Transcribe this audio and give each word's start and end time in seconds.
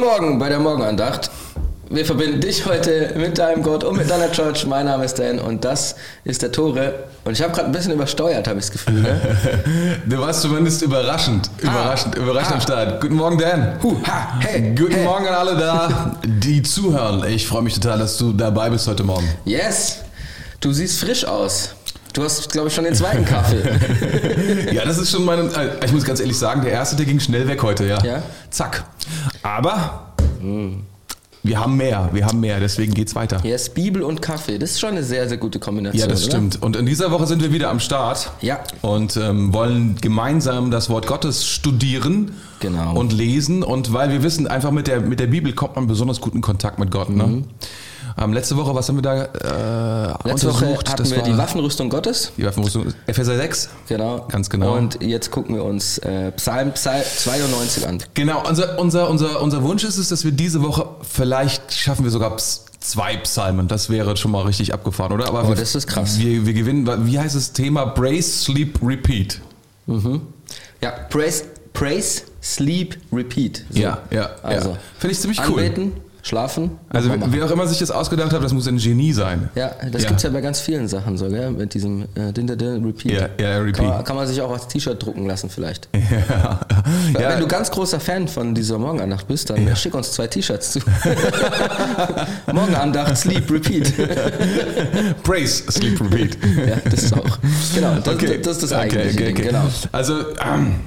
Guten 0.00 0.12
Morgen 0.12 0.38
bei 0.38 0.48
der 0.48 0.60
Morgenandacht. 0.60 1.30
Wir 1.90 2.06
verbinden 2.06 2.40
dich 2.40 2.64
heute 2.64 3.12
mit 3.18 3.36
deinem 3.36 3.62
Gott 3.62 3.84
und 3.84 3.98
mit 3.98 4.08
deiner 4.08 4.32
Church. 4.32 4.64
Mein 4.66 4.86
Name 4.86 5.04
ist 5.04 5.18
Dan 5.18 5.38
und 5.38 5.62
das 5.62 5.94
ist 6.24 6.40
der 6.40 6.50
Tore. 6.50 7.04
Und 7.26 7.34
ich 7.34 7.42
habe 7.42 7.52
gerade 7.52 7.66
ein 7.66 7.72
bisschen 7.72 7.92
übersteuert, 7.92 8.48
habe 8.48 8.58
ich 8.58 8.64
das 8.64 8.72
Gefühl. 8.72 9.02
Ne? 9.02 9.20
du 10.06 10.18
warst 10.18 10.40
zumindest 10.40 10.80
überraschend, 10.80 11.50
überraschend, 11.58 12.16
ah, 12.16 12.22
überraschend 12.22 12.52
ah. 12.52 12.54
am 12.54 12.60
Start. 12.62 13.00
Guten 13.02 13.16
Morgen, 13.16 13.36
Dan. 13.36 13.78
Huh, 13.82 13.96
ha, 14.06 14.38
hey, 14.40 14.74
Guten 14.74 14.94
hey. 14.94 15.04
Morgen 15.04 15.26
an 15.26 15.34
alle 15.34 15.58
da, 15.58 16.16
die 16.24 16.62
zuhören. 16.62 17.22
Ich 17.28 17.46
freue 17.46 17.60
mich 17.60 17.74
total, 17.74 17.98
dass 17.98 18.16
du 18.16 18.32
dabei 18.32 18.70
bist 18.70 18.88
heute 18.88 19.04
Morgen. 19.04 19.28
Yes, 19.44 19.98
du 20.60 20.72
siehst 20.72 20.98
frisch 20.98 21.26
aus. 21.26 21.74
Du 22.12 22.24
hast, 22.24 22.50
glaube 22.50 22.68
ich, 22.68 22.74
schon 22.74 22.84
den 22.84 22.94
zweiten 22.94 23.24
Kaffee. 23.24 23.62
ja, 24.72 24.84
das 24.84 24.98
ist 24.98 25.10
schon 25.10 25.24
meine. 25.24 25.42
Äh, 25.42 25.84
ich 25.84 25.92
muss 25.92 26.04
ganz 26.04 26.20
ehrlich 26.20 26.36
sagen, 26.36 26.62
der 26.62 26.72
erste, 26.72 26.96
der 26.96 27.06
ging 27.06 27.20
schnell 27.20 27.46
weg 27.46 27.62
heute, 27.62 27.86
ja. 27.86 28.02
ja? 28.04 28.22
Zack. 28.50 28.84
Aber. 29.42 30.12
Mm. 30.40 30.80
Wir 31.42 31.58
haben 31.58 31.78
mehr, 31.78 32.10
wir 32.12 32.26
haben 32.26 32.38
mehr, 32.40 32.60
deswegen 32.60 32.92
geht's 32.92 33.14
weiter. 33.14 33.40
Yes, 33.42 33.70
Bibel 33.70 34.02
und 34.02 34.20
Kaffee, 34.20 34.58
das 34.58 34.72
ist 34.72 34.80
schon 34.80 34.90
eine 34.90 35.02
sehr, 35.02 35.26
sehr 35.26 35.38
gute 35.38 35.58
Kombination. 35.58 35.98
Ja, 35.98 36.06
das 36.06 36.24
oder? 36.24 36.32
stimmt. 36.32 36.62
Und 36.62 36.76
in 36.76 36.84
dieser 36.84 37.10
Woche 37.12 37.26
sind 37.26 37.42
wir 37.42 37.50
wieder 37.50 37.70
am 37.70 37.80
Start. 37.80 38.30
Ja. 38.42 38.60
Und 38.82 39.16
ähm, 39.16 39.54
wollen 39.54 39.96
gemeinsam 40.02 40.70
das 40.70 40.90
Wort 40.90 41.06
Gottes 41.06 41.46
studieren 41.46 42.32
genau. 42.60 42.94
und 42.94 43.14
lesen. 43.14 43.62
Und 43.62 43.94
weil 43.94 44.10
wir 44.10 44.22
wissen, 44.22 44.48
einfach 44.48 44.70
mit 44.70 44.86
der, 44.86 45.00
mit 45.00 45.18
der 45.18 45.28
Bibel 45.28 45.54
kommt 45.54 45.76
man 45.76 45.86
besonders 45.86 46.20
gut 46.20 46.34
in 46.34 46.42
Kontakt 46.42 46.78
mit 46.78 46.90
Gott. 46.90 47.08
Ne? 47.08 47.26
Mhm. 47.26 47.44
Ähm, 48.18 48.32
letzte 48.32 48.56
Woche, 48.56 48.74
was 48.74 48.88
haben 48.88 48.96
wir 48.96 49.02
da 49.02 49.24
äh, 49.24 50.28
Letzte 50.28 50.48
untersucht? 50.48 50.62
Woche 50.62 50.92
hatten 50.92 51.10
wir 51.10 51.22
die 51.22 51.36
Waffenrüstung 51.36 51.90
Gottes. 51.90 52.32
Die 52.36 52.44
Waffenrüstung, 52.44 52.86
Epheser 53.06 53.36
6. 53.36 53.70
Genau. 53.88 54.26
Ganz 54.28 54.50
genau. 54.50 54.76
Und 54.76 55.02
jetzt 55.02 55.30
gucken 55.30 55.54
wir 55.54 55.64
uns 55.64 55.98
äh, 55.98 56.32
Psalm, 56.32 56.72
Psalm 56.72 57.02
92 57.02 57.86
an. 57.86 58.02
Genau, 58.14 58.42
unser, 58.48 58.78
unser, 58.78 59.08
unser, 59.08 59.40
unser 59.40 59.62
Wunsch 59.62 59.84
ist 59.84 59.98
es, 59.98 60.08
dass 60.08 60.24
wir 60.24 60.32
diese 60.32 60.62
Woche, 60.62 60.86
vielleicht 61.02 61.72
schaffen 61.72 62.04
wir 62.04 62.10
sogar 62.10 62.36
zwei 62.80 63.16
Psalmen. 63.18 63.68
Das 63.68 63.90
wäre 63.90 64.16
schon 64.16 64.30
mal 64.30 64.42
richtig 64.42 64.74
abgefahren, 64.74 65.12
oder? 65.12 65.28
Aber 65.28 65.44
oh, 65.44 65.48
wir, 65.48 65.54
das 65.56 65.74
ist 65.74 65.86
krass. 65.86 66.18
Wir, 66.18 66.46
wir 66.46 66.52
gewinnen, 66.52 67.06
wie 67.06 67.18
heißt 67.18 67.36
das 67.36 67.52
Thema? 67.52 67.84
Brace, 67.84 68.44
Sleep, 68.44 68.78
Repeat. 68.82 69.40
Mhm. 69.86 70.22
Ja, 70.82 70.90
Praise, 70.90 71.44
Praise, 71.72 72.22
Sleep, 72.42 72.96
Repeat. 73.12 73.64
So. 73.70 73.80
Ja, 73.80 73.98
ja. 74.10 74.30
Also, 74.42 74.70
ja. 74.70 74.76
finde 74.98 75.12
ich 75.12 75.20
ziemlich 75.20 75.40
cool. 75.48 75.92
Schlafen. 76.22 76.72
Also 76.90 77.10
wer 77.10 77.46
auch 77.46 77.50
immer 77.50 77.66
sich 77.66 77.78
das 77.78 77.90
ausgedacht 77.90 78.32
hat, 78.32 78.42
das 78.42 78.52
muss 78.52 78.68
ein 78.68 78.78
Genie 78.78 79.12
sein. 79.12 79.48
Ja, 79.54 79.72
das 79.90 80.02
ja. 80.02 80.08
gibt 80.08 80.18
es 80.18 80.22
ja 80.22 80.30
bei 80.30 80.40
ganz 80.40 80.60
vielen 80.60 80.88
Sachen 80.88 81.16
so, 81.16 81.28
gell? 81.28 81.50
mit 81.50 81.74
diesem 81.74 82.02
äh, 82.14 82.32
Din, 82.32 82.46
Din, 82.46 82.84
Repeat. 82.84 83.12
Ja, 83.12 83.28
ja, 83.38 83.58
Repeat. 83.58 83.76
Kann 83.76 83.86
man, 83.86 84.04
kann 84.04 84.16
man 84.16 84.26
sich 84.26 84.40
auch 84.40 84.50
als 84.50 84.68
T-Shirt 84.68 85.04
drucken 85.04 85.26
lassen 85.26 85.50
vielleicht. 85.50 85.88
Ja. 86.10 86.60
Wenn 87.12 87.22
ja. 87.22 87.36
du 87.38 87.46
ganz 87.46 87.70
großer 87.70 88.00
Fan 88.00 88.26
von 88.26 88.54
dieser 88.54 88.78
Morgenandacht 88.78 89.28
bist, 89.28 89.50
dann 89.50 89.66
ja. 89.66 89.76
schick 89.76 89.94
uns 89.94 90.12
zwei 90.12 90.26
T-Shirts 90.26 90.72
zu. 90.72 90.80
Morgenandacht, 92.52 93.16
Sleep, 93.16 93.50
Repeat. 93.50 93.92
Praise, 95.22 95.64
Sleep, 95.70 96.00
Repeat. 96.00 96.36
ja, 96.66 96.76
das 96.84 97.04
ist 97.04 97.14
auch. 97.14 97.38
Genau, 97.74 97.94
das, 98.02 98.14
okay. 98.14 98.40
das 98.42 98.56
ist 98.56 98.62
das 98.64 98.72
eigentliche 98.72 99.14
okay, 99.14 99.32
okay, 99.32 99.34
Ding, 99.34 99.46
genau. 99.46 99.64
Also, 99.92 100.14
ähm, 100.44 100.80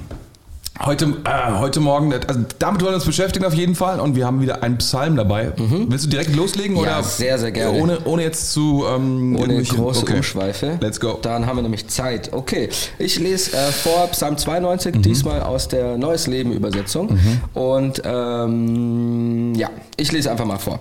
Heute, 0.80 1.06
äh, 1.24 1.58
heute 1.58 1.78
Morgen, 1.78 2.12
also 2.12 2.40
damit 2.58 2.80
wollen 2.82 2.92
wir 2.92 2.96
uns 2.96 3.04
beschäftigen 3.04 3.44
auf 3.44 3.54
jeden 3.54 3.76
Fall 3.76 4.00
und 4.00 4.16
wir 4.16 4.26
haben 4.26 4.40
wieder 4.40 4.64
einen 4.64 4.78
Psalm 4.78 5.14
dabei. 5.14 5.52
Mhm. 5.56 5.86
Willst 5.88 6.06
du 6.06 6.10
direkt 6.10 6.34
loslegen? 6.34 6.76
Ja, 6.76 7.00
sehr, 7.00 7.38
sehr 7.38 7.52
gerne. 7.52 7.78
Ohne, 7.78 7.98
ohne 8.04 8.24
jetzt 8.24 8.52
zu... 8.52 8.84
Ähm, 8.84 9.36
ohne 9.36 9.62
große 9.62 10.02
okay. 10.02 10.16
Umschweife. 10.16 10.78
Let's 10.80 10.98
go. 10.98 11.20
Dann 11.22 11.46
haben 11.46 11.58
wir 11.58 11.62
nämlich 11.62 11.86
Zeit. 11.86 12.32
Okay, 12.32 12.70
ich 12.98 13.20
lese 13.20 13.56
äh, 13.56 13.70
vor 13.70 14.08
Psalm 14.08 14.36
92, 14.36 14.96
mhm. 14.96 15.02
diesmal 15.02 15.42
aus 15.42 15.68
der 15.68 15.96
Neues 15.96 16.26
Leben 16.26 16.52
Übersetzung. 16.52 17.12
Mhm. 17.12 17.40
Und 17.54 18.02
ähm, 18.04 19.54
ja, 19.54 19.70
ich 19.96 20.10
lese 20.10 20.32
einfach 20.32 20.44
mal 20.44 20.58
vor. 20.58 20.80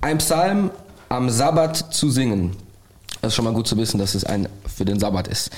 Ein 0.00 0.18
Psalm 0.18 0.70
am 1.08 1.30
Sabbat 1.30 1.76
zu 1.76 2.10
singen. 2.10 2.56
Das 3.20 3.32
ist 3.32 3.36
schon 3.36 3.44
mal 3.44 3.54
gut 3.54 3.68
zu 3.68 3.76
wissen, 3.76 3.98
dass 3.98 4.16
es 4.16 4.24
ein 4.24 4.48
für 4.66 4.84
den 4.84 4.98
Sabbat 4.98 5.28
ist. 5.28 5.50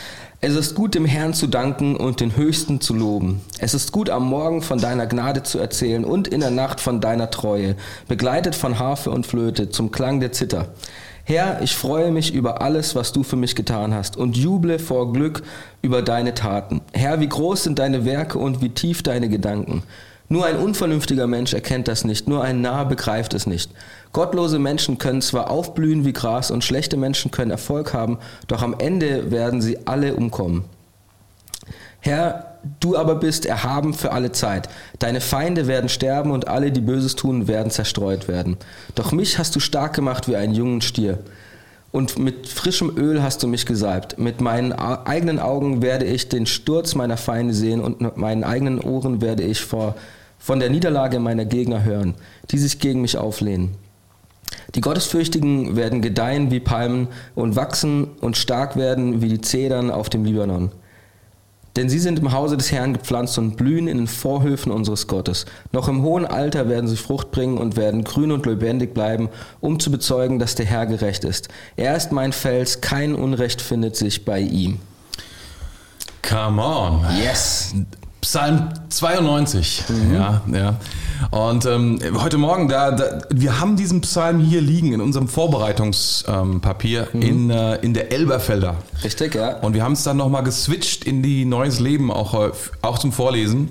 Es 0.43 0.57
ist 0.57 0.75
gut, 0.75 0.95
dem 0.95 1.05
Herrn 1.05 1.35
zu 1.35 1.49
danken 1.49 1.97
und 1.97 2.21
den 2.21 2.35
Höchsten 2.35 2.81
zu 2.81 2.95
loben. 2.95 3.43
Es 3.59 3.75
ist 3.75 3.93
gut, 3.93 4.09
am 4.09 4.27
Morgen 4.27 4.63
von 4.63 4.79
deiner 4.79 5.07
Gnade 5.07 5.43
zu 5.43 5.59
erzählen 5.59 6.03
und 6.03 6.29
in 6.29 6.41
der 6.41 6.51
Nacht 6.51 6.81
von 6.81 7.03
deiner 7.03 7.31
Treue, 7.31 7.77
begleitet 8.09 8.55
von 8.55 8.79
Harfe 8.79 9.11
und 9.11 9.27
Flöte, 9.27 9.69
zum 9.69 9.93
Klang 9.93 10.19
der 10.19 10.33
Zither. 10.33 10.69
Herr, 11.25 11.61
ich 11.61 11.77
freue 11.77 12.11
mich 12.11 12.33
über 12.33 12.63
alles, 12.63 12.95
was 12.95 13.13
du 13.13 13.23
für 13.23 13.37
mich 13.37 13.55
getan 13.55 13.93
hast 13.93 14.17
und 14.17 14.35
juble 14.35 14.79
vor 14.79 15.13
Glück 15.13 15.43
über 15.83 16.01
deine 16.01 16.33
Taten. 16.33 16.81
Herr, 16.95 17.21
wie 17.21 17.29
groß 17.29 17.65
sind 17.65 17.79
deine 17.79 18.07
Werke 18.07 18.39
und 18.39 18.63
wie 18.63 18.71
tief 18.71 19.03
deine 19.03 19.29
Gedanken. 19.29 19.83
Nur 20.33 20.47
ein 20.47 20.59
unvernünftiger 20.59 21.27
Mensch 21.27 21.55
erkennt 21.55 21.89
das 21.89 22.05
nicht, 22.05 22.29
nur 22.29 22.45
ein 22.45 22.61
Narr 22.61 22.87
begreift 22.87 23.35
es 23.35 23.49
nicht. 23.49 23.73
Gottlose 24.13 24.61
Menschen 24.61 24.97
können 24.97 25.23
zwar 25.23 25.51
aufblühen 25.51 26.05
wie 26.05 26.13
Gras 26.13 26.53
und 26.53 26.63
schlechte 26.63 26.97
Menschen 26.97 27.33
können 27.33 27.51
Erfolg 27.51 27.93
haben, 27.93 28.17
doch 28.47 28.63
am 28.63 28.77
Ende 28.79 29.33
werden 29.33 29.61
sie 29.61 29.89
alle 29.89 30.15
umkommen. 30.15 30.67
Herr, 31.99 32.59
du 32.79 32.97
aber 32.97 33.17
bist 33.17 33.45
erhaben 33.45 33.93
für 33.93 34.13
alle 34.13 34.31
Zeit. 34.31 34.69
Deine 35.01 35.21
Feinde 35.21 35.67
werden 35.67 35.89
sterben 35.89 36.31
und 36.31 36.47
alle, 36.47 36.71
die 36.71 36.81
Böses 36.81 37.17
tun, 37.17 37.49
werden 37.49 37.73
zerstreut 37.73 38.29
werden. 38.29 38.57
Doch 38.95 39.11
mich 39.11 39.37
hast 39.37 39.57
du 39.57 39.61
stark 39.61 39.95
gemacht 39.95 40.29
wie 40.29 40.37
einen 40.37 40.55
jungen 40.55 40.81
Stier. 40.81 41.19
Und 41.91 42.21
mit 42.21 42.47
frischem 42.47 42.97
Öl 42.97 43.21
hast 43.21 43.43
du 43.43 43.49
mich 43.49 43.67
gesalbt. 43.67 44.17
Mit 44.17 44.41
meinen 44.41 44.73
eigenen 44.73 45.41
Augen 45.41 45.83
werde 45.83 46.05
ich 46.05 46.29
den 46.29 46.47
Sturz 46.47 46.95
meiner 46.95 47.17
Feinde 47.17 47.53
sehen 47.53 47.81
und 47.81 48.01
mit 48.01 48.17
meinen 48.17 48.45
eigenen 48.45 48.79
Ohren 48.79 49.21
werde 49.21 49.43
ich 49.43 49.61
vor 49.61 49.97
von 50.41 50.59
der 50.59 50.71
Niederlage 50.71 51.21
meiner 51.21 51.45
Gegner 51.45 51.85
hören, 51.85 52.17
die 52.51 52.59
sich 52.59 52.81
gegen 52.81 53.03
mich 53.03 53.17
auflehnen. 53.17 53.77
Die 54.75 54.81
Gottesfürchtigen 54.81 55.77
werden 55.77 56.03
gedeihen 56.03 56.51
wie 56.51 56.61
Palmen 56.61 57.09
und 57.37 57.55
wachsen 57.55 58.09
und 58.21 58.37
stark 58.37 58.77
werden 58.77 59.23
wie 59.23 59.29
die 59.29 59.41
Zedern 59.41 59.91
auf 59.91 60.09
dem 60.09 60.25
Libanon. 60.25 60.73
Denn 61.77 61.89
sie 61.89 62.01
sind 62.01 62.19
im 62.19 62.33
Hause 62.33 62.57
des 62.57 62.73
Herrn 62.73 62.95
gepflanzt 62.95 63.39
und 63.39 63.57
blühen 63.57 63.87
in 63.87 63.99
den 63.99 64.07
Vorhöfen 64.09 64.73
unseres 64.73 65.07
Gottes. 65.07 65.47
Noch 65.71 65.87
im 65.87 66.03
hohen 66.03 66.27
Alter 66.27 66.69
werden 66.69 66.89
sie 66.89 66.97
Frucht 66.97 67.31
bringen 67.31 67.59
und 67.59 67.77
werden 67.77 68.03
grün 68.03 68.33
und 68.33 68.45
lebendig 68.45 68.93
bleiben, 68.93 69.29
um 69.61 69.79
zu 69.79 69.93
bezeugen, 69.93 70.41
dass 70.41 70.57
der 70.57 70.67
Herr 70.67 70.87
gerecht 70.87 71.23
ist. 71.23 71.49
Er 71.77 71.97
ist 71.97 72.11
mein 72.11 72.33
Fels, 72.33 72.81
kein 72.81 73.15
Unrecht 73.15 73.63
findet 73.63 73.95
sich 73.95 74.25
bei 74.25 74.41
ihm. 74.41 74.81
Come 76.29 76.63
on. 76.63 77.05
Yes. 77.23 77.73
Psalm 78.21 78.69
92. 78.89 79.85
Mhm. 79.89 80.15
Ja, 80.15 80.43
ja. 80.53 80.77
Und 81.31 81.65
ähm, 81.67 82.01
heute 82.21 82.39
Morgen, 82.39 82.69
da, 82.69 82.91
da, 82.91 83.21
wir 83.31 83.61
haben 83.61 83.77
diesen 83.77 84.01
Psalm 84.03 84.41
hier 84.41 84.61
liegen 84.61 84.93
in 84.93 85.01
unserem 85.01 85.29
Vorbereitungspapier 85.29 87.09
ähm, 87.15 87.21
mhm. 87.21 87.27
in, 87.27 87.51
äh, 87.51 87.77
in 87.77 87.95
der 87.95 88.13
Elberfelder. 88.13 88.77
Richtig, 89.03 89.35
ja. 89.35 89.57
Und 89.57 89.75
wir 89.75 89.83
haben 89.83 89.93
es 89.93 90.03
dann 90.03 90.17
nochmal 90.17 90.43
geswitcht 90.43 91.05
in 91.05 91.23
die 91.23 91.45
Neues 91.45 91.81
Leben, 91.81 92.11
auch, 92.11 92.35
äh, 92.35 92.51
auch 92.83 92.99
zum 92.99 93.13
Vorlesen. 93.13 93.71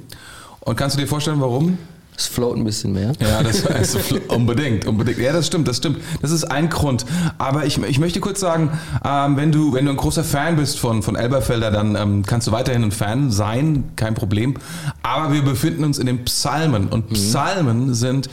Und 0.61 0.75
kannst 0.75 0.95
du 0.95 1.01
dir 1.01 1.07
vorstellen, 1.07 1.41
warum? 1.41 1.77
Es 2.19 2.28
float 2.28 2.57
ein 2.57 2.66
bisschen 2.66 2.91
mehr. 2.91 3.13
Ja, 3.22 3.41
das 3.41 3.66
also, 3.68 3.97
unbedingt, 4.28 4.85
unbedingt. 4.85 5.19
Ja, 5.19 5.31
das 5.31 5.47
stimmt, 5.47 5.69
das 5.69 5.78
stimmt. 5.78 6.00
Das 6.22 6.31
ist 6.31 6.44
ein 6.44 6.68
Grund. 6.68 7.06
Aber 7.38 7.66
ich, 7.66 7.81
ich 7.81 7.97
möchte 7.97 8.19
kurz 8.19 8.41
sagen, 8.41 8.78
ähm, 9.06 9.38
wenn, 9.38 9.53
du, 9.53 9.72
wenn 9.72 9.85
du 9.85 9.91
ein 9.91 9.97
großer 9.97 10.25
Fan 10.25 10.58
bist 10.58 10.79
von, 10.79 11.02
von 11.02 11.16
Elberfelder, 11.16 11.72
dann 11.72 11.96
ähm, 11.96 12.25
kannst 12.25 12.47
du 12.47 12.52
weiterhin 12.52 12.84
ein 12.84 12.91
Fan 12.91 13.31
sein, 13.31 13.85
kein 13.96 14.16
Problem. 14.16 14.56
Aber 15.02 15.31
wir 15.31 15.44
befinden 15.44 15.85
uns 15.85 15.97
in 15.97 16.08
den 16.08 16.25
Psalmen 16.25 16.90
und 16.90 17.09
mhm. 17.09 17.13
Psalmen 17.13 17.94
sind 17.94 18.29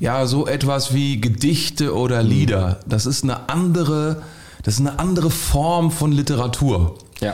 ja 0.00 0.26
so 0.26 0.46
etwas 0.46 0.92
wie 0.92 1.18
Gedichte 1.18 1.94
oder 1.96 2.22
Lieder. 2.22 2.80
Das 2.86 3.06
ist 3.06 3.24
eine 3.24 3.48
andere, 3.48 4.20
das 4.64 4.74
ist 4.74 4.80
eine 4.80 4.98
andere 4.98 5.30
Form 5.30 5.90
von 5.90 6.12
Literatur. 6.12 6.98
Ja. 7.20 7.32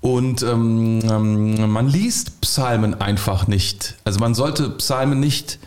Und 0.00 0.42
ähm, 0.42 1.00
ähm, 1.02 1.70
man 1.70 1.86
liest 1.86 2.40
Psalmen 2.40 3.00
einfach 3.00 3.46
nicht. 3.46 3.96
Also 4.04 4.18
man 4.18 4.34
sollte 4.34 4.70
Psalmen 4.70 5.20
nicht 5.20 5.58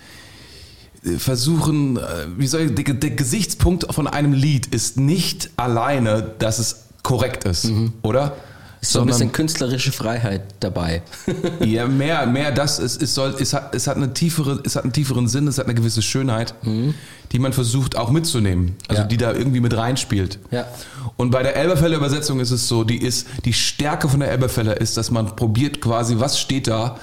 äh, 1.03 1.18
versuchen, 1.18 1.97
äh, 1.97 2.01
wie 2.38 2.47
soll 2.47 2.62
ich, 2.62 2.75
der, 2.75 2.95
der 2.95 3.12
Gesichtspunkt 3.12 3.94
von 3.94 4.07
einem 4.07 4.33
Lied 4.33 4.68
ist 4.68 4.97
nicht 4.97 5.51
alleine, 5.56 6.31
dass 6.39 6.57
es 6.57 6.85
korrekt 7.03 7.44
ist, 7.45 7.65
mhm. 7.65 7.94
oder? 8.01 8.35
Ist 8.83 8.91
so 8.91 9.00
ein 9.00 9.07
bisschen 9.07 9.31
künstlerische 9.31 9.94
Freiheit 9.94 10.41
dabei. 10.59 11.03
ja, 11.65 11.88
mehr, 11.88 12.25
mehr 12.25 12.51
das, 12.51 12.80
es, 12.80 12.97
es, 12.97 13.15
soll, 13.15 13.33
es, 13.39 13.53
hat, 13.53 13.74
es, 13.74 13.88
hat 13.88 13.95
eine 13.95 14.13
tiefere, 14.13 14.59
es 14.65 14.75
hat 14.75 14.83
einen 14.83 14.91
tieferen 14.91 15.30
Sinn, 15.30 15.47
es 15.47 15.57
hat 15.57 15.68
eine 15.68 15.74
gewisse 15.74 16.01
Schönheit, 16.01 16.53
mhm. 16.63 16.94
die 17.31 17.39
man 17.39 17.53
versucht 17.53 17.95
auch 17.95 18.12
mitzunehmen, 18.12 18.75
also 18.89 19.03
ja. 19.03 19.07
die 19.07 19.15
da 19.15 19.31
irgendwie 19.31 19.62
mit 19.62 19.74
reinspielt. 19.77 20.38
Ja. 20.51 20.68
Und 21.15 21.31
bei 21.31 21.44
der 21.44 21.56
Elberfeller 21.56 21.95
Übersetzung 21.95 22.41
ist 22.41 22.51
es 22.51 22.68
so, 22.68 22.83
die 22.83 22.97
ist, 22.97 23.25
die 23.45 23.53
Stärke 23.53 24.09
von 24.09 24.19
der 24.19 24.31
Elberfeller 24.31 24.75
ist, 24.81 24.97
dass 24.97 25.12
man 25.12 25.33
probiert 25.33 25.80
quasi, 25.80 26.15
was 26.19 26.38
steht 26.38 26.68
da 26.68 27.00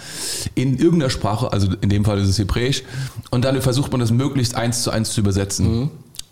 in 0.55 0.77
irgendeiner 0.77 1.09
Sprache, 1.09 1.51
also 1.51 1.69
in 1.81 1.89
dem 1.89 2.05
Fall 2.05 2.19
ist 2.19 2.29
es 2.29 2.39
Hebräisch, 2.39 2.83
und 3.31 3.47
dann 3.47 3.59
versucht 3.63 3.91
man 3.91 4.03
das 4.03 4.11
möglichst 4.11 4.55
eins 4.55 4.83
zu 4.83 4.91
eins 4.91 5.13
zu 5.13 5.23
übersetzen. 5.23 5.81
Mhm. 5.81 5.91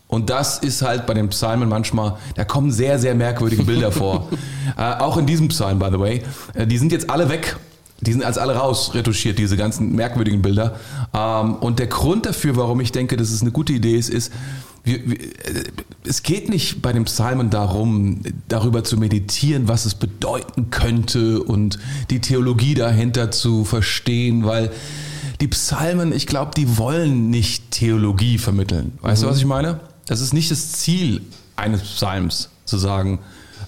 Und 0.09 0.31
das 0.31 0.57
ist 0.57 0.81
halt 0.81 1.05
bei 1.05 1.13
den 1.13 1.29
Psalmen 1.29 1.69
manchmal, 1.69 2.17
da 2.33 2.43
kommen 2.43 2.71
sehr, 2.71 2.97
sehr 2.97 3.13
merkwürdige 3.13 3.63
Bilder 3.63 3.91
vor. 3.91 4.27
äh, 4.77 4.81
auch 4.81 5.17
in 5.17 5.27
diesem 5.27 5.49
Psalm, 5.49 5.77
by 5.77 5.89
the 5.91 5.99
way. 5.99 6.23
Äh, 6.55 6.65
die 6.65 6.79
sind 6.79 6.91
jetzt 6.91 7.11
alle 7.11 7.29
weg. 7.29 7.57
die 8.01 8.13
sind 8.13 8.23
als 8.23 8.39
alle 8.39 8.55
raus 8.55 8.95
retuschiert, 8.95 9.37
diese 9.37 9.55
ganzen 9.55 9.95
merkwürdigen 9.95 10.41
Bilder. 10.41 10.79
Ähm, 11.13 11.55
und 11.55 11.77
der 11.77 11.85
Grund 11.85 12.25
dafür, 12.25 12.55
warum 12.55 12.81
ich 12.81 12.91
denke, 12.91 13.17
dass 13.17 13.29
es 13.29 13.41
eine 13.41 13.51
gute 13.51 13.71
Idee 13.71 13.97
ist, 13.97 14.09
ist, 14.09 14.33
wir, 14.83 15.07
wir, 15.07 15.19
äh, 15.19 15.63
es 16.05 16.23
geht 16.23 16.49
nicht 16.49 16.81
bei 16.81 16.91
dem 16.91 17.05
Psalmen 17.05 17.51
darum, 17.51 18.21
darüber 18.47 18.83
zu 18.83 18.97
meditieren, 18.97 19.67
was 19.67 19.85
es 19.85 19.93
bedeuten 19.93 20.71
könnte 20.71 21.43
und 21.43 21.77
die 22.09 22.19
Theologie 22.19 22.73
dahinter 22.73 23.29
zu 23.29 23.63
verstehen, 23.63 24.43
weil 24.43 24.71
die 25.39 25.47
Psalmen, 25.49 26.13
ich 26.13 26.25
glaube, 26.25 26.51
die 26.57 26.79
wollen 26.79 27.29
nicht 27.29 27.69
Theologie 27.69 28.39
vermitteln. 28.39 28.97
Weißt 29.01 29.21
mhm. 29.21 29.27
du, 29.27 29.31
was 29.31 29.37
ich 29.37 29.45
meine? 29.45 29.79
Das 30.09 30.21
ist 30.21 30.33
nicht 30.33 30.49
das 30.49 30.71
Ziel 30.71 31.21
eines 31.55 31.83
Psalms, 31.83 32.49
zu 32.65 32.79
sagen, 32.79 33.19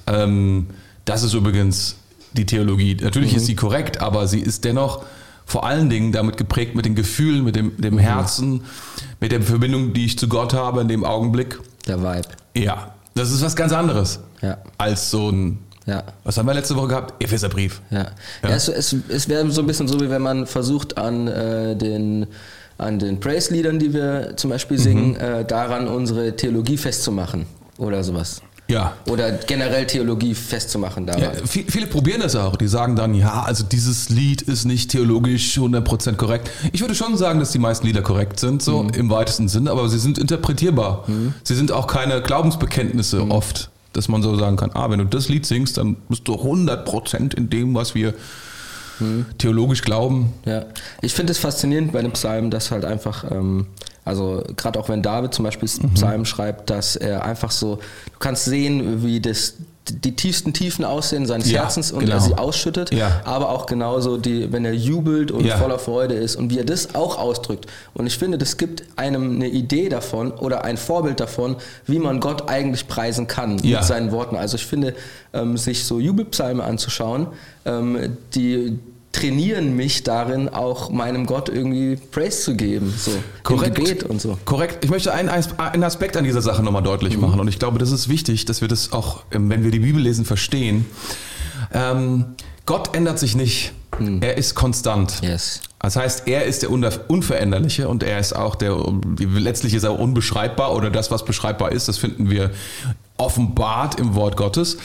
ähm, 0.07 0.65
das 1.05 1.21
ist 1.21 1.35
übrigens 1.35 1.97
die 2.33 2.47
Theologie. 2.47 2.97
Natürlich 2.99 3.33
mhm. 3.33 3.37
ist 3.37 3.45
sie 3.45 3.55
korrekt, 3.55 4.01
aber 4.01 4.27
sie 4.27 4.39
ist 4.39 4.65
dennoch 4.65 5.05
vor 5.45 5.67
allen 5.67 5.91
Dingen 5.91 6.11
damit 6.11 6.37
geprägt 6.37 6.73
mit 6.73 6.85
den 6.85 6.95
Gefühlen, 6.95 7.43
mit 7.43 7.55
dem, 7.55 7.79
dem 7.79 7.93
mhm. 7.93 7.99
Herzen, 7.99 8.63
mit 9.19 9.31
der 9.31 9.43
Verbindung, 9.43 9.93
die 9.93 10.05
ich 10.05 10.17
zu 10.17 10.27
Gott 10.27 10.55
habe 10.55 10.81
in 10.81 10.87
dem 10.87 11.05
Augenblick. 11.05 11.59
Der 11.85 12.01
Vibe. 12.01 12.29
Ja, 12.55 12.95
das 13.13 13.31
ist 13.31 13.43
was 13.43 13.55
ganz 13.55 13.71
anderes 13.71 14.19
ja. 14.41 14.57
als 14.79 15.11
so 15.11 15.29
ein 15.29 15.59
ja. 15.85 16.03
Was 16.23 16.37
haben 16.37 16.45
wir 16.45 16.53
letzte 16.53 16.75
Woche 16.75 16.89
gehabt? 16.89 17.23
Epheserbrief. 17.23 17.81
Ja. 17.89 17.97
ja. 17.97 18.49
ja 18.49 18.49
es, 18.49 18.67
es, 18.67 18.95
es 19.09 19.27
wäre 19.27 19.49
so 19.51 19.61
ein 19.61 19.67
bisschen 19.67 19.87
so, 19.87 19.99
wie 19.99 20.09
wenn 20.09 20.21
man 20.21 20.45
versucht, 20.45 20.97
an 20.97 21.27
äh, 21.27 21.75
den 21.75 22.27
an 22.81 22.99
den 22.99 23.19
Praise-Liedern, 23.19 23.79
die 23.79 23.93
wir 23.93 24.33
zum 24.35 24.49
Beispiel 24.49 24.77
singen, 24.77 25.11
mhm. 25.11 25.15
äh, 25.15 25.45
daran 25.45 25.87
unsere 25.87 26.35
Theologie 26.35 26.77
festzumachen 26.77 27.45
oder 27.77 28.03
sowas. 28.03 28.41
Ja. 28.71 28.93
Oder 29.09 29.33
generell 29.33 29.85
Theologie 29.85 30.33
festzumachen 30.33 31.05
daran. 31.05 31.21
Ja, 31.21 31.31
viele 31.45 31.87
probieren 31.87 32.21
das 32.21 32.37
auch. 32.37 32.55
Die 32.55 32.67
sagen 32.67 32.95
dann, 32.95 33.13
ja, 33.13 33.43
also 33.43 33.65
dieses 33.65 34.09
Lied 34.09 34.41
ist 34.43 34.63
nicht 34.63 34.89
theologisch 34.91 35.57
100% 35.57 36.15
korrekt. 36.15 36.49
Ich 36.71 36.79
würde 36.79 36.95
schon 36.95 37.17
sagen, 37.17 37.39
dass 37.39 37.51
die 37.51 37.59
meisten 37.59 37.85
Lieder 37.85 38.01
korrekt 38.01 38.39
sind, 38.39 38.61
so 38.61 38.83
mhm. 38.83 38.91
im 38.91 39.09
weitesten 39.09 39.49
Sinne, 39.49 39.71
aber 39.71 39.89
sie 39.89 39.99
sind 39.99 40.17
interpretierbar. 40.17 41.03
Mhm. 41.07 41.33
Sie 41.43 41.55
sind 41.55 41.73
auch 41.73 41.85
keine 41.85 42.21
Glaubensbekenntnisse 42.21 43.25
mhm. 43.25 43.31
oft, 43.31 43.71
dass 43.91 44.07
man 44.07 44.23
so 44.23 44.37
sagen 44.37 44.55
kann, 44.55 44.71
ah, 44.73 44.89
wenn 44.89 44.99
du 44.99 45.05
das 45.05 45.27
Lied 45.27 45.45
singst, 45.45 45.77
dann 45.77 45.97
bist 46.07 46.25
du 46.27 46.35
100% 46.35 47.35
in 47.35 47.49
dem, 47.49 47.75
was 47.75 47.93
wir 47.93 48.13
mhm. 49.01 49.25
theologisch 49.37 49.81
glauben. 49.81 50.33
Ja, 50.45 50.65
ich 51.01 51.13
finde 51.13 51.31
es 51.31 51.37
faszinierend 51.37 51.91
bei 51.91 52.01
dem 52.01 52.11
Psalm, 52.13 52.49
dass 52.49 52.71
halt 52.71 52.85
einfach... 52.85 53.29
Ähm, 53.29 53.67
also 54.03 54.43
gerade 54.57 54.79
auch 54.79 54.89
wenn 54.89 55.03
David 55.03 55.31
zum 55.31 55.45
Beispiel 55.45 55.69
mhm. 55.81 55.93
Psalm 55.93 56.25
schreibt, 56.25 56.71
dass 56.71 56.95
er 56.95 57.23
einfach 57.23 57.51
so, 57.51 57.75
du 57.75 58.19
kannst 58.19 58.45
sehen, 58.45 59.03
wie 59.03 59.19
das 59.19 59.53
die 59.89 60.15
tiefsten 60.15 60.53
Tiefen 60.53 60.85
aussehen 60.85 61.25
seines 61.25 61.49
ja, 61.49 61.61
Herzens 61.61 61.91
und 61.91 62.01
genau. 62.01 62.13
er 62.15 62.21
sie 62.21 62.35
ausschüttet, 62.35 62.93
ja. 62.93 63.21
aber 63.25 63.49
auch 63.49 63.65
genauso 63.65 64.17
die, 64.17 64.51
wenn 64.51 64.63
er 64.63 64.73
jubelt 64.73 65.31
und 65.31 65.45
ja. 65.45 65.57
voller 65.57 65.79
Freude 65.79 66.13
ist 66.13 66.35
und 66.35 66.49
wie 66.51 66.59
er 66.59 66.65
das 66.65 66.93
auch 66.95 67.17
ausdrückt. 67.17 67.65
Und 67.93 68.05
ich 68.05 68.17
finde, 68.17 68.37
das 68.37 68.57
gibt 68.57 68.83
einem 68.95 69.35
eine 69.35 69.47
Idee 69.47 69.89
davon 69.89 70.31
oder 70.31 70.63
ein 70.63 70.77
Vorbild 70.77 71.19
davon, 71.19 71.55
wie 71.87 71.99
man 71.99 72.19
Gott 72.19 72.47
eigentlich 72.47 72.87
preisen 72.87 73.27
kann 73.27 73.55
mit 73.55 73.83
seinen 73.83 74.11
Worten. 74.11 74.35
Also 74.35 74.55
ich 74.55 74.65
finde, 74.65 74.93
ähm, 75.33 75.57
sich 75.57 75.83
so 75.85 75.99
Jubelpsalme 75.99 76.63
anzuschauen, 76.63 77.27
ähm, 77.65 78.17
die 78.35 78.79
trainieren 79.11 79.75
mich 79.75 80.03
darin, 80.03 80.49
auch 80.49 80.89
meinem 80.89 81.25
Gott 81.25 81.49
irgendwie 81.49 81.95
Praise 81.95 82.41
zu 82.41 82.55
geben, 82.55 82.93
so 82.97 83.11
Korrekt. 83.43 83.77
im 83.77 83.85
Gebet 83.85 84.03
und 84.03 84.21
so. 84.21 84.37
Korrekt. 84.45 84.83
Ich 84.83 84.89
möchte 84.89 85.13
einen, 85.13 85.29
einen 85.29 85.83
Aspekt 85.83 86.17
an 86.17 86.23
dieser 86.23 86.41
Sache 86.41 86.63
nochmal 86.63 86.83
deutlich 86.83 87.15
mhm. 87.15 87.21
machen 87.21 87.39
und 87.39 87.47
ich 87.47 87.59
glaube, 87.59 87.79
das 87.79 87.91
ist 87.91 88.09
wichtig, 88.09 88.45
dass 88.45 88.61
wir 88.61 88.67
das 88.67 88.93
auch, 88.93 89.23
ähm, 89.31 89.49
wenn 89.49 89.63
wir 89.63 89.71
die 89.71 89.79
Bibel 89.79 90.01
lesen, 90.01 90.25
verstehen. 90.25 90.85
Ähm, 91.73 92.25
Gott 92.65 92.95
ändert 92.95 93.19
sich 93.19 93.35
nicht. 93.35 93.73
Mhm. 93.99 94.21
Er 94.21 94.37
ist 94.37 94.55
konstant. 94.55 95.21
Yes. 95.21 95.61
Das 95.79 95.95
heißt, 95.95 96.27
er 96.27 96.45
ist 96.45 96.61
der 96.61 96.69
Unveränderliche 96.69 97.87
und 97.87 98.03
er 98.03 98.19
ist 98.19 98.33
auch 98.35 98.55
der, 98.55 98.77
letztlich 99.17 99.73
ist 99.73 99.83
er 99.83 99.99
unbeschreibbar 99.99 100.75
oder 100.75 100.91
das, 100.91 101.09
was 101.09 101.25
beschreibbar 101.25 101.71
ist, 101.71 101.87
das 101.87 101.97
finden 101.97 102.29
wir 102.29 102.51
offenbart 103.21 103.99
im 103.99 104.15
Wort 104.15 104.35
Gottes. 104.35 104.77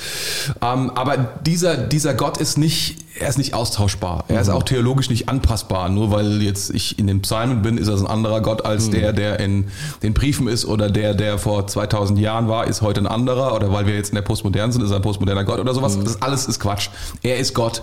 Ähm, 0.62 0.90
aber 0.94 1.16
dieser, 1.44 1.76
dieser 1.76 2.14
Gott 2.14 2.36
ist 2.36 2.58
nicht, 2.58 2.98
er 3.18 3.28
ist 3.28 3.38
nicht 3.38 3.54
austauschbar. 3.54 4.24
Er 4.28 4.40
ist 4.40 4.48
mhm. 4.48 4.54
auch 4.54 4.62
theologisch 4.62 5.08
nicht 5.08 5.28
anpassbar. 5.28 5.88
Nur 5.88 6.10
weil 6.10 6.42
jetzt 6.42 6.70
ich 6.70 6.98
in 6.98 7.06
den 7.06 7.22
Psalmen 7.22 7.62
bin, 7.62 7.78
ist 7.78 7.88
er 7.88 7.96
ein 7.96 8.06
anderer 8.06 8.42
Gott 8.42 8.64
als 8.64 8.88
mhm. 8.88 8.92
der, 8.92 9.12
der 9.12 9.40
in 9.40 9.68
den 10.02 10.12
Briefen 10.12 10.48
ist 10.48 10.66
oder 10.66 10.90
der, 10.90 11.14
der 11.14 11.38
vor 11.38 11.66
2000 11.66 12.18
Jahren 12.18 12.48
war, 12.48 12.66
ist 12.66 12.82
heute 12.82 13.00
ein 13.00 13.06
anderer. 13.06 13.54
Oder 13.54 13.72
weil 13.72 13.86
wir 13.86 13.94
jetzt 13.94 14.10
in 14.10 14.16
der 14.16 14.22
Postmodern 14.22 14.70
sind, 14.70 14.82
ist 14.82 14.90
er 14.90 14.96
ein 14.96 15.02
postmoderner 15.02 15.44
Gott 15.44 15.58
oder 15.58 15.74
sowas. 15.74 15.96
Mhm. 15.96 16.04
Das 16.04 16.20
alles 16.20 16.46
ist 16.46 16.60
Quatsch. 16.60 16.90
Er 17.22 17.38
ist 17.38 17.54
Gott. 17.54 17.82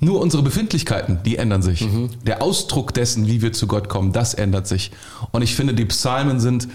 Nur 0.00 0.20
unsere 0.20 0.42
Befindlichkeiten, 0.42 1.18
die 1.24 1.36
ändern 1.36 1.62
sich. 1.62 1.80
Mhm. 1.80 2.10
Der 2.24 2.42
Ausdruck 2.42 2.94
dessen, 2.94 3.26
wie 3.26 3.42
wir 3.42 3.52
zu 3.52 3.66
Gott 3.66 3.88
kommen, 3.88 4.12
das 4.12 4.34
ändert 4.34 4.66
sich. 4.66 4.92
Und 5.32 5.42
ich 5.42 5.56
finde, 5.56 5.74
die 5.74 5.84
Psalmen 5.86 6.38
sind 6.38 6.68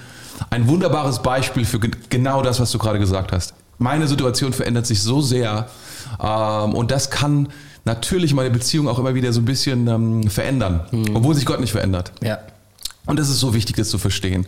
ein 0.49 0.67
wunderbares 0.67 1.21
Beispiel 1.21 1.63
für 1.65 1.79
genau 1.79 2.41
das, 2.41 2.59
was 2.59 2.71
du 2.71 2.77
gerade 2.77 2.99
gesagt 2.99 3.31
hast. 3.31 3.53
Meine 3.77 4.07
Situation 4.07 4.53
verändert 4.53 4.85
sich 4.85 5.01
so 5.01 5.21
sehr 5.21 5.69
ähm, 6.21 6.73
und 6.73 6.91
das 6.91 7.09
kann 7.09 7.49
natürlich 7.85 8.33
meine 8.33 8.49
Beziehung 8.49 8.87
auch 8.87 8.99
immer 8.99 9.15
wieder 9.15 9.33
so 9.33 9.41
ein 9.41 9.45
bisschen 9.45 9.87
ähm, 9.87 10.29
verändern, 10.29 10.81
mhm. 10.91 11.15
obwohl 11.15 11.35
sich 11.35 11.45
Gott 11.45 11.59
nicht 11.59 11.71
verändert. 11.71 12.11
Ja. 12.21 12.39
Und 13.05 13.19
es 13.19 13.29
ist 13.29 13.39
so 13.39 13.53
wichtig, 13.53 13.75
das 13.75 13.89
zu 13.89 13.97
verstehen. 13.97 14.45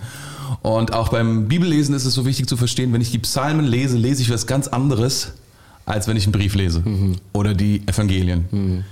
Und 0.62 0.94
auch 0.94 1.10
beim 1.10 1.48
Bibellesen 1.48 1.94
ist 1.96 2.06
es 2.06 2.14
so 2.14 2.26
wichtig 2.26 2.48
zu 2.48 2.56
verstehen, 2.56 2.94
wenn 2.94 3.02
ich 3.02 3.12
die 3.12 3.20
Psalmen 3.20 3.66
lese, 3.66 3.98
lese 3.98 4.22
ich 4.22 4.32
was 4.32 4.48
ganz 4.48 4.68
anderes, 4.68 5.34
als 5.86 6.08
wenn 6.08 6.18
ich 6.18 6.26
einen 6.26 6.34
Brief 6.34 6.56
lese 6.56 6.82
mhm. 6.82 7.16
oder 7.34 7.54
die 7.54 7.82
Evangelien. 7.88 8.46
Mhm. 8.52 8.84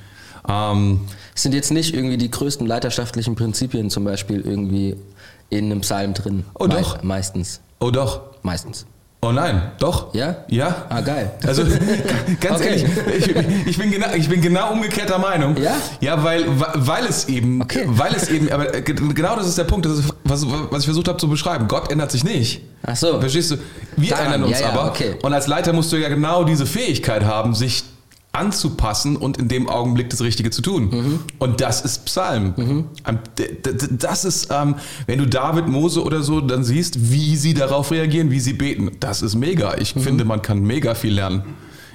Ähm, 0.47 1.01
sind 1.35 1.53
jetzt 1.53 1.71
nicht 1.71 1.93
irgendwie 1.93 2.17
die 2.17 2.29
größten 2.29 2.67
leiterschaftlichen 2.67 3.35
Prinzipien 3.35 3.89
zum 3.89 4.03
Beispiel 4.03 4.41
irgendwie 4.41 4.95
in 5.49 5.65
einem 5.65 5.81
Psalm 5.81 6.13
drin. 6.13 6.43
Oh 6.55 6.67
Me 6.67 6.75
doch. 6.75 7.01
Meistens. 7.03 7.61
Oh 7.79 7.91
doch. 7.91 8.21
Meistens. 8.43 8.85
Oh 9.23 9.31
nein, 9.31 9.71
doch. 9.79 10.13
Ja? 10.13 10.35
Ja. 10.49 10.85
Ah, 10.89 10.99
geil. 10.99 11.31
Also 11.47 11.63
ganz 12.41 12.59
okay. 12.59 12.67
ehrlich, 12.67 12.85
ich, 13.17 13.67
ich, 13.67 13.77
bin 13.77 13.89
genau, 13.89 14.07
ich 14.13 14.27
bin 14.27 14.41
genau 14.41 14.73
umgekehrter 14.73 15.17
Meinung. 15.17 15.55
Ja? 15.55 15.77
Ja, 16.01 16.21
weil, 16.25 16.43
weil 16.73 17.05
es 17.05 17.29
eben, 17.29 17.61
okay. 17.61 17.85
weil 17.87 18.13
es 18.13 18.27
eben, 18.27 18.51
aber 18.51 18.65
genau 18.81 19.37
das 19.37 19.47
ist 19.47 19.57
der 19.57 19.63
Punkt, 19.63 19.85
das 19.85 19.99
ist, 19.99 20.13
was, 20.25 20.45
was 20.45 20.79
ich 20.79 20.85
versucht 20.85 21.07
habe 21.07 21.19
zu 21.19 21.29
beschreiben. 21.29 21.69
Gott 21.69 21.89
ändert 21.89 22.11
sich 22.11 22.25
nicht. 22.25 22.63
Ach 22.85 22.97
so. 22.97 23.17
Verstehst 23.21 23.51
du? 23.51 23.57
Wir 23.95 24.09
Daran, 24.09 24.25
ändern 24.25 24.43
uns 24.43 24.59
ja, 24.59 24.67
ja, 24.67 24.73
aber. 24.73 24.89
Okay. 24.89 25.15
Und 25.21 25.33
als 25.33 25.47
Leiter 25.47 25.71
musst 25.71 25.93
du 25.93 25.95
ja 25.95 26.09
genau 26.09 26.43
diese 26.43 26.65
Fähigkeit 26.65 27.23
haben, 27.23 27.55
sich 27.55 27.85
anzupassen 28.33 29.15
und 29.15 29.37
in 29.37 29.47
dem 29.47 29.69
Augenblick 29.69 30.09
das 30.09 30.21
Richtige 30.21 30.49
zu 30.49 30.63
tun. 30.63 30.89
Mhm. 30.89 31.19
Und 31.37 31.61
das 31.61 31.81
ist 31.81 32.05
Psalm. 32.05 32.53
Mhm. 32.57 32.85
Das 33.91 34.25
ist, 34.25 34.49
ähm, 34.51 34.75
wenn 35.05 35.19
du 35.19 35.27
David, 35.27 35.67
Mose 35.67 36.03
oder 36.03 36.23
so 36.23 36.41
dann 36.41 36.63
siehst, 36.63 37.11
wie 37.11 37.35
sie 37.35 37.53
darauf 37.53 37.91
reagieren, 37.91 38.31
wie 38.31 38.39
sie 38.39 38.53
beten. 38.53 38.91
Das 38.99 39.21
ist 39.21 39.35
mega. 39.35 39.75
Ich 39.77 39.95
mhm. 39.95 40.01
finde, 40.01 40.25
man 40.25 40.41
kann 40.41 40.61
mega 40.63 40.95
viel 40.95 41.13
lernen 41.13 41.43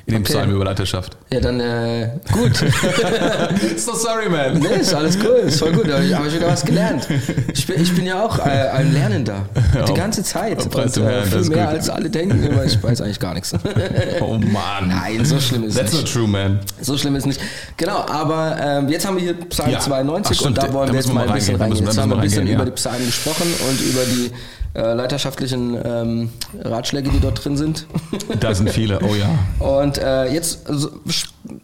in 0.09 0.15
dem 0.15 0.23
okay. 0.23 0.33
Psalm 0.33 0.51
über 0.51 0.65
Leiterschaft. 0.65 1.19
Ja, 1.31 1.39
dann 1.39 1.61
äh, 1.61 2.09
gut. 2.33 2.57
so 3.77 3.93
sorry, 3.95 4.31
man. 4.31 4.59
Nee, 4.59 4.81
ist 4.81 4.95
alles 4.95 5.19
cool, 5.23 5.43
ist 5.47 5.59
voll 5.59 5.73
gut. 5.73 5.87
Da 5.87 5.97
habe 5.97 6.27
ich, 6.27 6.35
wieder 6.35 6.49
was 6.49 6.65
gelernt. 6.65 7.07
Ich 7.53 7.67
bin, 7.67 7.83
ich 7.83 7.95
bin 7.95 8.07
ja 8.07 8.25
auch 8.25 8.39
äh, 8.39 8.71
ein 8.71 8.95
Lernender. 8.95 9.45
Die 9.87 9.93
ganze 9.93 10.23
Zeit. 10.23 10.67
Oh, 10.75 10.79
und, 10.79 10.97
äh, 10.97 11.23
viel 11.25 11.41
mehr 11.51 11.67
gut. 11.67 11.75
als 11.75 11.91
alle 11.91 12.09
denken, 12.09 12.43
aber 12.51 12.65
ich 12.65 12.83
weiß 12.83 13.03
eigentlich 13.03 13.21
gar 13.21 13.35
nichts. 13.35 13.53
oh 14.21 14.39
Mann. 14.39 14.89
Nein, 14.89 15.27
so 15.27 15.39
schlimm 15.39 15.65
ist 15.65 15.77
es 15.77 15.83
nicht. 15.83 15.93
That's 15.93 15.93
not 15.93 16.11
true, 16.11 16.27
man. 16.27 16.61
So 16.81 16.97
schlimm 16.97 17.15
ist 17.15 17.25
es 17.25 17.27
nicht. 17.27 17.41
Genau, 17.77 18.07
aber 18.09 18.57
ähm, 18.59 18.89
jetzt 18.89 19.07
haben 19.07 19.17
wir 19.17 19.23
hier 19.23 19.35
Psalm 19.35 19.73
ja. 19.73 19.79
92 19.79 20.39
Ach, 20.41 20.47
und 20.47 20.57
da 20.57 20.73
wollen 20.73 20.89
wir 20.89 21.01
jetzt 21.01 21.13
mal 21.13 21.29
ein 21.29 21.35
bisschen 21.35 21.57
reingehen. 21.57 21.85
Jetzt 21.85 21.99
haben 21.99 22.11
wir 22.11 22.17
ein 22.17 22.23
bisschen 22.23 22.47
über 22.47 22.65
die 22.65 22.71
Psalmen 22.71 23.05
gesprochen 23.05 23.47
und 23.69 23.81
über 23.83 24.05
die 24.05 24.31
äh, 24.75 24.95
leiterschaftlichen 24.95 25.77
ähm, 25.83 26.31
Ratschläge, 26.63 27.11
die 27.11 27.21
dort 27.21 27.45
drin 27.45 27.57
sind. 27.57 27.87
Da 28.39 28.55
sind 28.55 28.71
viele, 28.71 29.01
oh 29.01 29.15
ja. 29.15 29.29
Und 29.59 29.98
äh, 29.99 30.33
jetzt 30.33 30.69
also, 30.69 30.91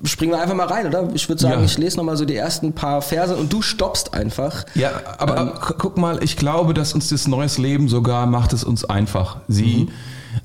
springen 0.05 0.33
wir 0.33 0.41
einfach 0.41 0.55
mal 0.55 0.67
rein, 0.67 0.87
oder? 0.87 1.09
Ich 1.15 1.29
würde 1.29 1.41
sagen, 1.41 1.61
ja. 1.61 1.65
ich 1.65 1.79
lese 1.79 1.97
nochmal 1.97 2.17
so 2.17 2.25
die 2.25 2.37
ersten 2.37 2.73
paar 2.73 3.03
Verse 3.03 3.37
und 3.37 3.53
du 3.53 3.63
stoppst 3.63 4.15
einfach. 4.15 4.65
Ja, 4.75 4.91
aber, 5.19 5.39
ähm, 5.39 5.51
guck 5.79 5.97
mal, 5.97 6.23
ich 6.23 6.37
glaube, 6.37 6.75
dass 6.75 6.93
uns 6.93 7.09
das 7.09 7.27
neues 7.27 7.59
Leben 7.59 7.89
sogar 7.89 8.27
macht 8.27 8.53
es 8.53 8.65
uns 8.65 8.85
einfach. 8.85 9.39
Sie 9.49 9.89
mhm. 9.89 9.89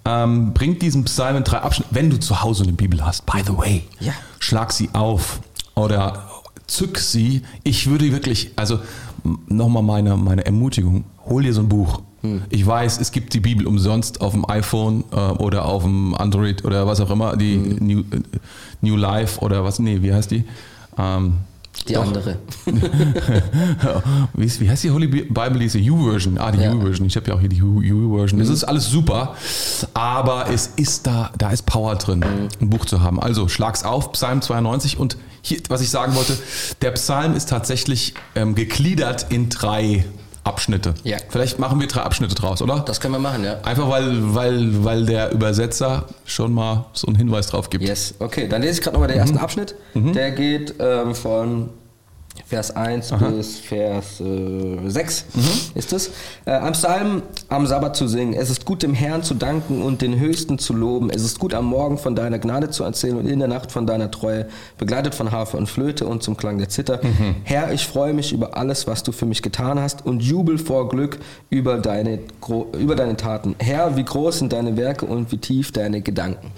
ähm, 0.05 0.53
bringt 0.53 0.81
diesen 0.81 1.05
Psalm 1.05 1.37
in 1.37 1.43
drei 1.43 1.59
Abschnitte. 1.59 1.89
Wenn 1.93 2.09
du 2.09 2.19
zu 2.19 2.41
Hause 2.41 2.63
eine 2.63 2.73
Bibel 2.73 3.05
hast, 3.05 3.25
by 3.25 3.41
the 3.45 3.57
way, 3.57 3.83
ja. 3.99 4.13
schlag 4.39 4.71
sie 4.71 4.89
auf 4.93 5.39
oder 5.75 6.29
zück 6.67 6.99
sie. 6.99 7.41
Ich 7.63 7.89
würde 7.89 8.11
wirklich, 8.11 8.51
also 8.55 8.79
nochmal 9.47 9.83
meine, 9.83 10.15
meine 10.17 10.45
Ermutigung, 10.45 11.05
hol 11.25 11.43
dir 11.43 11.53
so 11.53 11.61
ein 11.61 11.69
Buch 11.69 12.01
hm. 12.21 12.41
Ich 12.49 12.65
weiß, 12.65 12.99
es 12.99 13.11
gibt 13.11 13.33
die 13.33 13.39
Bibel 13.39 13.65
umsonst 13.67 14.21
auf 14.21 14.33
dem 14.33 14.49
iPhone 14.49 15.03
äh, 15.11 15.15
oder 15.15 15.65
auf 15.65 15.83
dem 15.83 16.13
Android 16.15 16.65
oder 16.65 16.85
was 16.87 16.99
auch 16.99 17.09
immer, 17.11 17.37
die 17.37 17.55
hm. 17.55 17.77
New, 17.87 18.03
New 18.81 18.95
Life 18.95 19.39
oder 19.41 19.63
was, 19.63 19.79
nee, 19.79 20.01
wie 20.01 20.13
heißt 20.13 20.31
die? 20.31 20.43
Ähm, 20.97 21.33
Die 21.87 21.93
Doch. 21.93 22.03
andere. 22.07 22.37
wie, 24.33 24.43
ist- 24.45 24.59
wie 24.59 24.69
heißt 24.69 24.83
die 24.83 24.91
Holy 24.91 25.07
Bible, 25.07 25.59
diese 25.59 25.79
U-Version? 25.79 26.37
Ah, 26.37 26.51
die 26.51 26.59
Ja. 26.61 26.73
U-Version. 26.73 27.07
Ich 27.07 27.15
habe 27.15 27.27
ja 27.27 27.35
auch 27.35 27.39
hier 27.39 27.49
die 27.49 27.61
U-Version. 27.61 28.39
Das 28.39 28.49
ist 28.49 28.63
alles 28.63 28.87
super, 28.89 29.35
aber 29.93 30.49
es 30.49 30.67
ist 30.75 31.07
da, 31.07 31.31
da 31.37 31.51
ist 31.51 31.65
Power 31.65 31.95
drin, 31.95 32.23
ein 32.59 32.69
Buch 32.69 32.85
zu 32.85 33.01
haben. 33.01 33.19
Also 33.19 33.47
schlag's 33.47 33.83
auf, 33.83 34.11
Psalm 34.13 34.41
92. 34.41 34.97
Und 34.97 35.17
hier, 35.41 35.59
was 35.69 35.81
ich 35.81 35.89
sagen 35.89 36.15
wollte, 36.15 36.37
der 36.81 36.91
Psalm 36.91 37.33
ist 37.35 37.49
tatsächlich 37.49 38.13
ähm, 38.35 38.55
gegliedert 38.55 39.27
in 39.29 39.49
drei 39.49 40.05
Abschnitte. 40.49 40.93
Ja. 41.03 41.17
Vielleicht 41.29 41.59
machen 41.59 41.79
wir 41.79 41.87
drei 41.87 42.01
Abschnitte 42.01 42.35
draus, 42.35 42.61
oder? 42.61 42.79
Das 42.79 42.99
können 42.99 43.13
wir 43.13 43.19
machen, 43.19 43.43
ja. 43.43 43.59
Einfach 43.63 43.89
weil, 43.89 44.35
weil, 44.35 44.83
weil 44.83 45.05
der 45.05 45.31
Übersetzer 45.31 46.05
schon 46.25 46.53
mal 46.53 46.85
so 46.93 47.07
einen 47.07 47.15
Hinweis 47.15 47.47
drauf 47.47 47.69
gibt. 47.69 47.83
Yes, 47.85 48.15
okay. 48.19 48.47
Dann 48.47 48.61
lese 48.61 48.73
ich 48.73 48.81
gerade 48.81 48.95
nochmal 48.95 49.09
den 49.09 49.19
ersten 49.19 49.37
Abschnitt. 49.37 49.75
Der 49.93 50.31
geht 50.31 50.75
ähm, 50.79 51.15
von 51.15 51.69
Vers 52.47 52.75
1 52.75 53.13
bis 53.31 53.59
Vers 53.59 54.19
äh, 54.19 54.77
6 54.89 55.25
ist 55.75 55.93
es. 55.93 56.11
Äh, 56.45 56.51
am 56.51 56.73
Psalm 56.73 57.21
am 57.47 57.67
Sabbat 57.67 57.95
zu 57.95 58.07
singen. 58.07 58.33
Es 58.33 58.49
ist 58.49 58.65
gut, 58.65 58.83
dem 58.83 58.93
Herrn 58.93 59.23
zu 59.23 59.33
danken 59.33 59.81
und 59.81 60.01
den 60.01 60.19
Höchsten 60.19 60.57
zu 60.57 60.73
loben. 60.73 61.09
Es 61.09 61.23
ist 61.23 61.39
gut, 61.39 61.53
am 61.53 61.65
Morgen 61.65 61.97
von 61.97 62.15
deiner 62.15 62.39
Gnade 62.39 62.69
zu 62.69 62.83
erzählen 62.83 63.17
und 63.17 63.27
in 63.27 63.39
der 63.39 63.47
Nacht 63.47 63.71
von 63.71 63.85
deiner 63.85 64.11
Treue, 64.11 64.47
begleitet 64.77 65.15
von 65.15 65.31
Harfe 65.31 65.57
und 65.57 65.67
Flöte 65.67 66.07
und 66.07 66.23
zum 66.23 66.37
Klang 66.37 66.57
der 66.57 66.69
Zither. 66.69 66.99
Herr, 67.43 67.71
ich 67.71 67.85
freue 67.85 68.13
mich 68.13 68.33
über 68.33 68.57
alles, 68.57 68.87
was 68.87 69.03
du 69.03 69.11
für 69.11 69.25
mich 69.25 69.41
getan 69.41 69.79
hast 69.79 70.05
und 70.05 70.21
jubel 70.21 70.57
vor 70.57 70.89
Glück 70.89 71.19
über 71.49 71.77
deine, 71.77 72.19
über 72.77 72.95
deine 72.95 73.17
Taten. 73.17 73.55
Herr, 73.59 73.95
wie 73.95 74.03
groß 74.03 74.39
sind 74.39 74.53
deine 74.53 74.77
Werke 74.77 75.05
und 75.05 75.31
wie 75.31 75.37
tief 75.37 75.71
deine 75.71 76.01
Gedanken. 76.01 76.51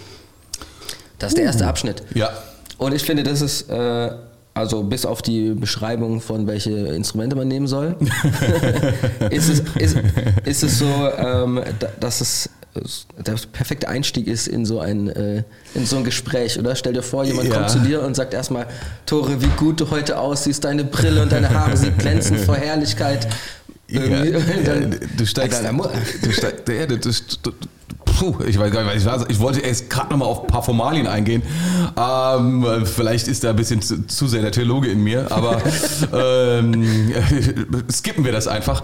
Das 1.19 1.29
ist 1.29 1.37
der 1.37 1.45
erste 1.45 1.67
Abschnitt. 1.67 2.03
Ja. 2.15 2.29
Und 2.77 2.95
ich 2.95 3.03
finde, 3.03 3.21
das 3.21 3.41
ist, 3.41 3.69
äh, 3.69 4.11
also 4.53 4.83
bis 4.83 5.05
auf 5.05 5.21
die 5.21 5.51
Beschreibung 5.53 6.19
von 6.21 6.45
welche 6.47 6.71
Instrumente 6.71 7.35
man 7.35 7.47
nehmen 7.47 7.67
soll, 7.67 7.95
ist, 9.29 9.49
es, 9.49 9.59
ist, 9.75 9.97
ist 10.45 10.63
es 10.63 10.79
so, 10.79 10.85
ähm, 11.17 11.61
da- 11.79 11.89
dass 11.99 12.21
es 12.21 12.49
der 13.17 13.35
perfekte 13.51 13.89
Einstieg 13.89 14.27
ist 14.27 14.47
in 14.47 14.65
so 14.65 14.79
ein, 14.79 15.09
äh, 15.09 15.43
in 15.73 15.85
so 15.85 15.97
ein 15.97 16.05
Gespräch, 16.05 16.57
oder? 16.57 16.73
Stell 16.75 16.93
dir 16.93 17.03
vor, 17.03 17.25
jemand 17.25 17.49
Ja. 17.49 17.55
kommt 17.55 17.69
zu 17.69 17.79
dir 17.79 18.01
und 18.01 18.15
sagt 18.15 18.33
erstmal, 18.33 18.65
Tore, 19.05 19.41
wie 19.41 19.49
gut 19.57 19.81
du 19.81 19.89
heute 19.91 20.17
aussiehst, 20.17 20.63
deine 20.63 20.85
Brille 20.85 21.21
und 21.21 21.31
deine 21.33 21.49
Haare, 21.49 21.75
sie 21.75 21.91
glänzen 21.91 22.37
vor 22.37 22.55
Herrlichkeit. 22.55 23.27
Ja, 23.89 23.99
dann- 24.07 24.25
ja, 24.25 24.39
du 25.17 25.25
steigst. 25.25 25.61
Du 26.23 26.31
steigst 26.31 26.69
ja, 26.69 26.85
du, 26.85 26.97
du, 26.97 27.09
du, 27.43 27.51
puh, 28.21 28.35
ich 28.45 28.59
weiß 28.59 28.71
gar 28.71 28.83
nicht, 28.83 28.97
ich, 28.97 29.05
weiß, 29.05 29.23
ich 29.29 29.39
wollte 29.39 29.61
erst 29.61 29.89
gerade 29.89 30.11
nochmal 30.11 30.27
auf 30.27 30.41
ein 30.41 30.47
paar 30.47 30.61
Formalien 30.61 31.07
eingehen. 31.07 31.41
Ähm, 31.97 32.85
vielleicht 32.85 33.27
ist 33.27 33.43
da 33.43 33.49
ein 33.49 33.55
bisschen 33.55 33.81
zu, 33.81 34.05
zu 34.05 34.27
sehr 34.27 34.43
der 34.43 34.51
Theologe 34.51 34.89
in 34.89 35.03
mir, 35.03 35.31
aber 35.31 35.59
ähm, 36.13 37.11
skippen 37.91 38.23
wir 38.23 38.31
das 38.31 38.47
einfach. 38.47 38.83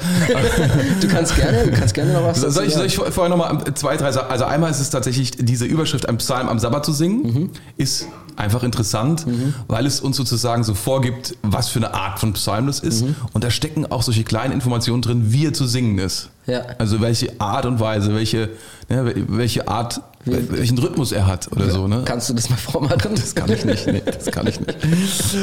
Du 0.99 1.07
kannst 1.07 1.35
gerne, 1.35 1.65
du 1.65 1.71
kannst 1.71 1.93
gerne 1.93 2.13
noch 2.13 2.23
was 2.23 2.41
Soll 2.41 2.49
dazu 2.49 2.63
ich, 2.63 2.73
soll 2.73 2.89
sagen. 2.89 3.03
ich 3.07 3.13
vorher 3.13 3.29
nochmal 3.29 3.63
zwei, 3.75 3.95
drei 3.95 4.11
Sachen? 4.11 4.31
Also 4.31 4.45
einmal 4.45 4.71
ist 4.71 4.79
es 4.79 4.89
tatsächlich, 4.89 5.29
diese 5.37 5.65
Überschrift 5.65 6.09
am 6.09 6.17
Psalm 6.17 6.49
am 6.49 6.57
Sabbat 6.57 6.83
zu 6.83 6.91
singen, 6.93 7.17
Mhm. 7.27 7.49
ist 7.77 8.07
einfach 8.37 8.63
interessant, 8.63 9.25
weil 9.67 9.85
es 9.85 9.99
uns 9.99 10.17
sozusagen 10.17 10.63
so 10.63 10.73
vorgibt, 10.73 11.35
was 11.43 11.69
für 11.69 11.79
eine 11.79 11.93
Art 11.93 12.19
von 12.19 12.33
Psalm 12.33 12.65
das 12.67 12.79
ist. 12.79 13.03
Mhm. 13.03 13.15
Und 13.33 13.43
da 13.43 13.51
stecken 13.51 13.85
auch 13.91 14.01
solche 14.01 14.23
kleinen 14.23 14.53
Informationen 14.53 15.01
drin, 15.03 15.31
wie 15.31 15.45
er 15.45 15.53
zu 15.53 15.67
singen 15.67 15.99
ist. 15.99 16.29
Ja. 16.47 16.65
Also 16.77 17.01
welche 17.01 17.39
Art 17.39 17.65
und 17.65 17.79
Weise, 17.79 18.15
welche, 18.15 18.49
ne, 18.89 19.13
welche 19.27 19.67
Art, 19.67 20.01
welchen 20.27 20.77
Rhythmus 20.77 21.11
er 21.11 21.27
hat 21.27 21.51
oder 21.51 21.69
so. 21.69 21.87
Ne? 21.87 22.03
Kannst 22.05 22.29
du 22.29 22.33
das 22.33 22.49
mal 22.49 22.57
vormachen? 22.57 22.97
Das 23.17 23.35
kann 23.35 23.51
ich 23.51 23.65
nicht, 23.65 23.87
nee, 23.87 24.01
das 24.05 24.25
kann 24.25 24.47
ich 24.47 24.59
nicht. 24.59 24.77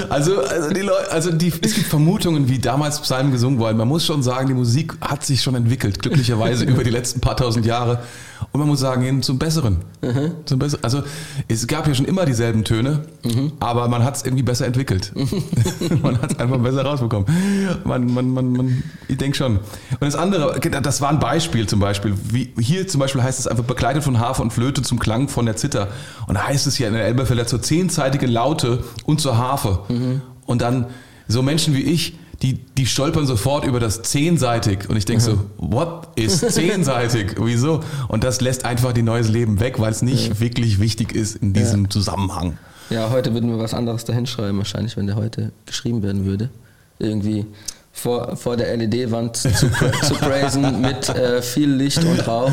Also, 0.09 0.41
also, 0.41 0.71
die 0.71 0.81
Leute, 0.81 1.11
also 1.11 1.31
die, 1.31 1.53
es 1.61 1.75
gibt 1.75 1.87
Vermutungen, 1.87 2.49
wie 2.49 2.59
damals 2.59 3.01
Psalmen 3.01 3.33
gesungen 3.33 3.59
wurden. 3.59 3.77
Man 3.77 3.89
muss 3.89 4.07
schon 4.07 4.23
sagen, 4.23 4.49
die 4.49 4.55
Musik 4.55 4.95
hat 5.01 5.25
sich 5.25 5.43
schon 5.43 5.55
entwickelt, 5.55 6.01
glücklicherweise 6.01 6.65
über 6.65 6.85
die 6.85 6.91
letzten 6.91 7.21
paar 7.21 7.37
tausend 7.37 7.67
Jahre. 7.67 8.01
Und 8.53 8.61
man 8.61 8.69
muss 8.69 8.81
sagen, 8.81 9.03
hin 9.03 9.23
zum 9.23 9.39
Besseren. 9.39 9.79
Zum 10.45 10.59
Besseren. 10.59 10.85
Also 10.85 11.03
es 11.49 11.67
gab 11.67 11.87
ja 11.87 11.95
schon 11.95 12.05
immer 12.05 12.25
dieselben 12.25 12.65
Töne, 12.65 13.05
aber 13.61 13.89
man 13.89 14.05
hat 14.05 14.17
es 14.17 14.25
irgendwie 14.25 14.43
besser 14.43 14.67
entwickelt. 14.67 15.13
man 16.03 16.21
hat 16.21 16.33
es 16.33 16.39
einfach 16.39 16.59
besser 16.59 16.85
rausbekommen. 16.85 17.27
Man, 17.85 18.13
man, 18.13 18.31
man, 18.31 18.53
man, 18.53 18.83
ich 19.09 19.17
denke 19.17 19.37
schon. 19.37 19.57
Und 19.57 20.01
das 20.01 20.15
andere, 20.15 20.59
das 20.61 21.01
war 21.01 21.11
ein 21.11 21.21
Beispiel 21.21 21.67
zum 21.67 21.81
Beispiel. 21.81 22.15
Wie, 22.31 22.53
hier 22.61 22.87
zum 22.87 23.01
Beispiel 23.01 23.23
heißt 23.23 23.39
es 23.39 23.47
einfach 23.47 23.65
begleitet 23.65 24.05
von 24.05 24.19
Harfe 24.19 24.43
und 24.43 24.53
Flöte 24.53 24.74
zum 24.83 24.99
Klang 24.99 25.29
von 25.29 25.47
der 25.47 25.57
Zither. 25.57 25.89
Und 26.27 26.35
da 26.35 26.47
heißt 26.47 26.67
es 26.67 26.79
ja 26.79 26.89
in 26.89 26.95
der 26.95 27.05
Elberfelder 27.05 27.47
zur 27.47 27.63
zehnzeitigen 27.63 28.31
Laute 28.31 28.85
und 29.05 29.21
zur 29.21 29.39
Harfe. 29.39 29.81
Und 30.47 30.63
dann 30.63 30.87
so 31.29 31.43
Menschen 31.43 31.75
wie 31.75 31.83
ich, 31.83 32.19
die, 32.43 32.55
die 32.77 32.87
stolpern 32.87 33.27
sofort 33.27 33.65
über 33.65 33.81
das 33.81 34.03
zehnseitig. 34.03 34.89
Und 34.89 34.97
ich 34.97 35.05
denke 35.05 35.23
so, 35.23 35.47
what 35.57 36.09
ist 36.17 36.41
zehnseitig? 36.53 37.37
Wieso? 37.39 37.81
Und 38.09 38.25
das 38.25 38.41
lässt 38.41 38.65
einfach 38.65 38.93
die 38.93 39.03
neues 39.03 39.29
Leben 39.29 39.61
weg, 39.61 39.79
weil 39.79 39.91
es 39.91 40.03
nicht 40.03 40.41
wirklich 40.41 40.81
wichtig 40.81 41.13
ist 41.13 41.37
in 41.37 41.53
diesem 41.53 41.91
Zusammenhang. 41.91 42.59
Ja, 42.91 43.11
heute 43.11 43.33
würden 43.33 43.49
wir 43.51 43.59
was 43.59 43.73
anderes 43.73 44.05
dahinschreiben, 44.05 44.59
wahrscheinlich, 44.59 44.97
wenn 44.97 45.07
der 45.07 45.17
heute 45.17 45.53
geschrieben 45.65 46.03
werden 46.03 46.27
würde. 46.27 46.51
Irgendwie 46.99 47.47
vor, 47.97 48.37
vor 48.37 48.57
der 48.57 48.77
LED-Wand 48.77 49.37
zu, 49.37 49.51
zu 49.53 50.15
praisen 50.21 50.81
mit 50.81 51.09
äh, 51.09 51.41
viel 51.41 51.71
Licht 51.71 52.05
und 52.05 52.27
Rauch. 52.27 52.51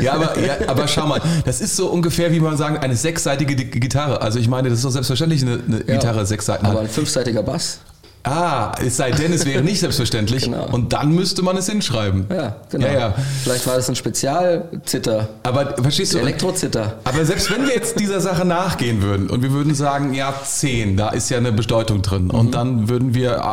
Ja 0.00 0.14
aber, 0.14 0.38
ja, 0.40 0.54
aber 0.66 0.88
schau 0.88 1.06
mal, 1.06 1.20
das 1.44 1.60
ist 1.60 1.76
so 1.76 1.88
ungefähr, 1.88 2.32
wie 2.32 2.40
man 2.40 2.56
sagen, 2.56 2.78
eine 2.78 2.96
sechsseitige 2.96 3.54
Gitarre. 3.54 4.22
Also 4.22 4.38
ich 4.38 4.48
meine, 4.48 4.70
das 4.70 4.78
ist 4.78 4.84
doch 4.84 4.90
selbstverständlich 4.90 5.42
eine, 5.42 5.60
eine 5.68 5.78
Ja. 5.86 5.94
Gitarre 5.94 6.24
sechs 6.26 6.46
Seiten 6.46 6.64
Aber 6.66 6.76
hat. 6.76 6.84
ein 6.86 6.88
fünfseitiger 6.90 7.42
Bass. 7.42 7.80
Ah, 8.26 8.72
es 8.84 8.96
sei 8.96 9.12
denn, 9.12 9.32
es 9.32 9.46
wäre 9.46 9.62
nicht 9.62 9.80
selbstverständlich. 9.80 10.46
Genau. 10.56 10.68
Und 10.70 10.92
dann 10.92 11.12
müsste 11.12 11.42
man 11.42 11.56
es 11.56 11.68
hinschreiben. 11.68 12.26
Ja, 12.30 12.56
genau. 12.70 12.86
Ja, 12.86 12.92
ja. 12.92 13.14
Vielleicht 13.42 13.66
war 13.66 13.74
das 13.74 13.88
ein 13.88 13.96
Spezialzitter. 13.96 15.28
Aber 15.42 15.74
verstehst 15.82 16.14
du? 16.14 16.18
Elektrozitter. 16.18 16.98
Aber 17.02 17.24
selbst 17.24 17.50
wenn 17.50 17.66
wir 17.66 17.74
jetzt 17.74 17.98
dieser 17.98 18.20
Sache 18.20 18.44
nachgehen 18.44 19.02
würden 19.02 19.28
und 19.28 19.42
wir 19.42 19.50
würden 19.50 19.74
sagen, 19.74 20.14
ja, 20.14 20.32
10, 20.44 20.96
da 20.96 21.08
ist 21.08 21.30
ja 21.30 21.38
eine 21.38 21.52
Bedeutung 21.52 22.02
drin. 22.02 22.24
Mhm. 22.24 22.30
Und 22.30 22.54
dann 22.54 22.88
würden 22.88 23.14
wir 23.14 23.44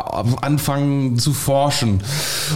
anfangen 0.44 1.18
zu 1.18 1.32
forschen 1.32 2.00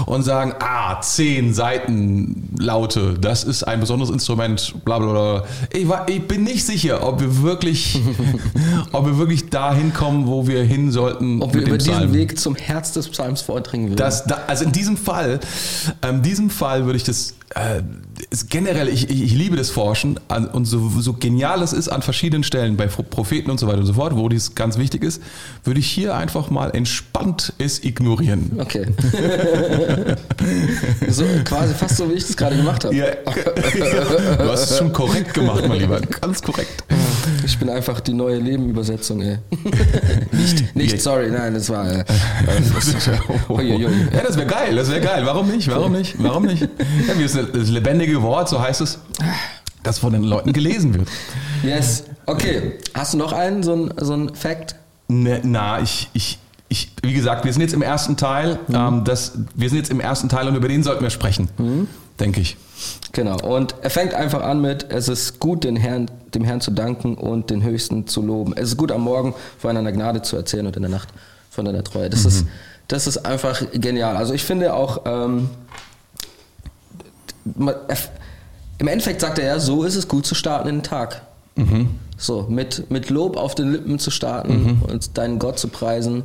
und 0.07 0.23
sagen, 0.23 0.55
ah, 0.61 1.01
10 1.01 1.53
Seitenlaute, 1.55 3.15
das 3.21 3.45
ist 3.45 3.65
ein 3.65 3.81
besonderes 3.81 4.11
Instrument, 4.11 4.75
bla 4.85 4.99
bla 4.99 5.11
bla. 5.11 5.45
Ich, 5.73 5.89
war, 5.89 6.09
ich 6.09 6.27
bin 6.29 6.45
nicht 6.45 6.65
sicher, 6.65 7.07
ob 7.07 7.21
wir 7.21 7.43
wirklich, 7.43 8.01
ob 8.93 9.07
wir 9.07 9.19
wirklich 9.19 9.51
dahin 9.51 9.93
kommen, 9.93 10.27
wo 10.27 10.47
wir 10.47 10.63
hin 10.63 10.93
sollten. 10.93 11.43
Ob 11.43 11.55
wir 11.55 11.63
über 11.63 11.79
diesen 11.79 12.08
Psalm. 12.09 12.21
Weg 12.21 12.39
zum 12.39 12.55
Herz 12.57 12.93
des 12.93 13.09
Psalms 13.09 13.41
vordringen 13.43 13.89
würden. 13.89 13.97
Das, 13.97 14.25
da, 14.25 14.43
also 14.47 14.65
in 14.65 14.73
diesem 14.73 14.97
Fall, 14.97 15.41
ähm, 16.03 16.23
diesem 16.23 16.51
Fall 16.51 16.85
würde 16.85 16.97
ich 16.97 17.05
das 17.05 17.35
äh, 17.55 17.83
generell, 18.49 18.89
ich, 18.89 19.09
ich, 19.09 19.33
liebe 19.33 19.57
das 19.57 19.71
Forschen 19.71 20.21
an, 20.29 20.47
und 20.47 20.67
so, 20.67 20.91
so 20.99 21.15
genial 21.15 21.63
es 21.63 21.73
ist 21.73 21.89
an 21.89 22.03
verschiedenen 22.03 22.45
Stellen 22.45 22.77
bei 22.77 22.87
Pro- 22.87 23.03
Propheten 23.03 23.51
und 23.51 23.59
so 23.59 23.67
weiter 23.67 23.79
und 23.79 23.87
so 23.87 23.95
fort, 23.95 24.17
wo 24.17 24.29
dies 24.29 24.55
ganz 24.55 24.77
wichtig 24.77 25.03
ist, 25.03 25.23
würde 25.65 25.81
ich 25.81 25.91
hier 25.91 26.15
einfach 26.15 26.51
mal 26.51 26.71
entspannt 26.75 27.55
es 27.59 27.83
ignorieren. 27.83 28.59
Okay. 28.59 28.87
so, 31.09 31.25
quasi 31.45 31.75
fast 31.75 31.97
so, 31.97 32.11
wie 32.11 32.15
ich 32.15 32.27
das 32.27 32.37
gerade 32.37 32.57
gemacht 32.57 32.85
habe. 32.85 32.95
Ja, 32.95 33.07
du 34.37 34.49
hast 34.51 34.71
es 34.71 34.79
schon 34.79 34.93
korrekt 34.93 35.33
gemacht, 35.33 35.67
mein 35.67 35.81
Lieber, 35.81 36.01
ganz 36.01 36.43
korrekt. 36.43 36.85
Ich 37.49 37.59
bin 37.59 37.71
einfach 37.71 38.01
die 38.01 38.13
neue 38.13 38.37
Lebenübersetzung, 38.37 39.23
ey. 39.23 39.39
nicht, 40.33 40.77
nicht, 40.77 41.01
sorry, 41.01 41.31
nein, 41.31 41.55
das 41.55 41.71
war. 41.71 41.91
Äh, 41.91 42.05
Uiuiui. 43.49 43.91
Ja, 44.13 44.23
das 44.23 44.37
wäre 44.37 44.47
geil, 44.47 44.77
das 44.77 44.91
wäre 44.91 45.01
geil. 45.01 45.23
Warum 45.25 45.49
nicht? 45.51 45.67
Warum 45.71 45.93
nicht? 45.93 46.15
Warum 46.19 46.45
nicht? 46.45 46.61
Ja, 46.61 47.19
wie 47.19 47.23
ist 47.23 47.37
das 47.37 47.71
lebendige 47.71 48.21
Wort, 48.21 48.51
so 48.51 48.61
heißt 48.61 48.83
es, 48.83 48.99
das 49.83 49.99
von 49.99 50.13
den 50.13 50.25
Leuten 50.25 50.53
gelesen 50.53 50.93
wird. 50.93 51.09
yes. 51.63 52.05
Okay. 52.27 52.75
Hast 52.93 53.15
du 53.15 53.19
noch 53.19 53.33
einen, 53.33 53.63
so 53.63 53.75
ein, 53.75 53.95
so 53.99 54.13
ein 54.13 54.35
Fact? 54.35 54.77
Ne, 55.09 55.41
na, 55.43 55.81
ich, 55.81 56.11
ich, 56.13 56.39
ich, 56.69 56.93
wie 57.03 57.15
gesagt, 57.15 57.47
wir 57.47 57.53
sind 57.55 57.63
jetzt 57.63 57.73
im 57.73 57.81
ersten 57.81 58.19
Teil. 58.19 58.59
Ähm, 58.71 59.05
das, 59.05 59.39
wir 59.55 59.71
sind 59.71 59.79
jetzt 59.79 59.91
im 59.91 60.01
ersten 60.01 60.29
Teil 60.29 60.49
und 60.49 60.55
über 60.55 60.69
den 60.69 60.83
sollten 60.83 61.03
wir 61.03 61.09
sprechen, 61.09 61.49
denke 62.21 62.41
ich. 62.41 62.57
Genau. 63.13 63.39
Und 63.41 63.75
er 63.83 63.91
fängt 63.91 64.15
einfach 64.15 64.43
an 64.43 64.61
mit: 64.61 64.87
Es 64.91 65.09
ist 65.09 65.41
gut, 65.41 65.65
den 65.65 65.77
Herrn, 65.77 66.11
dem 66.35 66.45
Herrn 66.45 66.61
zu 66.61 66.71
danken 66.71 67.15
und 67.15 67.51
den 67.51 67.63
Höchsten 67.63 68.07
zu 68.07 68.23
loben. 68.23 68.55
Es 68.57 68.71
ist 68.71 68.77
gut, 68.77 68.93
am 68.93 69.03
Morgen 69.03 69.35
von 69.59 69.75
deiner 69.75 69.93
Gnade 69.93 70.23
zu 70.23 70.37
erzählen 70.37 70.67
und 70.67 70.77
in 70.77 70.83
der 70.83 70.91
Nacht 70.91 71.09
von 71.51 71.65
deiner 71.65 71.83
Treue. 71.83 72.11
Das, 72.11 72.25
ist, 72.25 72.47
das 72.89 73.07
ist 73.07 73.19
einfach 73.19 73.63
genial. 73.73 74.17
Also, 74.17 74.35
ich 74.35 74.45
finde 74.45 74.75
auch. 74.75 75.03
Ähm, 75.07 75.51
Im 78.79 78.89
Endeffekt 78.89 79.21
sagt 79.23 79.39
er 79.39 79.47
ja, 79.47 79.59
so 79.59 79.85
ist 79.85 79.97
es 79.97 80.07
gut 80.07 80.27
zu 80.27 80.35
starten 80.35 80.69
in 80.69 80.77
den 80.77 80.83
Tag. 80.83 81.23
So, 82.19 82.47
mit, 82.49 82.91
mit 82.91 83.11
Lob 83.11 83.37
auf 83.37 83.55
den 83.55 83.73
Lippen 83.73 83.99
zu 83.99 84.11
starten 84.11 84.83
und 84.87 85.17
deinen 85.17 85.39
Gott 85.39 85.59
zu 85.59 85.69
preisen, 85.69 86.25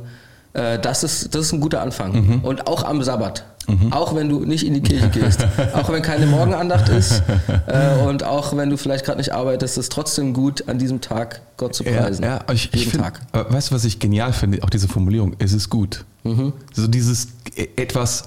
äh, 0.52 0.78
das, 0.78 1.02
ist, 1.04 1.34
das 1.34 1.46
ist 1.46 1.52
ein 1.52 1.60
guter 1.60 1.80
Anfang. 1.80 2.14
Und 2.42 2.66
auch 2.66 2.84
am 2.84 3.02
Sabbat. 3.02 3.44
Auch 3.90 4.14
wenn 4.14 4.28
du 4.28 4.40
nicht 4.40 4.66
in 4.66 4.74
die 4.74 4.82
Kirche 4.82 5.08
gehst, 5.08 5.46
auch 5.74 5.90
wenn 5.90 6.02
keine 6.02 6.26
Morgenandacht 6.26 6.88
ist 6.88 7.22
äh, 7.66 8.04
und 8.06 8.22
auch 8.22 8.56
wenn 8.56 8.70
du 8.70 8.76
vielleicht 8.76 9.04
gerade 9.04 9.18
nicht 9.18 9.32
arbeitest, 9.32 9.78
ist 9.78 9.84
es 9.84 9.88
trotzdem 9.88 10.34
gut, 10.34 10.68
an 10.68 10.78
diesem 10.78 11.00
Tag 11.00 11.40
Gott 11.56 11.74
zu 11.74 11.84
preisen. 11.84 12.22
Ja, 12.22 12.36
ja 12.46 12.52
ich, 12.52 12.72
ich 12.74 12.88
find, 12.88 13.04
äh, 13.32 13.44
Weißt 13.48 13.70
du, 13.70 13.74
was 13.74 13.84
ich 13.84 13.98
genial 13.98 14.32
finde? 14.32 14.62
Auch 14.62 14.70
diese 14.70 14.88
Formulierung, 14.88 15.34
es 15.38 15.52
ist 15.52 15.70
gut. 15.70 16.04
Mhm. 16.24 16.52
So 16.72 16.86
dieses 16.86 17.28
e, 17.56 17.68
etwas 17.76 18.24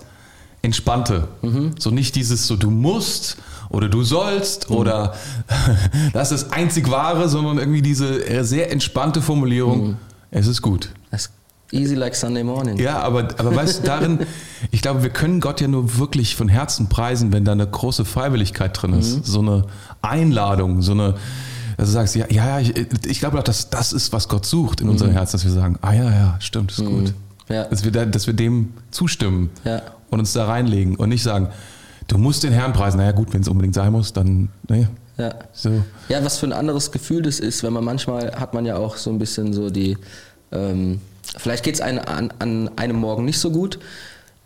Entspannte. 0.61 1.27
Mhm. 1.41 1.75
So 1.77 1.91
nicht 1.91 2.15
dieses 2.15 2.47
so, 2.47 2.55
du 2.55 2.71
musst 2.71 3.37
oder 3.69 3.89
du 3.89 4.03
sollst 4.03 4.69
mhm. 4.69 4.77
oder 4.77 5.15
das 6.13 6.31
ist 6.31 6.43
das 6.43 6.51
einzig 6.51 6.89
Wahre, 6.89 7.29
sondern 7.29 7.59
irgendwie 7.59 7.81
diese 7.81 8.43
sehr 8.43 8.71
entspannte 8.71 9.21
Formulierung, 9.21 9.89
mhm. 9.89 9.97
es 10.31 10.47
ist 10.47 10.61
gut. 10.61 10.89
Easy 11.71 11.95
like 11.95 12.15
Sunday 12.15 12.43
morning. 12.43 12.77
Ja, 12.77 12.99
aber, 12.99 13.27
aber 13.37 13.55
weißt 13.55 13.79
du, 13.79 13.83
darin, 13.83 14.19
ich 14.71 14.81
glaube, 14.81 15.03
wir 15.03 15.09
können 15.09 15.41
Gott 15.41 15.59
ja 15.59 15.67
nur 15.67 15.97
wirklich 15.97 16.35
von 16.35 16.47
Herzen 16.47 16.87
preisen, 16.87 17.33
wenn 17.33 17.43
da 17.43 17.51
eine 17.51 17.67
große 17.67 18.05
Freiwilligkeit 18.05 18.81
drin 18.81 18.93
ist. 18.93 19.17
Mhm. 19.17 19.23
So 19.23 19.39
eine 19.39 19.63
Einladung, 20.01 20.81
so 20.81 20.93
eine, 20.93 21.15
dass 21.75 21.87
du 21.87 21.93
sagst, 21.93 22.15
ja, 22.15 22.25
ja, 22.29 22.59
ich, 22.59 22.73
ich 23.05 23.19
glaube 23.19 23.37
auch, 23.37 23.43
dass 23.43 23.69
das 23.69 23.91
ist, 23.91 24.13
was 24.13 24.29
Gott 24.29 24.45
sucht 24.45 24.79
in 24.79 24.87
mhm. 24.87 24.93
unserem 24.93 25.11
Herzen, 25.11 25.33
dass 25.33 25.43
wir 25.43 25.51
sagen, 25.51 25.77
ah 25.81 25.93
ja, 25.93 26.09
ja, 26.09 26.35
stimmt, 26.39 26.71
ist 26.71 26.79
mhm. 26.79 26.85
gut. 26.85 27.13
Ja. 27.49 27.65
Dass, 27.65 27.83
wir 27.83 27.91
da, 27.91 28.05
dass 28.05 28.27
wir 28.27 28.33
dem 28.33 28.73
zustimmen 28.91 29.49
ja. 29.63 29.81
und 30.09 30.19
uns 30.19 30.33
da 30.33 30.45
reinlegen 30.45 30.95
und 30.95 31.09
nicht 31.09 31.23
sagen, 31.23 31.49
du 32.07 32.17
musst 32.17 32.43
den 32.43 32.53
Herrn 32.53 32.73
preisen. 32.73 32.97
Naja, 32.97 33.11
gut, 33.11 33.33
wenn 33.33 33.41
es 33.41 33.47
unbedingt 33.47 33.75
sein 33.75 33.91
muss, 33.91 34.13
dann, 34.13 34.49
ne. 34.69 34.89
Ja. 35.17 35.33
So. 35.51 35.83
ja, 36.09 36.23
was 36.23 36.37
für 36.37 36.45
ein 36.45 36.53
anderes 36.53 36.91
Gefühl 36.91 37.23
das 37.23 37.39
ist, 37.39 37.63
wenn 37.63 37.73
man 37.73 37.83
manchmal 37.83 38.35
hat 38.35 38.53
man 38.53 38.65
ja 38.65 38.77
auch 38.77 38.97
so 38.97 39.09
ein 39.09 39.17
bisschen 39.17 39.51
so 39.51 39.71
die, 39.71 39.97
ähm, 40.51 41.01
Vielleicht 41.37 41.63
geht 41.63 41.75
es 41.75 41.81
an, 41.81 41.99
an 41.99 42.71
einem 42.75 42.97
Morgen 42.97 43.25
nicht 43.25 43.39
so 43.39 43.51
gut. 43.51 43.79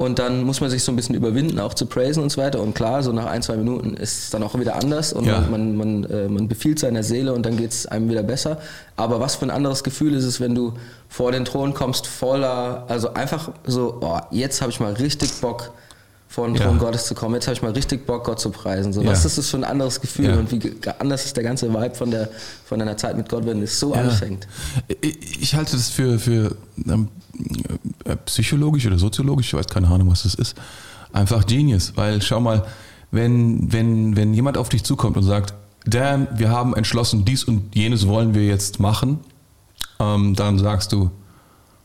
Und 0.01 0.17
dann 0.17 0.43
muss 0.43 0.61
man 0.61 0.71
sich 0.71 0.83
so 0.83 0.91
ein 0.91 0.95
bisschen 0.95 1.13
überwinden, 1.13 1.59
auch 1.59 1.75
zu 1.75 1.85
praisen 1.85 2.23
und 2.23 2.31
so 2.31 2.41
weiter. 2.41 2.59
Und 2.59 2.73
klar, 2.73 3.03
so 3.03 3.11
nach 3.11 3.27
ein, 3.27 3.43
zwei 3.43 3.55
Minuten 3.55 3.93
ist 3.93 4.23
es 4.23 4.29
dann 4.31 4.41
auch 4.41 4.57
wieder 4.59 4.75
anders 4.75 5.13
und 5.13 5.25
ja. 5.25 5.41
man, 5.41 5.77
man, 5.77 6.03
äh, 6.05 6.27
man 6.27 6.47
befiehlt 6.47 6.79
seiner 6.79 7.03
Seele 7.03 7.33
und 7.33 7.45
dann 7.45 7.55
geht 7.55 7.71
es 7.71 7.85
einem 7.85 8.09
wieder 8.09 8.23
besser. 8.23 8.57
Aber 8.95 9.19
was 9.19 9.35
für 9.35 9.45
ein 9.45 9.51
anderes 9.51 9.83
Gefühl 9.83 10.15
ist 10.15 10.23
es, 10.23 10.39
wenn 10.39 10.55
du 10.55 10.73
vor 11.07 11.31
den 11.31 11.45
Thron 11.45 11.75
kommst, 11.75 12.07
voller, 12.07 12.85
also 12.87 13.13
einfach 13.13 13.51
so, 13.63 13.99
oh, 14.01 14.19
jetzt 14.31 14.63
habe 14.63 14.71
ich 14.71 14.79
mal 14.79 14.93
richtig 14.93 15.33
Bock, 15.39 15.71
vor 16.31 16.47
den 16.47 16.55
Thron 16.55 16.77
ja. 16.77 16.79
Gottes 16.79 17.07
zu 17.07 17.13
kommen. 17.13 17.35
Jetzt 17.35 17.47
habe 17.47 17.55
ich 17.55 17.61
mal 17.61 17.73
richtig 17.73 18.05
Bock, 18.05 18.23
Gott 18.23 18.39
zu 18.39 18.51
preisen. 18.51 18.93
So, 18.93 19.01
ja. 19.01 19.11
Was 19.11 19.25
ist 19.25 19.37
das 19.37 19.49
für 19.49 19.57
ein 19.57 19.65
anderes 19.65 19.99
Gefühl 19.99 20.29
ja. 20.29 20.37
und 20.37 20.49
wie 20.49 20.73
anders 20.97 21.25
ist 21.25 21.35
der 21.35 21.43
ganze 21.43 21.73
Vibe 21.73 21.93
von, 21.93 22.09
der, 22.09 22.29
von 22.63 22.79
deiner 22.79 22.95
Zeit 22.95 23.17
mit 23.17 23.27
Gott, 23.27 23.45
wenn 23.45 23.61
es 23.61 23.77
so 23.77 23.93
anfängt? 23.93 24.47
Ich, 25.01 25.53
halte 25.55 25.73
das 25.73 25.89
für, 25.89 26.17
für 26.19 26.55
ähm, 26.87 27.09
äh, 28.05 28.15
psychologisch 28.27 28.87
oder 28.87 28.97
soziologisch, 28.97 29.47
ich 29.47 29.53
weiß 29.55 29.67
keine 29.67 29.87
Ahnung, 29.87 30.09
was 30.09 30.23
das 30.23 30.35
ist, 30.35 30.55
einfach 31.11 31.45
Genius. 31.45 31.91
Weil 31.95 32.21
schau 32.21 32.39
mal, 32.39 32.65
wenn, 33.11 33.69
wenn, 33.73 34.15
wenn 34.15 34.33
jemand 34.33 34.57
auf 34.57 34.69
dich 34.69 34.85
zukommt 34.85 35.17
und 35.17 35.23
sagt, 35.23 35.53
Dan, 35.85 36.29
wir 36.33 36.49
haben 36.49 36.75
entschlossen, 36.75 37.25
dies 37.25 37.43
und 37.43 37.75
jenes 37.75 38.07
wollen 38.07 38.33
wir 38.33 38.45
jetzt 38.45 38.79
machen, 38.79 39.19
ähm, 39.99 40.33
dann 40.35 40.59
sagst 40.59 40.93
du, 40.93 41.11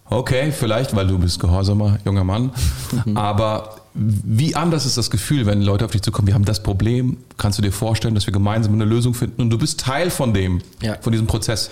okay, 0.08 0.52
vielleicht, 0.52 0.94
weil 0.94 1.08
du 1.08 1.18
bist 1.18 1.40
gehorsamer 1.40 1.98
junger 2.04 2.22
Mann, 2.22 2.52
mhm. 3.06 3.16
aber 3.16 3.75
wie 3.96 4.54
anders 4.54 4.84
ist 4.84 4.96
das 4.96 5.10
Gefühl, 5.10 5.46
wenn 5.46 5.62
Leute 5.62 5.84
auf 5.84 5.90
dich 5.90 6.02
zukommen, 6.02 6.26
wir 6.26 6.34
haben 6.34 6.44
das 6.44 6.62
Problem, 6.62 7.16
kannst 7.38 7.58
du 7.58 7.62
dir 7.62 7.72
vorstellen, 7.72 8.14
dass 8.14 8.26
wir 8.26 8.32
gemeinsam 8.32 8.74
eine 8.74 8.84
Lösung 8.84 9.14
finden 9.14 9.40
und 9.40 9.50
du 9.50 9.58
bist 9.58 9.80
Teil 9.80 10.10
von 10.10 10.34
dem, 10.34 10.60
ja. 10.82 10.96
von 11.00 11.12
diesem 11.12 11.26
Prozess. 11.26 11.70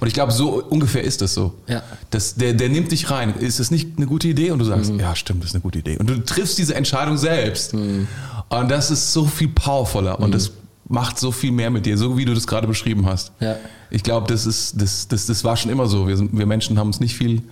Und 0.00 0.08
ich 0.08 0.14
glaube, 0.14 0.32
so 0.32 0.62
ungefähr 0.62 1.02
ist 1.02 1.20
das 1.20 1.34
so. 1.34 1.54
Ja. 1.66 1.82
Das, 2.10 2.34
der, 2.34 2.54
der 2.54 2.68
nimmt 2.68 2.92
dich 2.92 3.10
rein. 3.10 3.34
Ist 3.34 3.60
das 3.60 3.70
nicht 3.70 3.90
eine 3.96 4.06
gute 4.06 4.28
Idee? 4.28 4.50
Und 4.50 4.58
du 4.58 4.64
sagst, 4.64 4.92
mhm. 4.92 5.00
ja, 5.00 5.14
stimmt, 5.14 5.42
das 5.42 5.50
ist 5.50 5.54
eine 5.54 5.62
gute 5.62 5.80
Idee. 5.80 5.98
Und 5.98 6.08
du 6.08 6.24
triffst 6.24 6.58
diese 6.58 6.74
Entscheidung 6.74 7.16
selbst. 7.16 7.74
Mhm. 7.74 8.08
Und 8.48 8.70
das 8.70 8.90
ist 8.90 9.12
so 9.12 9.26
viel 9.26 9.48
powervoller 9.48 10.18
mhm. 10.18 10.24
und 10.24 10.34
das 10.34 10.52
macht 10.88 11.18
so 11.18 11.32
viel 11.32 11.52
mehr 11.52 11.70
mit 11.70 11.86
dir, 11.86 11.96
so 11.96 12.18
wie 12.18 12.24
du 12.24 12.34
das 12.34 12.46
gerade 12.46 12.66
beschrieben 12.66 13.06
hast. 13.06 13.32
Ja. 13.40 13.56
Ich 13.90 14.02
glaube, 14.02 14.26
das 14.26 14.44
das, 14.44 15.08
das, 15.08 15.26
das 15.26 15.44
war 15.44 15.56
schon 15.56 15.70
immer 15.70 15.86
so. 15.86 16.06
Wir, 16.06 16.16
sind, 16.16 16.36
wir 16.36 16.46
Menschen 16.46 16.78
haben 16.78 16.88
uns 16.88 17.00
nicht 17.00 17.16
viel 17.16 17.42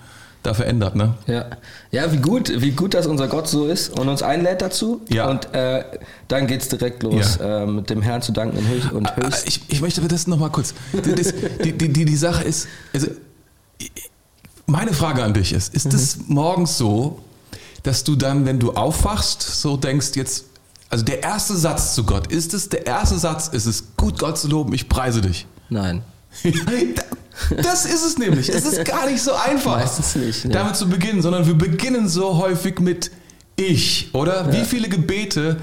da 0.42 0.54
verändert, 0.54 0.97
ne? 0.97 1.14
Ja. 1.26 1.47
Ja, 1.90 2.12
wie 2.12 2.16
gut, 2.16 2.50
wie 2.62 2.70
gut, 2.70 2.94
dass 2.94 3.06
unser 3.06 3.28
Gott 3.28 3.49
so 3.49 3.66
ist 3.66 3.99
und 3.99 4.09
uns 4.09 4.23
einlädt 4.23 4.62
dazu. 4.62 5.02
Ja. 5.09 5.28
Und 5.28 5.52
äh, 5.54 5.85
dann 6.28 6.49
es 6.49 6.68
direkt 6.68 7.02
los, 7.02 7.38
ja. 7.38 7.64
äh, 7.64 7.66
mit 7.66 7.90
dem 7.90 8.00
Herrn 8.00 8.23
zu 8.23 8.32
danken 8.32 8.59
und 8.59 8.68
höchst. 8.68 8.92
Und 8.92 9.07
ah, 9.07 9.16
höchst. 9.16 9.46
Ich, 9.46 9.62
ich 9.68 9.81
möchte 9.81 10.00
aber 10.00 10.09
das 10.09 10.26
nochmal 10.26 10.50
kurz. 10.50 10.74
Das, 10.92 11.35
die, 11.62 11.72
die, 11.72 11.88
die, 11.88 12.05
die 12.05 12.16
Sache 12.16 12.44
ist, 12.44 12.68
also, 12.94 13.09
meine 14.66 14.92
Frage 14.92 15.22
an 15.22 15.35
dich 15.35 15.53
ist, 15.53 15.74
ist 15.74 15.87
mhm. 15.87 15.94
es 15.94 16.18
morgens 16.29 16.79
so, 16.79 17.20
dass 17.83 18.05
du 18.05 18.16
dann, 18.16 18.46
wenn 18.46 18.59
du 18.59 18.72
aufwachst, 18.72 19.42
so 19.42 19.76
denkst, 19.76 20.12
jetzt, 20.14 20.46
also 20.88 21.05
der 21.05 21.22
erste 21.22 21.57
Satz 21.57 21.94
zu 21.94 22.05
Gott, 22.05 22.29
ist 22.29 22.55
es 22.55 22.68
der 22.68 22.87
erste 22.87 23.18
Satz, 23.18 23.48
ist 23.48 23.66
es 23.66 23.96
gut, 23.96 24.18
Gott 24.18 24.38
zu 24.38 24.48
loben, 24.48 24.72
ich 24.72 24.88
preise 24.88 25.20
dich? 25.20 25.46
Nein. 25.68 26.03
Das 27.62 27.87
ist 27.87 28.05
es 28.05 28.19
nämlich. 28.19 28.51
Es 28.51 28.66
ist 28.66 28.85
gar 28.85 29.07
nicht 29.09 29.23
so 29.23 29.33
einfach, 29.33 29.79
Meistens 29.79 30.14
nicht, 30.14 30.45
ne? 30.45 30.53
damit 30.53 30.77
zu 30.77 30.88
beginnen, 30.88 31.23
sondern 31.23 31.47
wir 31.47 31.55
beginnen 31.55 32.07
so 32.07 32.37
häufig 32.37 32.81
mit 32.81 33.11
ich, 33.57 34.11
oder? 34.12 34.47
Ja. 34.47 34.53
Wie 34.53 34.64
viele 34.64 34.88
Gebete 34.88 35.57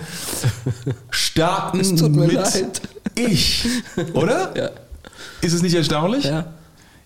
starten 1.09 1.77
mit 1.77 2.33
leid. 2.33 2.81
ich, 3.15 3.67
oder? 4.13 4.57
Ja. 4.57 4.69
Ist 5.41 5.53
es 5.53 5.61
nicht 5.61 5.75
erstaunlich? 5.75 6.25
Ja. 6.25 6.53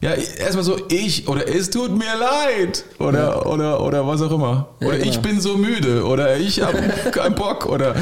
Ja, 0.01 0.13
erstmal 0.13 0.63
so 0.63 0.79
ich 0.89 1.27
oder 1.27 1.47
es 1.47 1.69
tut 1.69 1.95
mir 1.95 2.17
leid 2.19 2.85
oder 2.97 3.19
ja. 3.19 3.45
oder 3.45 3.83
oder 3.83 4.07
was 4.07 4.19
auch 4.23 4.31
immer. 4.31 4.69
Oder 4.79 4.97
ja, 4.97 5.05
ich 5.05 5.19
bin 5.19 5.39
so 5.39 5.57
müde 5.57 6.03
oder 6.03 6.37
ich 6.37 6.59
habe 6.59 6.79
keinen 7.11 7.35
Bock 7.35 7.67
oder 7.67 7.95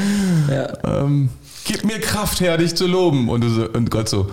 ja. 0.50 1.02
ähm, 1.02 1.28
gib 1.64 1.84
mir 1.84 2.00
Kraft 2.00 2.40
her, 2.40 2.56
dich 2.56 2.74
zu 2.74 2.86
loben. 2.86 3.28
Und, 3.28 3.44
und 3.44 3.90
Gott 3.90 4.08
so, 4.08 4.30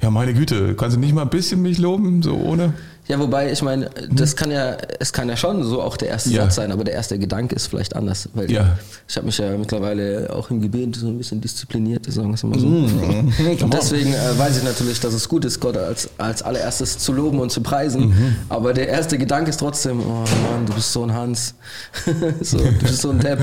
ja, 0.00 0.10
meine 0.10 0.34
Güte, 0.34 0.74
kannst 0.74 0.96
du 0.96 1.00
nicht 1.00 1.14
mal 1.14 1.22
ein 1.22 1.30
bisschen 1.30 1.62
mich 1.62 1.78
loben, 1.78 2.22
so 2.22 2.36
ohne? 2.36 2.74
Ja, 3.08 3.18
wobei, 3.18 3.50
ich 3.50 3.62
meine, 3.62 3.88
das 4.10 4.36
kann 4.36 4.50
ja, 4.50 4.76
es 4.98 5.14
kann 5.14 5.30
ja 5.30 5.36
schon 5.36 5.64
so 5.64 5.80
auch 5.80 5.96
der 5.96 6.08
erste 6.08 6.28
ja. 6.28 6.42
Satz 6.42 6.56
sein, 6.56 6.70
aber 6.70 6.84
der 6.84 6.92
erste 6.92 7.18
Gedanke 7.18 7.54
ist 7.54 7.68
vielleicht 7.68 7.96
anders. 7.96 8.28
Weil 8.34 8.50
ja. 8.50 8.78
ich 9.08 9.16
habe 9.16 9.24
mich 9.24 9.38
ja 9.38 9.56
mittlerweile 9.56 10.28
auch 10.30 10.50
im 10.50 10.60
Gebet 10.60 10.96
so 10.96 11.06
ein 11.06 11.16
bisschen 11.16 11.40
diszipliniert, 11.40 12.04
sagen 12.12 12.28
wir 12.28 12.34
es 12.34 12.42
mal 12.44 12.58
so. 12.58 12.68
Mm. 12.98 13.62
Und 13.62 13.74
deswegen 13.74 14.12
äh, 14.12 14.38
weiß 14.38 14.58
ich 14.58 14.62
natürlich, 14.62 15.00
dass 15.00 15.14
es 15.14 15.28
gut 15.28 15.44
ist, 15.44 15.58
Gott 15.60 15.76
als, 15.76 16.10
als 16.18 16.42
allererstes 16.42 16.98
zu 16.98 17.12
loben 17.12 17.40
und 17.40 17.50
zu 17.50 17.62
preisen. 17.62 18.08
Mhm. 18.08 18.36
Aber 18.48 18.74
der 18.74 18.88
erste 18.88 19.16
Gedanke 19.16 19.50
ist 19.50 19.58
trotzdem, 19.58 20.00
oh 20.00 20.24
Mann, 20.50 20.66
du 20.66 20.74
bist 20.74 20.92
so 20.92 21.02
ein 21.02 21.12
Hans. 21.12 21.54
so, 22.40 22.58
du 22.58 22.72
bist 22.72 23.00
so 23.00 23.10
ein 23.10 23.20
Depp. 23.20 23.38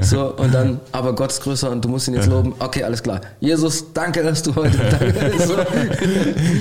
So, 0.00 0.34
und 0.36 0.54
dann, 0.54 0.80
aber 0.92 1.14
Gott 1.14 1.32
ist 1.32 1.42
größer 1.42 1.70
und 1.70 1.84
du 1.84 1.88
musst 1.88 2.08
ihn 2.08 2.14
jetzt 2.14 2.28
loben. 2.28 2.54
Okay, 2.58 2.82
alles 2.82 3.02
klar. 3.02 3.20
Jesus, 3.40 3.84
danke, 3.92 4.22
dass 4.22 4.42
du 4.42 4.54
heute. 4.54 4.78
Danke, 4.90 5.32
so. 5.46 5.54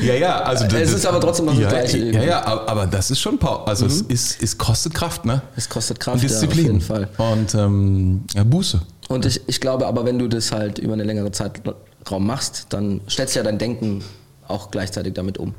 ja, 0.05 0.13
ja, 0.15 0.41
also. 0.41 0.65
Es 0.75 0.93
ist 0.93 1.05
aber 1.05 1.19
trotzdem 1.19 1.45
noch 1.45 1.53
das 1.53 1.61
ja, 1.61 1.69
Gleiche. 1.69 1.97
Ja, 1.97 2.23
ja, 2.23 2.48
aber 2.49 2.87
das 2.87 3.11
ist 3.11 3.19
schon 3.19 3.37
Power. 3.37 3.67
Also 3.67 3.85
mhm. 3.85 3.91
es, 3.91 4.01
ist, 4.01 4.43
es 4.43 4.57
kostet 4.57 4.93
Kraft, 4.93 5.25
ne? 5.25 5.41
Es 5.55 5.69
kostet 5.69 5.99
Kraft, 5.99 6.15
und 6.15 6.23
Disziplin. 6.23 6.57
Ja, 6.57 6.63
auf 6.63 6.67
jeden 6.67 6.81
Fall. 6.81 7.09
Und 7.17 7.55
ähm, 7.55 8.23
ja, 8.33 8.43
Buße. 8.43 8.81
Und 9.09 9.25
ich, 9.25 9.41
ich 9.47 9.59
glaube 9.59 9.87
aber, 9.87 10.05
wenn 10.05 10.19
du 10.19 10.27
das 10.27 10.51
halt 10.51 10.79
über 10.79 10.93
eine 10.93 11.03
längere 11.03 11.31
Zeitraum 11.31 12.25
machst, 12.25 12.67
dann 12.69 13.01
stellst 13.09 13.35
du 13.35 13.39
ja 13.39 13.43
dein 13.43 13.57
Denken 13.57 14.03
auch 14.47 14.71
gleichzeitig 14.71 15.13
damit 15.13 15.37
um. 15.37 15.53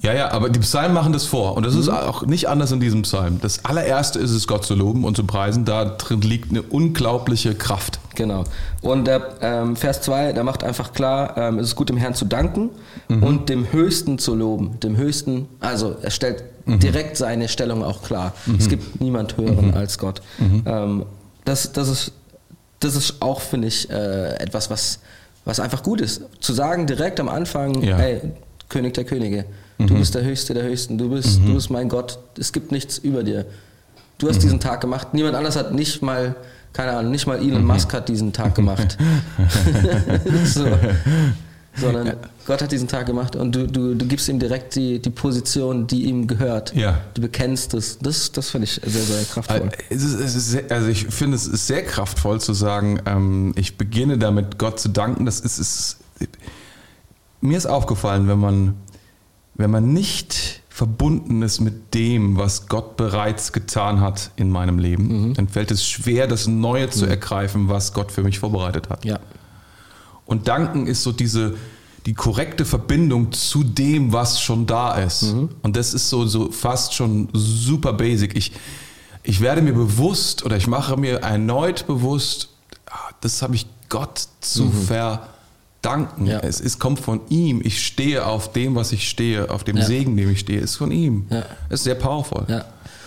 Ja, 0.00 0.14
ja, 0.14 0.30
aber 0.30 0.48
die 0.48 0.60
Psalmen 0.60 0.94
machen 0.94 1.12
das 1.12 1.24
vor. 1.24 1.56
Und 1.56 1.66
das 1.66 1.74
mhm. 1.74 1.80
ist 1.80 1.88
auch 1.88 2.24
nicht 2.24 2.48
anders 2.48 2.70
in 2.70 2.78
diesem 2.78 3.02
Psalm. 3.02 3.40
Das 3.40 3.64
allererste 3.64 4.20
ist 4.20 4.30
es, 4.30 4.46
Gott 4.46 4.64
zu 4.64 4.74
loben 4.74 5.04
und 5.04 5.16
zu 5.16 5.24
preisen. 5.24 5.64
Da 5.64 5.84
drin 5.84 6.20
liegt 6.20 6.50
eine 6.50 6.62
unglaubliche 6.62 7.54
Kraft. 7.54 7.98
Genau. 8.14 8.44
Und 8.80 9.06
der 9.06 9.36
ähm, 9.40 9.74
Vers 9.74 10.02
2, 10.02 10.32
der 10.32 10.44
macht 10.44 10.62
einfach 10.62 10.92
klar, 10.92 11.36
ähm, 11.36 11.58
es 11.58 11.68
ist 11.68 11.76
gut, 11.76 11.88
dem 11.88 11.96
Herrn 11.96 12.14
zu 12.14 12.26
danken 12.26 12.70
mhm. 13.08 13.22
und 13.24 13.48
dem 13.48 13.72
Höchsten 13.72 14.18
zu 14.18 14.36
loben. 14.36 14.78
Dem 14.80 14.96
Höchsten, 14.96 15.48
also 15.58 15.96
er 16.00 16.10
stellt 16.10 16.44
mhm. 16.64 16.78
direkt 16.78 17.16
seine 17.16 17.48
Stellung 17.48 17.82
auch 17.82 18.02
klar. 18.02 18.34
Es 18.56 18.66
mhm. 18.66 18.70
gibt 18.70 19.00
niemand 19.00 19.36
höheren 19.36 19.68
mhm. 19.68 19.74
als 19.74 19.98
Gott. 19.98 20.22
Mhm. 20.38 20.62
Ähm, 20.64 21.06
das, 21.44 21.72
das, 21.72 21.88
ist, 21.88 22.12
das 22.78 22.94
ist 22.94 23.20
auch, 23.20 23.40
finde 23.40 23.66
ich, 23.66 23.90
äh, 23.90 24.36
etwas, 24.36 24.70
was, 24.70 25.00
was 25.44 25.58
einfach 25.58 25.82
gut 25.82 26.00
ist. 26.00 26.22
Zu 26.38 26.52
sagen 26.52 26.86
direkt 26.86 27.18
am 27.18 27.28
Anfang, 27.28 27.82
ja. 27.82 27.96
hey, 27.96 28.20
König 28.68 28.94
der 28.94 29.04
Könige. 29.04 29.44
Du 29.78 29.94
mhm. 29.94 29.98
bist 29.98 30.14
der 30.14 30.24
Höchste 30.24 30.54
der 30.54 30.64
Höchsten. 30.64 30.98
Du 30.98 31.08
bist, 31.10 31.40
mhm. 31.40 31.46
du 31.46 31.54
bist 31.54 31.70
mein 31.70 31.88
Gott. 31.88 32.18
Es 32.38 32.52
gibt 32.52 32.72
nichts 32.72 32.98
über 32.98 33.22
dir. 33.22 33.46
Du 34.18 34.28
hast 34.28 34.38
mhm. 34.38 34.42
diesen 34.42 34.60
Tag 34.60 34.80
gemacht. 34.80 35.14
Niemand 35.14 35.36
anders 35.36 35.56
hat 35.56 35.72
nicht 35.72 36.02
mal, 36.02 36.34
keine 36.72 36.92
Ahnung, 36.92 37.12
nicht 37.12 37.26
mal 37.26 37.38
Elon 37.38 37.62
mhm. 37.62 37.68
Musk 37.68 37.92
hat 37.92 38.08
diesen 38.08 38.32
Tag 38.32 38.54
gemacht. 38.54 38.98
so. 40.44 40.66
Sondern 41.76 42.06
ja. 42.08 42.14
Gott 42.44 42.60
hat 42.60 42.72
diesen 42.72 42.88
Tag 42.88 43.06
gemacht 43.06 43.36
und 43.36 43.54
du, 43.54 43.68
du, 43.68 43.94
du 43.94 44.06
gibst 44.06 44.28
ihm 44.28 44.40
direkt 44.40 44.74
die, 44.74 45.00
die 45.00 45.10
Position, 45.10 45.86
die 45.86 46.06
ihm 46.06 46.26
gehört. 46.26 46.74
Ja. 46.74 47.02
Du 47.14 47.22
bekennst 47.22 47.72
es. 47.74 47.98
Das, 47.98 48.32
das 48.32 48.50
finde 48.50 48.64
ich 48.64 48.80
sehr, 48.84 49.02
sehr 49.02 49.24
kraftvoll. 49.24 49.70
Also 50.70 50.88
ich 50.88 51.06
finde, 51.06 51.36
es 51.36 51.46
ist 51.46 51.68
sehr 51.68 51.84
kraftvoll 51.84 52.40
zu 52.40 52.52
sagen, 52.52 53.00
ähm, 53.06 53.52
ich 53.54 53.76
beginne 53.76 54.18
damit, 54.18 54.58
Gott 54.58 54.80
zu 54.80 54.88
danken. 54.88 55.24
Das 55.24 55.38
ist, 55.38 55.58
ist 55.58 55.98
mir 57.40 57.56
ist 57.56 57.66
aufgefallen, 57.66 58.26
wenn 58.26 58.38
man 58.38 58.74
wenn 59.58 59.70
man 59.70 59.92
nicht 59.92 60.62
verbunden 60.70 61.42
ist 61.42 61.60
mit 61.60 61.92
dem, 61.92 62.38
was 62.38 62.68
Gott 62.68 62.96
bereits 62.96 63.52
getan 63.52 64.00
hat 64.00 64.30
in 64.36 64.50
meinem 64.50 64.78
Leben, 64.78 65.34
dann 65.34 65.48
fällt 65.48 65.70
es 65.70 65.84
schwer, 65.86 66.26
das 66.26 66.46
Neue 66.46 66.88
zu 66.88 67.04
ergreifen, 67.04 67.68
was 67.68 67.92
Gott 67.92 68.12
für 68.12 68.22
mich 68.22 68.38
vorbereitet 68.38 68.88
hat. 68.88 69.04
Ja. 69.04 69.18
Und 70.24 70.48
danken 70.48 70.86
ist 70.86 71.02
so 71.02 71.12
diese 71.12 71.56
die 72.06 72.14
korrekte 72.14 72.64
Verbindung 72.64 73.32
zu 73.32 73.62
dem, 73.62 74.14
was 74.14 74.40
schon 74.40 74.64
da 74.64 74.94
ist. 74.94 75.24
Und 75.60 75.76
das 75.76 75.92
ist 75.92 76.08
so, 76.08 76.26
so 76.26 76.50
fast 76.50 76.94
schon 76.94 77.28
super 77.34 77.92
basic. 77.92 78.34
Ich, 78.34 78.52
ich 79.24 79.40
werde 79.42 79.60
mir 79.60 79.74
bewusst 79.74 80.42
oder 80.42 80.56
ich 80.56 80.68
mache 80.68 80.96
mir 80.96 81.18
erneut 81.18 81.86
bewusst, 81.86 82.48
ah, 82.86 83.10
das 83.20 83.42
habe 83.42 83.56
ich 83.56 83.66
Gott 83.90 84.26
zu 84.40 84.70
verdanken. 85.82 86.26
Ja. 86.26 86.40
Es 86.40 86.60
ist, 86.60 86.78
kommt 86.78 87.00
von 87.00 87.20
ihm. 87.28 87.60
Ich 87.64 87.84
stehe 87.84 88.26
auf 88.26 88.52
dem, 88.52 88.74
was 88.74 88.92
ich 88.92 89.08
stehe, 89.08 89.50
auf 89.50 89.64
dem 89.64 89.76
Ja. 89.76 89.84
Segen, 89.84 90.16
dem 90.16 90.30
ich 90.30 90.40
stehe, 90.40 90.60
ist 90.60 90.76
von 90.76 90.90
ihm. 90.90 91.26
Ja. 91.30 91.44
Es 91.68 91.80
ist 91.80 91.84
sehr 91.84 91.94
powerful. 91.94 92.44
Ja. 92.48 92.64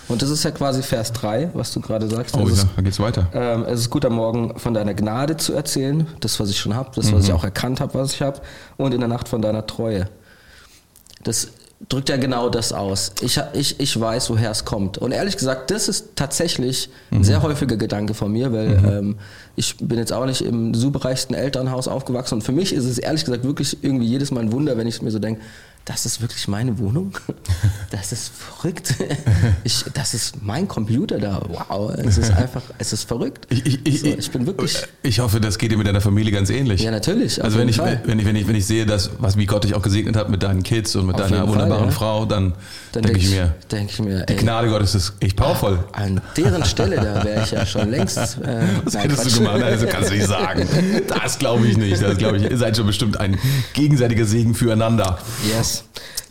Und 0.08 0.22
das 0.22 0.30
ist 0.30 0.44
ja 0.44 0.52
quasi 0.52 0.84
Vers 0.84 1.14
3, 1.14 1.52
was 1.54 1.72
du 1.72 1.80
gerade 1.80 2.10
sagst. 2.10 2.36
Oh, 2.36 2.46
Es 2.46 2.54
ist 2.54 2.64
ja, 2.64 2.70
dann 2.76 2.84
geht's 2.84 3.00
weiter. 3.00 3.28
Ähm, 3.34 3.64
es 3.66 3.82
ist 3.82 3.90
gut 3.90 4.04
am 4.04 4.14
Morgen 4.16 4.58
von 4.60 4.74
deiner 4.74 4.94
Gnade 4.94 5.38
zu 5.38 5.54
erzählen, 5.54 6.06
das, 6.20 6.40
was 6.40 6.50
ich 6.50 6.58
schon 6.60 6.76
habe, 6.76 6.92
das, 6.96 7.14
was 7.14 7.26
ich 7.26 7.32
auch 7.34 7.46
erkannt 7.46 7.80
habe, 7.80 7.94
was 7.94 8.14
ich 8.14 8.22
habe, 8.22 8.42
und 8.78 8.94
in 8.94 9.00
der 9.00 9.08
Nacht 9.08 9.30
von 9.30 9.42
deiner 9.42 9.66
Treue. 9.68 10.10
Das 11.24 11.50
drückt 11.90 12.10
ja 12.10 12.18
genau 12.18 12.50
das 12.50 12.74
aus. 12.74 13.12
Ich, 13.22 13.40
ich, 13.54 13.80
ich 13.80 14.00
weiß, 14.00 14.30
woher 14.30 14.52
es 14.52 14.66
kommt. 14.66 14.98
Und 14.98 15.12
ehrlich 15.12 15.38
gesagt, 15.38 15.72
das 15.72 15.88
ist 15.90 16.16
tatsächlich 16.16 16.90
ein 17.12 17.24
sehr 17.24 17.42
häufiger 17.42 17.76
Gedanke 17.76 18.14
von 18.14 18.32
mir, 18.32 18.52
weil 18.54 18.80
ähm, 18.86 19.16
ich 19.56 19.78
bin 19.78 19.98
jetzt 19.98 20.14
auch 20.14 20.26
nicht 20.26 20.42
im 20.42 20.74
superreichsten 20.74 21.36
Elternhaus 21.36 21.88
aufgewachsen. 21.88 22.36
Und 22.36 22.42
für 22.44 22.52
mich 22.52 22.74
ist 22.74 22.86
es 22.86 22.98
ehrlich 22.98 23.26
gesagt 23.26 23.44
wirklich 23.44 23.84
irgendwie 23.84 24.06
jedes 24.06 24.32
Mal 24.32 24.42
ein 24.42 24.52
Wunder, 24.52 24.78
wenn 24.78 24.88
ich 24.88 25.02
mir 25.02 25.12
so 25.12 25.20
denke, 25.20 25.42
das 25.86 26.06
ist 26.06 26.22
wirklich 26.22 26.48
meine 26.48 26.78
Wohnung? 26.80 27.14
Das 27.92 28.14
ist 28.14 28.32
verrückt. 28.34 28.96
Ich, 29.66 29.84
das 29.94 30.14
ist 30.14 30.42
mein 30.42 30.66
Computer 30.68 31.20
da. 31.20 31.42
Wow, 31.48 31.92
es 31.98 32.18
ist 32.18 32.32
einfach, 32.36 32.62
es 32.78 32.94
ist 32.94 33.04
verrückt. 33.04 33.46
Ich, 33.50 33.86
ich, 33.86 34.00
So, 34.00 34.08
ich 34.08 34.32
bin 34.32 34.46
wirklich. 34.48 34.78
Ich 35.04 35.20
hoffe, 35.20 35.42
das 35.42 35.58
geht 35.58 35.72
dir 35.74 35.78
mit 35.78 35.88
deiner 35.88 36.00
Familie 36.00 36.32
ganz 36.32 36.50
ähnlich. 36.50 36.82
Ja, 36.82 36.92
natürlich, 36.92 37.44
Also 37.44 37.58
wenn 37.60 37.68
ich, 37.68 37.76
Fall. 37.78 38.02
wenn 38.06 38.18
ich, 38.20 38.26
wenn 38.26 38.36
ich, 38.38 38.48
wenn 38.48 38.56
ich 38.56 38.66
sehe, 38.66 38.86
dass, 38.86 39.12
was, 39.20 39.36
wie 39.36 39.46
Gott 39.46 39.66
dich 39.66 39.76
auch 39.76 39.82
gesegnet 39.82 40.16
hat 40.16 40.30
mit 40.30 40.42
deinen 40.42 40.64
Kids 40.64 40.96
und 40.96 41.06
mit 41.08 41.16
Auf 41.16 41.24
deiner 41.24 41.38
jeden 41.42 41.48
Fall, 41.50 41.62
wunderbaren 41.64 41.90
ja. 41.90 41.92
Frau, 41.92 42.26
dann, 42.26 42.54
Dann 42.94 43.04
denke 43.04 43.20
ich 43.20 43.30
mir, 43.30 43.54
denke 43.70 43.92
ich 43.92 44.00
mir, 44.00 44.26
die 44.26 44.34
ey, 44.36 44.40
Gnade 44.40 44.70
Gottes 44.70 44.96
ist 44.96 45.14
echt 45.20 45.36
powerful. 45.36 45.84
an 45.92 46.22
deren 46.38 46.64
Stelle, 46.64 46.96
da 46.96 47.24
wäre 47.26 47.44
ich 47.44 47.52
ja 47.52 47.66
schon 47.66 47.90
längst. 47.92 48.18
Äh, 48.18 48.62
Was 48.86 48.94
nein, 48.94 49.04
hättest 49.04 49.22
Quatsch. 49.24 49.34
du 49.34 49.38
gemacht? 49.40 49.64
Also 49.64 49.86
kannst 49.88 50.10
du 50.12 50.16
nicht 50.16 50.28
sagen. 50.28 50.66
Das 51.10 51.38
glaube 51.38 51.68
ich 51.68 51.76
nicht. 51.78 52.02
Das 52.02 52.18
glaube 52.18 52.38
ich. 52.38 52.50
Ihr 52.50 52.58
seid 52.58 52.78
schon 52.78 52.88
bestimmt 52.88 53.20
ein 53.20 53.38
gegenseitiger 53.74 54.26
Segen 54.26 54.56
füreinander. 54.56 55.18
Yes. 55.50 55.71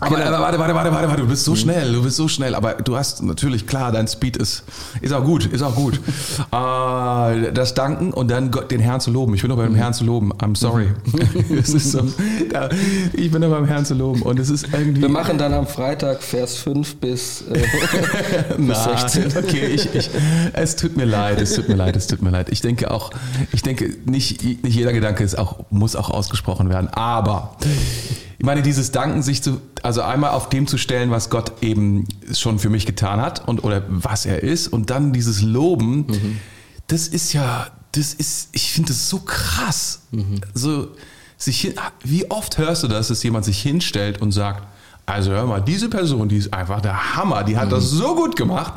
Aber, 0.01 0.17
Genau. 0.17 0.29
aber 0.29 0.41
warte, 0.41 0.59
warte, 0.59 0.75
warte, 0.75 0.93
warte, 0.93 1.09
warte, 1.09 1.23
du 1.23 1.29
bist 1.29 1.45
so 1.45 1.55
schnell, 1.55 1.93
du 1.93 2.03
bist 2.03 2.17
so 2.17 2.27
schnell. 2.27 2.55
Aber 2.55 2.75
du 2.75 2.97
hast 2.97 3.23
natürlich, 3.23 3.67
klar, 3.67 3.93
dein 3.93 4.09
Speed 4.09 4.39
ist, 4.39 4.65
ist 5.03 5.13
auch 5.13 5.25
gut, 5.25 5.47
ist 5.47 5.63
auch 5.63 5.75
gut. 5.75 6.01
äh, 6.53 7.53
das 7.53 7.75
Danken 7.75 8.13
und 8.13 8.31
dann 8.31 8.51
Gott, 8.51 8.71
den 8.71 8.81
Herrn 8.81 9.01
zu 9.01 9.11
loben. 9.11 9.35
Ich 9.35 9.43
bin 9.43 9.51
noch 9.51 9.59
beim 9.59 9.75
Herrn 9.75 9.93
zu 9.93 10.05
loben. 10.05 10.33
I'm 10.35 10.57
sorry. 10.57 10.89
ist 11.51 11.93
so, 11.93 12.03
da, 12.51 12.71
ich 13.13 13.31
bin 13.31 13.43
noch 13.43 13.51
beim 13.51 13.67
Herrn 13.67 13.85
zu 13.85 13.95
loben 13.95 14.23
und 14.23 14.39
es 14.39 14.49
ist 14.49 14.69
irgendwie... 14.73 15.03
Wir 15.03 15.09
machen 15.11 15.37
dann 15.37 15.53
am 15.53 15.67
Freitag 15.67 16.23
Vers 16.23 16.57
5 16.57 16.97
bis, 16.97 17.43
äh, 17.43 17.53
bis 18.57 18.79
Na, 18.87 18.99
16. 18.99 19.37
okay, 19.37 19.67
ich, 19.67 19.95
ich, 19.95 20.11
es 20.55 20.77
tut 20.77 20.97
mir 20.97 21.05
leid, 21.05 21.41
es 21.41 21.55
tut 21.55 21.69
mir 21.69 21.77
leid, 21.77 21.95
es 21.97 22.07
tut 22.07 22.23
mir 22.23 22.31
leid. 22.31 22.49
Ich 22.51 22.63
denke 22.63 22.91
auch, 22.91 23.11
ich 23.53 23.63
denke, 23.63 23.95
nicht, 24.07 24.43
nicht 24.43 24.75
jeder 24.75 24.93
Gedanke 24.93 25.25
ist 25.25 25.37
auch, 25.39 25.59
muss 25.71 25.95
auch 25.95 26.11
ausgesprochen 26.11 26.71
werden. 26.71 26.89
Aber 26.89 27.57
ich 28.41 28.47
meine, 28.47 28.63
dieses 28.63 28.91
Danken, 28.91 29.21
sich 29.23 29.43
zu, 29.43 29.61
also 29.83 30.01
einmal 30.01 30.31
auf 30.31 30.49
dem 30.49 30.67
zu 30.67 30.79
stellen, 30.79 31.11
was 31.11 31.29
Gott 31.29 31.53
eben 31.61 32.09
schon 32.33 32.59
für 32.59 32.71
mich 32.71 32.87
getan 32.87 33.21
hat 33.21 33.47
und 33.47 33.65
oder 33.65 33.83
was 33.89 34.25
er 34.25 34.43
ist, 34.43 34.69
und 34.69 34.89
dann 34.89 35.13
dieses 35.13 35.43
Loben, 35.43 36.07
das 36.87 37.07
ist 37.07 37.35
ja, 37.35 37.67
das 37.93 38.15
ist, 38.15 38.49
ich 38.53 38.73
finde 38.73 38.89
das 38.93 39.11
so 39.11 39.19
krass. 39.19 40.05
So, 40.55 40.89
sich 41.37 41.75
wie 42.03 42.31
oft 42.31 42.57
hörst 42.57 42.83
du 42.83 42.89
das, 42.89 43.09
dass 43.09 43.23
jemand 43.23 43.45
sich 43.45 43.61
hinstellt 43.61 44.23
und 44.23 44.33
sagt, 44.33 44.67
also 45.05 45.33
hör 45.33 45.45
mal, 45.45 45.61
diese 45.61 45.91
Person, 45.91 46.31
die 46.31 46.39
ist 46.39 46.55
einfach 46.55 46.81
der 46.81 47.17
Hammer, 47.17 47.45
die 47.45 47.59
hat 47.59 47.71
das 47.73 47.91
so 47.91 48.15
gut 48.15 48.37
gemacht, 48.37 48.73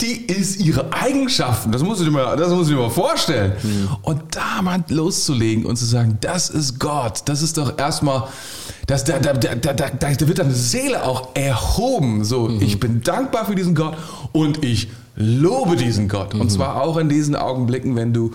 die 0.00 0.26
ist 0.26 0.60
ihre 0.60 0.92
Eigenschaften, 0.92 1.72
das 1.72 1.82
musst 1.82 2.00
du 2.00 2.04
dir 2.04 2.12
mal, 2.12 2.36
das 2.36 2.50
musst 2.50 2.70
du 2.70 2.74
dir 2.74 2.80
mal 2.80 2.90
vorstellen. 2.90 3.54
Und 4.02 4.36
da 4.36 4.62
mal 4.62 4.84
loszulegen 4.88 5.66
und 5.66 5.74
zu 5.74 5.84
sagen, 5.84 6.18
das 6.20 6.48
ist 6.48 6.78
Gott, 6.78 7.22
das 7.24 7.42
ist 7.42 7.58
doch 7.58 7.76
erstmal, 7.76 8.28
das, 8.90 9.04
da, 9.04 9.18
da, 9.20 9.32
da, 9.34 9.54
da, 9.54 9.72
da, 9.88 10.26
wird 10.26 10.38
deine 10.38 10.52
Seele 10.52 11.04
auch 11.04 11.28
erhoben. 11.34 12.24
So, 12.24 12.48
ich 12.60 12.80
bin 12.80 13.02
dankbar 13.02 13.46
für 13.46 13.54
diesen 13.54 13.74
Gott 13.76 13.96
und 14.32 14.64
ich 14.64 14.88
lobe 15.14 15.76
diesen 15.76 16.08
Gott. 16.08 16.34
Und 16.34 16.50
zwar 16.50 16.82
auch 16.82 16.96
in 16.96 17.08
diesen 17.08 17.36
Augenblicken, 17.36 17.94
wenn 17.94 18.12
du 18.12 18.32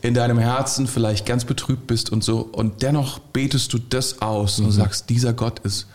in 0.00 0.14
deinem 0.14 0.38
Herzen 0.38 0.86
vielleicht 0.86 1.26
ganz 1.26 1.44
betrübt 1.44 1.86
bist 1.86 2.10
und 2.10 2.24
so. 2.24 2.40
Und 2.40 2.82
dennoch 2.82 3.18
betest 3.18 3.72
du 3.74 3.78
das 3.78 4.22
aus 4.22 4.58
und 4.60 4.70
sagst, 4.72 5.10
dieser 5.10 5.34
Gott 5.34 5.58
ist 5.60 5.86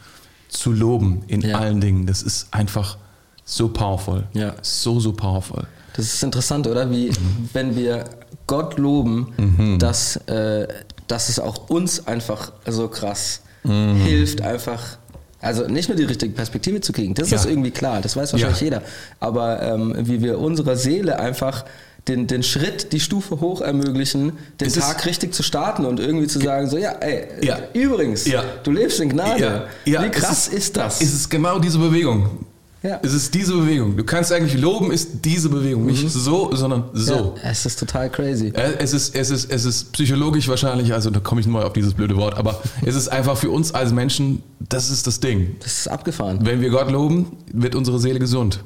zu 0.47 0.71
loben 0.71 1.23
in 1.27 1.41
Ja. 1.41 1.57
allen 1.57 1.81
Dingen. 1.81 2.05
Das 2.05 2.21
ist 2.21 2.47
einfach 2.51 2.97
so 3.45 3.67
powerful. 3.69 4.25
Ja. 4.33 4.53
So, 4.61 4.99
so 4.99 5.11
powerful. 5.11 5.65
Das 5.95 6.05
ist 6.05 6.21
interessant, 6.23 6.67
oder? 6.67 6.91
Wie, 6.91 7.11
wenn 7.53 7.75
wir 7.75 8.05
Gott 8.45 8.77
loben, 8.77 9.33
Mhm. 9.37 9.79
dass, 9.79 10.17
äh, 10.27 10.67
dass 11.07 11.29
es 11.29 11.39
auch 11.39 11.69
uns 11.69 12.05
einfach 12.05 12.51
so 12.67 12.87
krass 12.87 13.41
Mhm. 13.67 13.95
hilft, 13.97 14.41
einfach. 14.41 14.97
Also 15.39 15.67
nicht 15.67 15.87
nur 15.87 15.95
die 15.95 16.03
richtige 16.05 16.33
Perspektive 16.33 16.81
zu 16.81 16.91
kriegen, 16.93 17.13
das 17.13 17.29
Ja. 17.29 17.37
ist 17.37 17.45
irgendwie 17.45 17.69
klar, 17.71 18.01
das 18.01 18.15
weiß 18.15 18.33
wahrscheinlich 18.33 18.59
Ja. 18.59 18.65
jeder. 18.65 18.81
Aber 19.19 19.61
ähm, 19.61 19.93
wie 19.99 20.21
wir 20.23 20.39
unserer 20.39 20.75
Seele 20.75 21.19
einfach 21.19 21.63
den, 22.07 22.25
den 22.25 22.41
Schritt, 22.41 22.93
die 22.93 22.99
Stufe 22.99 23.39
hoch 23.41 23.59
ermöglichen, 23.61 24.31
den 24.59 24.67
Es 24.67 24.77
ist- 24.77 24.83
Tag 24.83 25.05
richtig 25.05 25.33
zu 25.33 25.43
starten 25.43 25.85
und 25.85 25.99
irgendwie 25.99 26.27
zu 26.27 26.39
sagen, 26.39 26.67
so 26.69 26.77
ja, 26.77 26.91
ey, 27.01 27.27
Ja. 27.45 27.59
übrigens, 27.73 28.25
Ja. 28.25 28.43
du 28.63 28.71
lebst 28.71 28.99
in 29.01 29.09
Gnade. 29.09 29.67
Wie 29.85 29.93
es 29.95 30.11
krass 30.11 30.47
ist- 30.47 30.53
ist, 30.53 30.77
das? 30.77 31.01
Es 31.01 31.13
ist 31.13 31.29
genau 31.29 31.59
diese 31.59 31.77
Bewegung. 31.77 32.45
Ja. 32.87 32.99
Es 33.03 33.13
ist 33.13 33.33
diese 33.33 33.53
Bewegung. 33.53 33.97
Du 33.97 34.03
kannst 34.05 34.31
eigentlich 34.31 34.57
loben, 34.59 34.91
ist 34.91 35.25
diese 35.25 35.49
Bewegung. 35.49 35.85
Nicht 35.87 36.09
so, 36.09 36.55
sondern 36.55 36.85
so. 36.93 37.35
Ja, 37.43 37.49
es 37.51 37.65
ist 37.65 37.77
total 37.79 38.09
crazy. 38.09 38.47
Äh, 38.47 38.75
Es 38.79 38.93
ist, 38.93 39.13
es, 39.13 39.29
ist, 39.29 39.51
es 39.51 39.65
ist 39.65 39.91
psychologisch 39.91 40.47
wahrscheinlich, 40.47 40.93
also 40.93 41.09
da 41.09 41.19
komme 41.19 41.41
ich 41.41 41.47
mal 41.47 41.63
auf 41.65 41.73
dieses 41.73 41.93
blöde 41.93 42.15
Wort, 42.15 42.37
aber 42.37 42.61
es 42.85 42.95
ist 42.95 43.09
einfach 43.09 43.35
für 43.35 43.49
uns 43.49 43.73
als 43.73 43.91
Menschen, 43.91 44.41
das 44.59 44.89
ist 44.89 45.05
das 45.05 45.19
Ding. 45.19 45.57
Das 45.59 45.79
ist 45.79 45.87
abgefahren. 45.89 46.39
Wenn 46.43 46.61
wir 46.61 46.69
Gott 46.69 46.89
loben, 46.89 47.35
wird 47.51 47.75
unsere 47.75 47.99
Seele 47.99 48.19
gesund. 48.19 48.61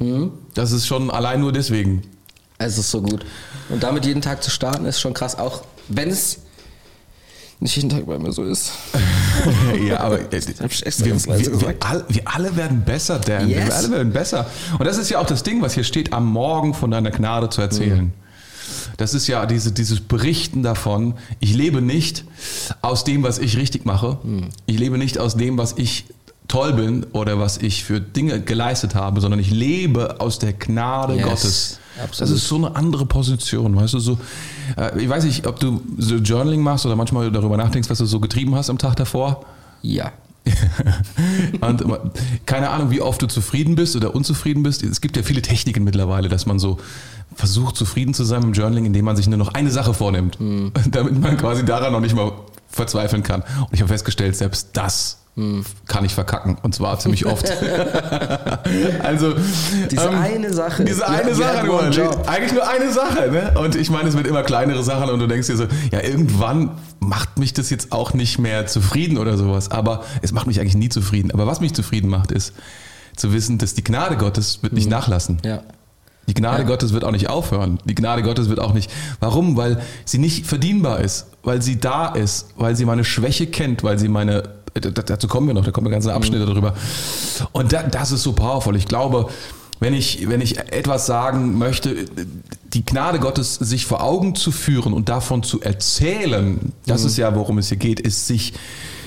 Das 0.53 0.71
ist 0.71 0.85
schon 0.85 1.09
allein 1.09 1.41
nur 1.41 1.51
deswegen. 1.51 2.03
Es 2.59 2.77
ist 2.77 2.91
so 2.91 3.01
gut. 3.01 3.25
Und 3.69 3.81
damit 3.81 4.05
jeden 4.05 4.21
Tag 4.21 4.43
zu 4.43 4.51
starten, 4.51 4.85
ist 4.85 4.99
schon 5.01 5.15
krass. 5.15 5.39
Auch 5.39 5.63
wenn 5.87 6.09
es 6.09 6.37
nicht 7.61 7.75
jeden 7.75 7.89
Tag 7.89 8.05
bei 8.07 8.17
mir 8.17 8.31
so 8.31 8.43
ist. 8.43 8.71
ja, 9.87 9.99
aber 9.99 10.19
wir, 10.19 10.31
wir, 10.41 11.61
wir, 11.61 11.75
alle, 11.79 12.05
wir 12.09 12.21
alle 12.25 12.55
werden 12.55 12.81
besser, 12.83 13.19
Dan. 13.19 13.47
Wir 13.47 13.57
Yes. 13.59 13.71
alle 13.71 13.91
werden 13.91 14.11
besser. 14.11 14.47
Und 14.77 14.85
das 14.85 14.97
ist 14.97 15.09
ja 15.09 15.19
auch 15.19 15.27
das 15.27 15.43
Ding, 15.43 15.61
was 15.61 15.75
hier 15.75 15.83
steht, 15.83 16.11
am 16.11 16.25
Morgen 16.25 16.73
von 16.73 16.89
deiner 16.91 17.11
Gnade 17.11 17.49
zu 17.49 17.61
erzählen. 17.61 18.11
Das 18.97 19.13
ist 19.13 19.27
ja 19.27 19.45
diese, 19.45 19.71
dieses 19.71 19.99
Berichten 19.99 20.63
davon, 20.63 21.13
ich 21.39 21.53
lebe 21.53 21.81
nicht 21.81 22.25
aus 22.81 23.03
dem, 23.03 23.23
was 23.23 23.37
ich 23.37 23.57
richtig 23.57 23.85
mache. 23.85 24.17
Ich 24.65 24.77
lebe 24.79 24.97
nicht 24.97 25.17
aus 25.19 25.35
dem, 25.37 25.57
was 25.57 25.73
ich 25.77 26.05
toll 26.47 26.73
bin 26.73 27.05
oder 27.13 27.39
was 27.39 27.57
ich 27.57 27.83
für 27.83 28.01
Dinge 28.01 28.41
geleistet 28.41 28.95
habe, 28.95 29.21
sondern 29.21 29.39
ich 29.39 29.51
lebe 29.51 30.19
aus 30.19 30.39
der 30.39 30.53
Gnade 30.53 31.15
Yes, 31.15 31.23
Gottes. 31.23 31.79
Das 31.97 32.05
absolut. 32.21 32.35
ist 32.35 32.47
so 32.47 32.55
eine 32.55 32.75
andere 32.75 33.05
Position, 33.05 33.75
weißt 33.75 33.93
du, 33.95 33.99
so, 33.99 34.17
äh, 34.77 35.01
ich 35.01 35.09
weiß 35.09 35.23
nicht, 35.25 35.45
ob 35.45 35.59
du 35.59 35.81
so 35.97 36.15
Journaling 36.15 36.61
machst 36.61 36.85
oder 36.85 36.95
manchmal 36.95 37.31
darüber 37.31 37.57
nachdenkst, 37.57 37.89
was 37.89 37.97
du 37.97 38.05
so 38.05 38.19
getrieben 38.19 38.55
hast 38.55 38.69
am 38.69 38.77
Tag 38.77 38.95
davor. 38.95 39.45
Ja. 39.81 40.11
Und 41.61 41.81
immer- 41.81 41.99
keine 42.45 42.69
Ahnung, 42.69 42.89
wie 42.91 43.01
oft 43.01 43.21
du 43.21 43.27
zufrieden 43.27 43.75
bist 43.75 43.95
oder 43.95 44.15
unzufrieden 44.15 44.63
bist. 44.63 44.83
Es 44.83 45.01
gibt 45.01 45.17
ja 45.17 45.23
viele 45.23 45.41
Techniken 45.41 45.83
mittlerweile, 45.83 46.29
dass 46.29 46.45
man 46.45 46.59
so 46.59 46.77
versucht, 47.35 47.75
zufrieden 47.75 48.13
zu 48.13 48.23
sein 48.23 48.41
im 48.43 48.53
Journaling, 48.53 48.85
indem 48.85 49.05
man 49.05 49.15
sich 49.15 49.27
nur 49.27 49.37
noch 49.37 49.53
eine 49.53 49.69
Sache 49.71 49.93
vornimmt, 49.93 50.37
damit 50.91 51.19
man 51.19 51.37
quasi 51.37 51.63
daran 51.65 51.93
noch 51.93 52.01
nicht 52.01 52.15
mal 52.15 52.31
verzweifeln 52.71 53.23
kann. 53.23 53.41
Und 53.41 53.73
ich 53.73 53.81
habe 53.81 53.89
festgestellt, 53.89 54.35
selbst 54.35 54.69
das 54.73 55.17
kann 55.87 56.03
ich 56.03 56.13
verkacken 56.13 56.57
und 56.61 56.75
zwar 56.75 56.99
ziemlich 56.99 57.25
oft. 57.25 57.49
also 59.03 59.33
Diese 59.89 60.09
eine 60.09 60.53
Sache. 60.53 60.83
Diese 60.83 61.07
eine 61.07 61.29
you 61.29 61.35
Sache 61.35 61.65
nur. 61.65 62.27
Eigentlich 62.27 62.51
nur 62.51 62.67
eine 62.67 62.91
Sache. 62.91 63.31
Ne? 63.31 63.53
Und 63.57 63.75
ich 63.75 63.89
meine, 63.89 64.09
es 64.09 64.17
wird 64.17 64.27
immer 64.27 64.43
kleinere 64.43 64.83
Sachen 64.83 65.09
und 65.09 65.19
du 65.19 65.27
denkst 65.27 65.47
dir 65.47 65.55
so, 65.55 65.67
ja, 65.91 66.01
irgendwann 66.03 66.71
macht 66.99 67.39
mich 67.39 67.53
das 67.53 67.69
jetzt 67.69 67.93
auch 67.93 68.13
nicht 68.13 68.39
mehr 68.39 68.67
zufrieden 68.67 69.17
oder 69.17 69.37
sowas. 69.37 69.71
Aber 69.71 70.03
es 70.21 70.33
macht 70.33 70.47
mich 70.47 70.59
eigentlich 70.59 70.75
nie 70.75 70.89
zufrieden. 70.89 71.31
Aber 71.31 71.47
was 71.47 71.61
mich 71.61 71.73
zufrieden 71.73 72.09
macht, 72.09 72.31
ist 72.31 72.53
zu 73.15 73.31
wissen, 73.31 73.57
dass 73.57 73.73
die 73.73 73.85
Gnade 73.85 74.17
Gottes 74.17 74.61
wird 74.61 74.73
nicht 74.73 74.89
nachlassen. 74.89 75.37
Ja. 75.45 75.63
Die 76.31 76.39
Gnade 76.39 76.63
Ja. 76.63 76.67
Gottes 76.67 76.93
wird 76.93 77.03
auch 77.03 77.11
nicht 77.11 77.29
aufhören. 77.29 77.79
Die 77.83 77.93
Gnade 77.93 78.23
Gottes 78.23 78.47
wird 78.47 78.61
auch 78.61 78.73
nicht. 78.73 78.89
Warum? 79.19 79.57
Weil 79.57 79.81
sie 80.05 80.17
nicht 80.17 80.45
verdienbar 80.45 81.01
ist, 81.01 81.27
weil 81.43 81.61
sie 81.61 81.77
da 81.77 82.07
ist, 82.07 82.47
weil 82.55 82.73
sie 82.77 82.85
meine 82.85 83.03
Schwäche 83.03 83.47
kennt, 83.47 83.83
weil 83.83 83.99
sie 83.99 84.07
meine 84.07 84.43
dazu 84.73 85.27
kommen 85.27 85.47
wir 85.47 85.53
noch, 85.53 85.65
da 85.65 85.71
kommen 85.71 85.91
ganze 85.91 86.13
Abschnitte 86.13 86.45
mhm. 86.45 86.49
darüber. 86.49 86.73
Und 87.51 87.73
da, 87.73 87.83
das 87.83 88.13
ist 88.13 88.23
so 88.23 88.31
powerful. 88.31 88.77
Ich 88.77 88.85
glaube, 88.85 89.27
wenn 89.81 89.93
ich, 89.93 90.29
wenn 90.29 90.39
ich 90.39 90.59
etwas 90.59 91.05
sagen 91.05 91.57
möchte, 91.57 92.05
die 92.71 92.85
Gnade 92.85 93.19
Gottes 93.19 93.55
sich 93.55 93.85
vor 93.85 94.01
Augen 94.01 94.33
zu 94.33 94.53
führen 94.53 94.93
und 94.93 95.09
davon 95.09 95.43
zu 95.43 95.59
erzählen, 95.59 96.71
das 96.85 97.01
mhm. 97.01 97.07
ist 97.07 97.17
ja, 97.17 97.35
worum 97.35 97.57
es 97.57 97.67
hier 97.67 97.75
geht, 97.75 97.99
ist 97.99 98.27
sich 98.27 98.53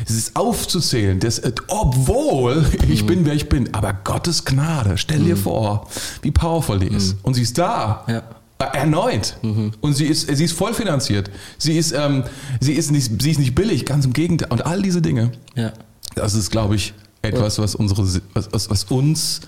es 0.05 0.17
ist 0.17 0.37
aufzuzählen, 0.37 1.21
dass, 1.21 1.43
obwohl 1.69 2.65
ich 2.89 3.03
mhm. 3.03 3.07
bin, 3.07 3.25
wer 3.27 3.35
ich 3.35 3.49
bin, 3.49 3.73
aber 3.75 3.93
Gottes 4.05 4.45
Gnade, 4.45 4.99
stell 4.99 5.21
dir 5.21 5.37
mhm. 5.37 5.41
vor, 5.41 5.89
wie 6.23 6.31
powerful 6.31 6.79
die 6.79 6.89
ist. 6.89 7.15
Mhm. 7.15 7.19
Und 7.23 7.35
sie 7.35 7.43
ist 7.43 7.59
da. 7.59 8.05
Ja. 8.09 8.23
Äh, 8.59 8.79
erneut. 8.79 9.37
Mhm. 9.43 9.73
Und 9.81 9.95
sie 9.95 10.07
ist, 10.07 10.29
sie 10.35 10.45
ist 10.45 10.53
voll 10.53 10.75
finanziert. 10.75 11.31
Sie 11.59 11.77
ist, 11.77 11.93
ähm, 11.93 12.25
sie, 12.61 12.75
ist 12.75 12.91
nicht, 12.91 13.21
sie 13.21 13.31
ist 13.31 13.39
nicht 13.39 13.55
billig, 13.55 13.85
ganz 13.85 14.05
im 14.05 14.13
Gegenteil. 14.13 14.49
Und 14.51 14.65
all 14.65 14.81
diese 14.81 15.03
Dinge. 15.03 15.33
Ja. 15.57 15.73
Das 16.15 16.35
ist, 16.35 16.51
glaube 16.51 16.77
ich, 16.77 16.95
etwas, 17.23 17.59
was, 17.59 17.75
unsere, 17.75 18.07
was, 18.33 18.71
was 18.71 18.85
uns 18.85 19.41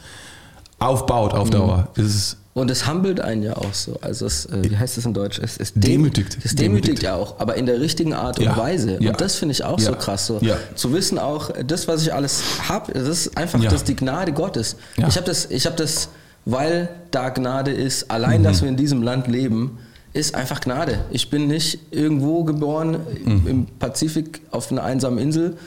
aufbaut 0.79 1.35
auf 1.35 1.51
Dauer. 1.51 1.89
Mhm. 1.97 2.05
Es 2.05 2.37
und 2.57 2.71
es 2.71 2.89
humbelt 2.89 3.21
einen 3.21 3.43
ja 3.43 3.55
auch 3.55 3.75
so. 3.75 3.99
Also 4.01 4.25
es, 4.25 4.47
äh, 4.47 4.71
wie 4.71 4.75
heißt 4.75 4.97
das 4.97 5.05
in 5.05 5.13
Deutsch? 5.13 5.39
Es, 5.39 5.59
es 5.59 5.75
demütigt. 5.75 6.39
Es 6.43 6.55
demütigt, 6.55 6.61
demütigt 6.63 7.03
ja 7.03 7.15
auch, 7.15 7.39
aber 7.39 7.57
in 7.57 7.67
der 7.67 7.79
richtigen 7.81 8.15
Art 8.15 8.39
und 8.39 8.47
ja. 8.47 8.57
Weise. 8.57 8.97
Ja. 8.99 9.11
Und 9.11 9.21
das 9.21 9.37
finde 9.37 9.53
ich 9.53 9.63
auch 9.63 9.79
ja. 9.79 9.85
so 9.85 9.93
krass. 9.93 10.27
So. 10.27 10.41
Zu 10.75 10.95
wissen 10.95 11.19
auch, 11.19 11.51
das, 11.67 11.87
was 11.87 12.01
ich 12.01 12.15
alles 12.15 12.43
habe, 12.67 12.93
das 12.93 13.07
ist 13.07 13.37
einfach 13.37 13.63
das 13.63 13.85
die 13.85 13.95
Gnade 13.95 14.33
Gottes. 14.33 14.77
Ich 14.97 15.17
habe 15.17 15.27
das, 15.27 15.51
ich 15.51 15.67
habe 15.67 15.77
das, 15.77 16.09
weil 16.47 16.89
da 17.11 17.29
Gnade 17.29 17.73
ist, 17.73 18.11
allein, 18.11 18.41
mhm. 18.41 18.45
dass 18.45 18.63
wir 18.63 18.71
in 18.71 18.79
diesem 18.79 19.03
Land 19.03 19.29
leben, 19.29 19.79
ist 20.15 20.35
einfach 20.35 20.63
Gnade. 20.63 21.01
Ich 21.11 21.29
bin 21.29 21.49
nicht 21.49 21.79
irgendwo 21.91 22.45
geboren 22.45 23.01
mhm. 23.23 23.47
im 23.47 23.67
Pazifik 23.67 24.41
auf 24.51 24.73
einer 24.73 24.83
einsamen 24.83 25.19
Insel 25.19 25.59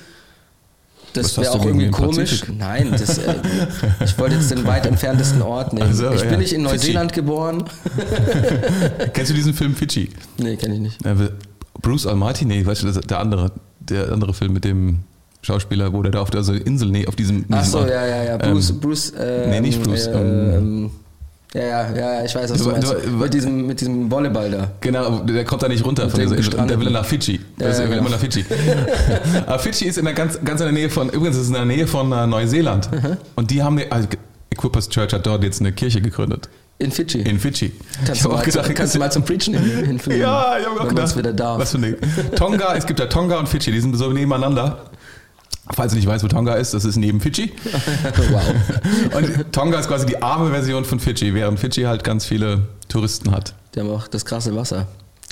das 1.14 1.38
wäre 1.38 1.52
auch 1.52 1.66
irgendwie 1.66 1.90
komisch. 1.90 2.44
Nein, 2.58 2.92
das, 2.92 3.18
äh, 3.18 3.36
ich 4.04 4.18
wollte 4.18 4.36
jetzt 4.36 4.52
den 4.52 4.66
weit 4.66 4.86
entferntesten 4.86 5.42
Ort 5.42 5.74
nehmen. 5.74 5.88
Also, 5.88 6.12
ich 6.12 6.22
bin 6.22 6.32
ja. 6.32 6.38
nicht 6.38 6.54
in 6.54 6.64
Neuseeland 6.64 7.12
Fidschi. 7.12 7.26
geboren. 7.26 7.64
Kennst 9.14 9.32
du 9.32 9.36
diesen 9.36 9.54
Film 9.54 9.76
Fidschi? 9.76 10.10
Nee, 10.38 10.56
kenne 10.56 10.76
ich 10.76 10.82
nicht. 10.82 11.00
Bruce 11.82 12.06
Almighty, 12.06 12.46
nee, 12.46 12.66
weißt 12.66 12.84
du, 12.84 12.92
der 12.92 13.20
andere, 13.20 13.52
der 13.80 14.12
andere 14.12 14.34
Film 14.34 14.54
mit 14.54 14.66
dem 14.66 15.00
Schauspieler, 15.42 15.94
wo 15.94 16.04
der 16.04 16.12
da 16.12 16.22
auf 16.22 16.30
der 16.30 16.42
Insel, 16.66 16.90
nee, 16.90 17.08
auf 17.08 17.16
diesem. 17.16 17.46
Ach 17.50 17.64
so, 17.64 17.80
ja, 17.80 18.06
ja, 18.06 18.24
ja. 18.24 18.38
Bruce, 18.38 18.72
ähm, 18.72 18.80
Bruce. 18.80 19.10
Äh, 19.12 19.50
nee, 19.50 19.62
nicht 19.62 19.82
Bruce. 19.82 20.08
Ähm, 20.08 20.54
ähm, 20.54 20.92
ja, 21.54 21.62
ja, 21.62 21.96
ja, 21.96 22.26
ich 22.26 22.36
weiß, 22.36 22.52
was 22.52 22.60
du, 22.60 22.66
du 22.66 22.72
meinst. 22.72 22.92
Du, 22.92 23.10
mit, 23.10 23.34
diesem, 23.34 23.66
mit 23.66 23.82
diesem 23.82 24.12
Volleyball 24.12 24.52
da. 24.52 24.72
Genau, 24.82 25.20
der 25.20 25.46
kommt 25.46 25.64
da 25.64 25.68
nicht 25.68 25.84
runter 25.84 26.08
von 26.08 26.20
dieser 26.20 26.38
Insel. 26.38 26.68
Der 26.68 26.80
will 26.80 26.92
nach 26.92 27.06
Fidschi. 27.06 27.40
Ja, 27.60 27.70
ja, 27.72 27.86
genau. 27.88 28.08
nach 28.08 28.20
Fidschi. 28.20 28.46
Aber 29.48 29.58
Fidschi 29.58 29.86
ist 29.86 29.98
in 29.98 30.06
der 30.06 30.14
ganz, 30.14 30.40
ganz 30.46 30.62
in 30.62 30.66
der 30.66 30.74
Nähe 30.74 30.90
von, 30.92 31.10
übrigens 31.10 31.38
ist 31.38 31.44
es 31.44 31.48
in 31.48 31.56
der 31.56 31.66
Nähe 31.66 31.88
von 31.88 32.12
uh, 32.14 32.28
Neuseeland. 32.28 32.92
Mhm. 32.92 33.18
Und 33.36 33.50
die 33.50 33.64
haben, 33.64 33.80
eine, 33.80 33.92
also 33.92 34.08
Equippers 34.52 34.90
Church 34.90 35.12
hat 35.14 35.26
dort 35.26 35.44
jetzt 35.44 35.60
eine 35.60 35.72
Kirche 35.72 36.02
gegründet. 36.02 36.50
In 36.78 36.92
Fidschi? 36.92 37.22
In 37.22 37.40
Fidschi. 37.40 37.74
Kannst, 38.06 38.24
du 38.24 38.30
mal, 38.30 38.42
gedacht, 38.42 38.68
zu, 38.68 38.74
kannst 38.74 38.96
du 38.96 39.00
mal 39.00 39.12
zum 39.12 39.24
Preachen 39.24 39.54
hinfliegen? 39.56 40.22
Ja, 40.22 40.58
ich 40.60 40.66
habe 40.66 40.80
auch 40.80 40.88
gedacht. 40.88 41.18
wieder 41.18 41.34
darf. 41.34 41.60
Was 41.60 41.72
für 41.72 41.78
eine, 41.78 41.98
Tonga, 42.36 42.76
es 42.76 42.86
gibt 42.86 43.00
ja 43.00 43.08
Tonga 43.08 43.38
und 43.38 43.50
Fidschi, 43.50 43.72
die 43.72 43.82
sind 43.82 43.98
so 43.98 44.12
nebeneinander. 44.12 44.89
Falls 45.72 45.92
du 45.92 45.98
nicht 45.98 46.08
weißt, 46.08 46.24
wo 46.24 46.28
Tonga 46.28 46.56
ist, 46.56 46.74
das 46.74 46.84
ist 46.84 46.96
neben 46.98 47.22
Fidschi. 47.22 47.52
wow. 48.32 48.44
Und 49.16 49.54
Tonga 49.54 49.80
ist 49.80 49.88
quasi 49.88 50.06
die 50.06 50.22
arme 50.22 50.50
Version 50.50 50.84
von 50.84 51.00
Fidschi, 51.00 51.34
während 51.34 51.60
Fidschi 51.60 51.84
halt 51.84 52.04
ganz 52.04 52.26
viele 52.26 52.68
Touristen 52.88 53.32
hat. 53.32 53.54
Die 53.76 53.80
haben 53.80 53.92
auch 53.92 54.08
das 54.08 54.26
krasse 54.26 54.56
Wasser, 54.56 54.88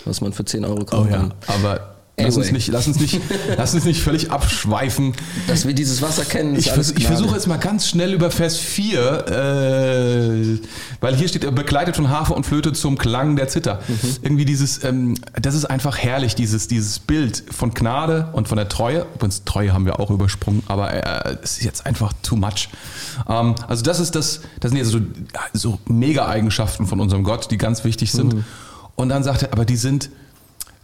was 0.05 0.21
man 0.21 0.33
für 0.33 0.45
10 0.45 0.63
Euro 0.65 0.85
kaufen 0.85 1.07
oh, 1.09 1.11
ja. 1.11 1.17
kann. 1.17 1.33
Aber 1.47 1.96
Anyway. 2.19 2.29
Lass 2.29 2.37
uns, 2.37 2.51
nicht, 2.51 2.67
lass, 2.69 2.87
uns 2.87 2.99
nicht, 2.99 3.21
lass 3.57 3.75
uns 3.75 3.85
nicht 3.85 4.01
völlig 4.01 4.31
abschweifen. 4.31 5.13
Dass 5.45 5.67
wir 5.67 5.75
dieses 5.75 6.01
Wasser 6.01 6.25
kennen. 6.25 6.55
Ich, 6.55 6.71
vers 6.71 6.91
ich 6.97 7.05
versuche 7.05 7.35
jetzt 7.35 7.45
mal 7.45 7.57
ganz 7.57 7.87
schnell 7.87 8.11
über 8.11 8.31
Vers 8.31 8.57
4, 8.57 9.27
äh, 9.27 10.59
weil 10.99 11.15
hier 11.15 11.27
steht, 11.27 11.53
begleitet 11.53 11.95
von 11.95 12.09
Harfe 12.09 12.33
und 12.33 12.43
Flöte 12.43 12.73
zum 12.73 12.97
Klang 12.97 13.35
der 13.35 13.49
Zither. 13.49 13.81
Mhm. 13.87 14.15
Irgendwie 14.23 14.45
dieses, 14.45 14.83
ähm, 14.83 15.13
das 15.39 15.53
ist 15.53 15.65
einfach 15.65 15.99
herrlich, 15.99 16.33
dieses, 16.33 16.67
dieses 16.67 16.97
Bild 16.97 17.43
von 17.51 17.75
Gnade 17.75 18.29
und 18.33 18.47
von 18.47 18.57
der 18.57 18.67
Treue. 18.67 19.05
Übrigens, 19.13 19.43
Treue 19.43 19.71
haben 19.71 19.85
wir 19.85 19.99
auch 19.99 20.09
übersprungen, 20.09 20.63
aber 20.65 20.91
äh, 20.91 21.37
es 21.43 21.59
ist 21.59 21.65
jetzt 21.65 21.85
einfach 21.85 22.13
too 22.23 22.35
much. 22.35 22.69
Ähm, 23.29 23.53
also 23.67 23.83
das 23.83 23.99
ist 23.99 24.15
das, 24.15 24.41
das 24.59 24.71
sind 24.71 24.79
jetzt 24.79 24.89
so, 24.89 25.01
so 25.53 25.77
Mega-Eigenschaften 25.85 26.87
von 26.87 26.99
unserem 26.99 27.23
Gott, 27.23 27.51
die 27.51 27.59
ganz 27.59 27.83
wichtig 27.83 28.11
sind. 28.11 28.33
Mhm. 28.33 28.43
Und 28.95 29.09
dann 29.09 29.21
sagt 29.21 29.43
er, 29.43 29.53
aber 29.53 29.65
die 29.65 29.77
sind 29.77 30.09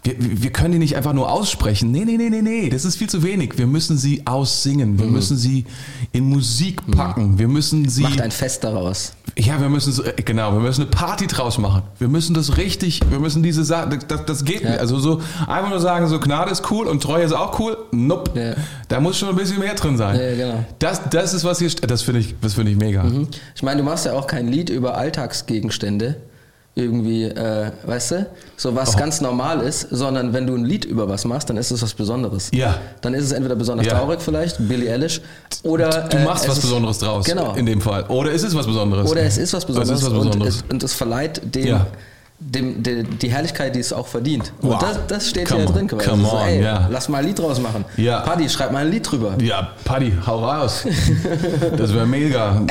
wir, 0.04 0.16
wir 0.18 0.52
können 0.52 0.74
die 0.74 0.80
nicht 0.80 0.96
einfach 0.98 1.14
nur 1.14 1.32
aussprechen. 1.32 1.92
Nee, 1.92 2.04
nee, 2.06 2.18
nee, 2.18 2.30
nee, 2.30 2.42
nee, 2.42 2.70
das 2.70 2.86
ist 2.86 2.98
viel 2.98 3.10
zu 3.10 3.24
wenig. 3.24 3.58
Wir 3.58 3.68
müssen 3.68 3.98
sie 3.98 4.24
aussingen. 4.26 5.00
Wir 5.00 5.06
mhm. 5.06 5.14
müssen 5.14 5.38
sie 5.38 5.66
in 6.12 6.26
Musik 6.26 6.86
mhm. 6.88 6.92
packen. 6.92 7.40
Wir 7.40 7.48
müssen 7.48 7.88
sie. 7.88 8.04
Macht 8.04 8.22
ein 8.22 8.32
Fest 8.32 8.64
daraus. 8.64 9.14
Ja, 9.38 9.60
wir 9.62 9.70
müssen 9.70 9.94
so, 9.94 10.04
äh, 10.04 10.14
genau, 10.24 10.52
wir 10.54 10.60
müssen 10.60 10.82
eine 10.82 10.92
Party 10.92 11.28
draus 11.28 11.58
machen. 11.58 11.84
Wir 12.00 12.10
müssen 12.10 12.34
das 12.34 12.58
richtig, 12.58 13.00
wir 13.10 13.20
müssen 13.20 13.42
diese 13.42 13.64
Sache, 13.64 13.98
das, 14.08 14.26
das 14.26 14.46
geht 14.46 14.62
ja. 14.62 14.72
nicht. 14.72 14.80
Also 14.80 15.00
so 15.00 15.22
einfach 15.48 15.70
nur 15.70 15.80
sagen, 15.80 16.08
so 16.08 16.20
Gnade 16.20 16.52
ist 16.52 16.70
cool 16.70 16.88
und 16.88 17.02
Treue 17.02 17.24
ist 17.24 17.34
auch 17.34 17.58
cool. 17.60 17.78
Nope. 17.92 18.40
Ja. 18.40 18.62
Da 18.90 19.00
muss 19.00 19.18
schon 19.18 19.30
ein 19.30 19.36
bisschen 19.36 19.60
mehr 19.60 19.74
drin 19.74 19.98
sein. 19.98 20.20
Ja, 20.20 20.36
genau. 20.36 20.66
Das, 20.80 21.02
das 21.10 21.34
ist 21.34 21.46
was 21.46 21.60
hier, 21.60 21.70
das 21.70 22.02
finde 22.02 22.20
ich, 22.20 22.36
das 22.42 22.56
finde 22.56 22.72
ich 22.72 22.78
mega. 22.78 23.04
Mhm. 23.04 23.30
Ich 23.56 23.64
meine, 23.64 23.78
du 23.78 23.84
machst 23.84 24.06
ja 24.06 24.14
auch 24.14 24.28
kein 24.28 24.48
Lied 24.48 24.70
über 24.70 24.98
Alltagsgegenstände 24.98 26.18
irgendwie, 26.76 27.26
äh, 27.26 27.72
weißt 27.86 28.12
du, 28.12 28.28
so 28.58 28.76
was 28.76 28.96
oh. 28.96 28.98
ganz 28.98 29.22
normal 29.22 29.62
ist, 29.62 29.88
sondern 29.92 30.34
wenn 30.34 30.48
du 30.48 30.56
ein 30.56 30.66
Lied 30.66 30.86
über 30.86 31.08
was 31.08 31.24
machst, 31.26 31.50
dann 31.50 31.58
ist 31.58 31.70
es 31.70 31.82
was 31.82 31.94
Besonderes. 31.94 32.50
Ja. 32.52 32.80
Dann 33.02 33.14
ist 33.14 33.26
es 33.26 33.32
entweder 33.32 33.56
besonders 33.56 33.86
ja. 33.86 33.94
traurig 33.94 34.22
vielleicht, 34.22 34.58
Billie 34.68 34.92
Eilish, 34.92 35.22
oder... 35.62 36.08
Du 36.10 36.18
machst 36.20 36.46
äh, 36.46 36.50
was 36.50 36.60
Besonderes 36.60 36.98
draus, 36.98 37.26
genau. 37.26 37.54
in 37.54 37.66
dem 37.68 37.80
Fall. 37.80 38.06
Oder 38.08 38.32
ist 38.32 38.44
es 38.44 38.56
was 38.56 38.66
Besonderes. 38.66 39.10
Oder 39.10 39.22
es 39.22 39.38
ist 39.38 39.54
was 39.54 39.66
Besonderes, 39.66 40.00
ist 40.00 40.06
was 40.06 40.14
Besonderes. 40.14 40.56
Und, 40.62 40.66
es, 40.66 40.72
und 40.72 40.84
es 40.84 40.94
verleiht 40.94 41.42
dem... 41.44 41.68
Ja 41.68 41.88
dem, 42.52 42.84
de, 42.84 43.04
die 43.04 43.30
Herrlichkeit, 43.30 43.76
die 43.76 43.80
es 43.80 43.94
auch 43.94 44.08
verdient. 44.08 44.54
Und 44.62 44.72
wow. 44.72 44.80
das, 44.80 45.00
das 45.08 45.30
steht 45.30 45.48
Come 45.48 45.62
hier 45.62 45.70
on. 45.70 45.76
drin. 45.76 45.88
Come 45.88 46.02
also 46.04 46.26
so, 46.26 46.38
on, 46.38 46.48
ey, 46.48 46.62
yeah. 46.62 46.88
Lass 46.92 47.10
mal 47.10 47.20
ein 47.20 47.26
Lied 47.26 47.40
draus 47.40 47.60
machen. 47.60 47.86
Ja. 47.98 48.22
Paddy, 48.22 48.50
schreib 48.50 48.72
mal 48.72 48.86
ein 48.86 48.92
Lied 48.92 49.10
drüber. 49.10 49.36
Ja, 49.42 49.70
Paddy, 49.84 50.14
hau 50.26 50.44
raus. 50.44 50.86
das 51.78 51.94
wäre 51.94 52.06
mega. 52.06 52.62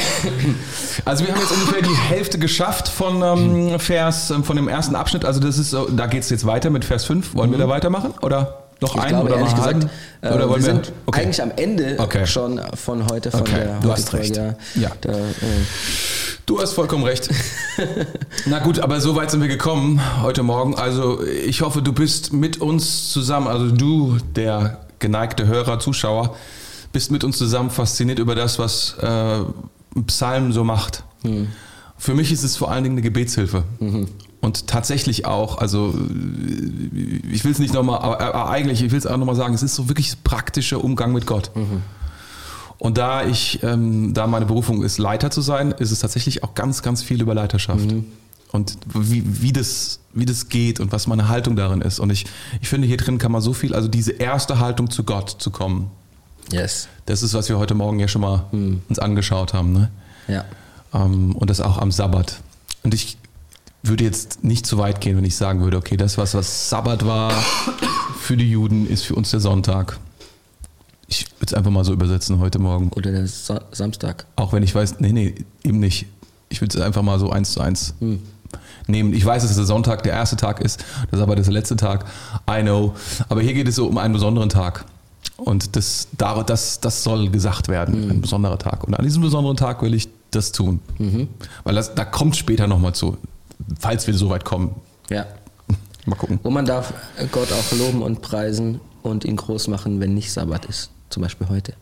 Also 1.05 1.25
wir 1.25 1.33
haben 1.33 1.41
jetzt 1.41 1.53
ungefähr 1.53 1.83
die 1.83 1.97
Hälfte 1.97 2.39
geschafft 2.39 2.89
von 2.89 3.23
ähm, 3.23 3.79
Vers, 3.79 4.31
ähm, 4.31 4.45
von 4.45 4.57
dem 4.57 4.69
ersten 4.69 4.95
Abschnitt. 4.95 5.25
Also 5.25 5.41
das 5.41 5.59
ist, 5.59 5.75
da 5.75 6.07
geht 6.07 6.23
es 6.23 6.31
jetzt 6.31 6.47
weiter 6.47 6.71
mit 6.71 6.85
Vers 6.85 7.05
5. 7.05 7.35
Wollen 7.35 7.51
mhm. 7.51 7.55
wir 7.55 7.59
da 7.59 7.69
weitermachen? 7.69 8.15
Oder? 8.23 8.59
Noch 8.83 8.97
ich 8.97 9.01
einen 9.01 9.11
glaube, 9.11 9.27
oder 9.29 9.37
ehrlich 9.37 9.55
gesagt, 9.55 9.87
äh, 10.23 10.29
oder 10.29 10.49
wir, 10.49 10.57
wir 10.57 10.63
sind 10.63 10.93
okay. 11.07 11.23
eigentlich 11.23 11.41
am 11.41 11.53
Ende 11.55 11.97
okay. 11.99 12.27
schon 12.27 12.61
von 12.75 13.07
heute, 13.07 13.31
von 13.31 13.43
okay. 13.43 13.61
der 13.65 13.81
Du 13.81 13.93
hast 13.93 14.13
recht. 14.13 14.37
Ja. 14.37 14.91
Der, 15.05 15.15
äh, 15.15 15.19
Du 16.47 16.61
hast 16.61 16.73
vollkommen 16.73 17.05
recht. 17.05 17.31
Na 18.47 18.59
gut, 18.59 18.81
aber 18.81 19.01
so 19.01 19.15
weit 19.15 19.31
sind 19.31 19.41
wir 19.41 19.49
gekommen 19.49 20.01
heute 20.23 20.43
Morgen. 20.43 20.75
Also 20.75 21.23
ich 21.23 21.63
hoffe, 21.63 21.83
du 21.83 21.93
bist 21.93 22.33
mit 22.33 22.61
uns 22.61 23.11
zusammen, 23.11 23.47
also 23.47 23.71
du, 23.71 24.19
der 24.35 24.81
geneigte 24.99 25.47
Hörer, 25.47 25.79
Zuschauer, 25.79 26.37
bist 26.93 27.13
mit 27.13 27.23
uns 27.23 27.39
zusammen 27.39 27.71
fasziniert 27.71 28.19
über 28.19 28.35
das, 28.35 28.59
was 28.59 28.97
äh, 28.99 29.41
Psalm 30.07 30.53
so 30.53 30.65
macht. 30.65 31.05
Mhm. 31.23 31.49
Für 31.97 32.15
mich 32.15 32.33
ist 32.33 32.43
es 32.43 32.57
vor 32.57 32.73
allen 32.73 32.83
Dingen 32.83 32.95
eine 32.95 33.03
Gebetshilfe. 33.03 33.63
Mhm. 33.79 34.09
Und 34.41 34.67
tatsächlich 34.67 35.25
auch, 35.25 35.59
also 35.59 35.95
ich 37.31 37.45
will 37.45 37.53
es 37.53 37.61
nicht 37.61 37.73
nochmal, 37.73 38.01
aber 38.01 38.51
eigentlich, 38.51 38.83
ich 38.83 38.91
will 38.91 38.99
es 38.99 39.07
auch 39.07 39.17
nochmal 39.17 39.37
sagen, 39.37 39.55
es 39.55 39.63
ist 39.63 39.77
so 39.77 39.89
wirklich 39.89 40.25
praktischer 40.25 40.83
Umgang 40.83 41.13
mit 41.13 41.27
Gott. 41.27 41.53
Mhm. 41.55 41.83
Und 42.83 42.99
da 42.99 43.25
ich, 43.25 43.63
ähm, 43.63 44.13
da 44.13 44.27
meine 44.27 44.45
Berufung 44.45 44.83
ist, 44.83 44.99
Leiter 44.99 45.31
zu 45.31 45.41
sein, 45.41 45.71
ist 45.71 45.93
es 45.93 46.01
tatsächlich 46.01 46.43
auch 46.43 46.57
ganz, 46.57 46.83
ganz 46.83 47.01
viel 47.01 47.23
über 47.23 47.33
Leiterschaft. 47.33 47.93
Mhm. 47.93 48.07
Und 48.51 48.77
wie, 48.93 49.23
wie, 49.41 49.53
das, 49.53 50.01
wie 50.15 50.25
das 50.25 50.49
geht 50.49 50.81
und 50.81 50.91
was 50.91 51.07
meine 51.07 51.29
Haltung 51.29 51.55
darin 51.55 51.81
ist. 51.81 52.01
Und 52.01 52.11
ich, 52.11 52.27
ich 52.61 52.69
finde, 52.69 52.89
hier 52.89 52.97
drin 52.97 53.19
kann 53.19 53.31
man 53.31 53.41
so 53.41 53.53
viel, 53.53 53.73
also 53.73 53.87
diese 53.87 54.11
erste 54.11 54.59
Haltung 54.59 54.91
zu 54.91 55.05
Gott 55.05 55.37
zu 55.39 55.53
kommen. 55.53 55.93
Yes. 56.51 56.89
Das 57.07 57.23
ist, 57.23 57.35
was 57.35 57.49
wir 57.49 57.57
heute 57.57 57.75
Morgen 57.75 58.01
ja 58.01 58.09
schon 58.09 58.23
mal 58.23 58.47
mhm. 58.51 58.83
uns 58.89 58.99
angeschaut 58.99 59.55
haben. 59.55 59.73
Ne? 59.73 59.89
Ja. 60.27 60.45
Ähm, 60.93 61.37
und 61.37 61.51
das 61.51 61.61
auch 61.61 61.79
am 61.79 61.93
Sabbat. 61.93 62.41
Und 62.83 62.95
ich 62.95 63.17
würde 63.85 64.03
jetzt 64.03 64.43
nicht 64.43 64.67
zu 64.67 64.77
weit 64.79 65.01
gehen, 65.01 65.17
wenn 65.17 65.25
ich 65.25 65.37
sagen 65.37 65.61
würde, 65.61 65.77
okay, 65.77 65.97
das, 65.97 66.19
was, 66.19 66.35
was 66.35 66.69
Sabbat 66.69 67.07
war 67.07 67.31
für 68.19 68.37
die 68.37 68.51
Juden, 68.51 68.89
ist 68.89 69.05
für 69.05 69.15
uns 69.15 69.31
der 69.31 69.39
Sonntag. 69.39 70.01
Ich 71.13 71.27
würde 71.33 71.49
es 71.49 71.53
einfach 71.55 71.71
mal 71.71 71.85
so 71.85 71.93
übersetzen 71.93 72.39
heute 72.39 72.59
Morgen. 72.59 72.89
Oder 72.97 73.13
der 73.13 73.27
Sa 73.27 73.61
Samstag. 73.71 74.25
Auch 74.37 74.55
wenn 74.55 74.63
ich 74.63 74.75
weiß, 74.75 75.01
nee, 75.01 75.13
nee, 75.13 75.35
eben 75.63 75.79
nicht. 75.79 76.07
Ich 76.49 76.63
würde 76.63 76.79
es 76.79 76.83
einfach 76.83 77.03
mal 77.03 77.19
so 77.19 77.29
eins 77.29 77.53
zu 77.53 77.61
eins 77.61 77.93
hm. 77.99 78.23
nehmen. 78.87 79.13
Ich 79.13 79.23
weiß, 79.23 79.43
dass 79.43 79.55
der 79.55 79.67
Sonntag 79.67 80.05
der 80.05 80.13
erste 80.13 80.37
Tag 80.37 80.63
ist, 80.63 80.83
das 81.11 81.21
ist 81.21 81.23
aber 81.23 81.37
der 81.37 81.45
letzte 81.53 81.77
Tag. 81.77 82.07
I 82.49 82.63
know. 82.63 82.95
Aber 83.29 83.43
hier 83.43 83.53
geht 83.53 83.69
es 83.69 83.75
so 83.75 83.89
um 83.89 83.99
einen 83.99 84.15
besonderen 84.15 84.49
Tag. 84.49 84.87
Und 85.37 85.77
das, 85.77 86.09
das, 86.17 86.81
das 86.81 87.05
soll 87.05 87.29
gesagt 87.29 87.69
werden, 87.69 88.07
mhm. 88.07 88.11
ein 88.11 88.21
besonderer 88.23 88.59
Tag. 88.59 88.85
Und 88.85 88.95
an 88.95 89.05
diesem 89.05 89.21
besonderen 89.21 89.59
Tag 89.59 89.83
will 89.83 89.93
ich 89.93 90.09
das 90.31 90.51
tun. 90.51 90.81
Mhm. 90.97 91.29
Weil 91.65 91.75
das, 91.75 91.95
da 91.95 92.07
kommt 92.07 92.39
später 92.39 92.67
nochmal 92.67 92.95
zu, 92.95 93.19
falls 93.79 94.07
wir 94.07 94.15
so 94.15 94.31
weit 94.31 94.47
kommen. 94.47 94.77
Ja. 95.11 95.27
Mal 96.07 96.17
gucken. 96.17 96.41
Wo 96.43 96.49
man 96.49 96.65
darf 96.65 96.95
Gott 97.33 97.53
auch 97.53 97.77
loben 97.77 98.01
und 98.01 98.23
preisen 98.23 98.81
und 99.03 99.27
ihn 99.27 99.37
groß 99.37 99.69
machen, 99.69 100.01
wenn 100.01 100.15
nicht 100.15 100.33
Sabbat 100.33 100.65
ist. 100.65 100.91
Zum 101.13 101.23
Beispiel 101.23 101.47
heute. 101.49 101.75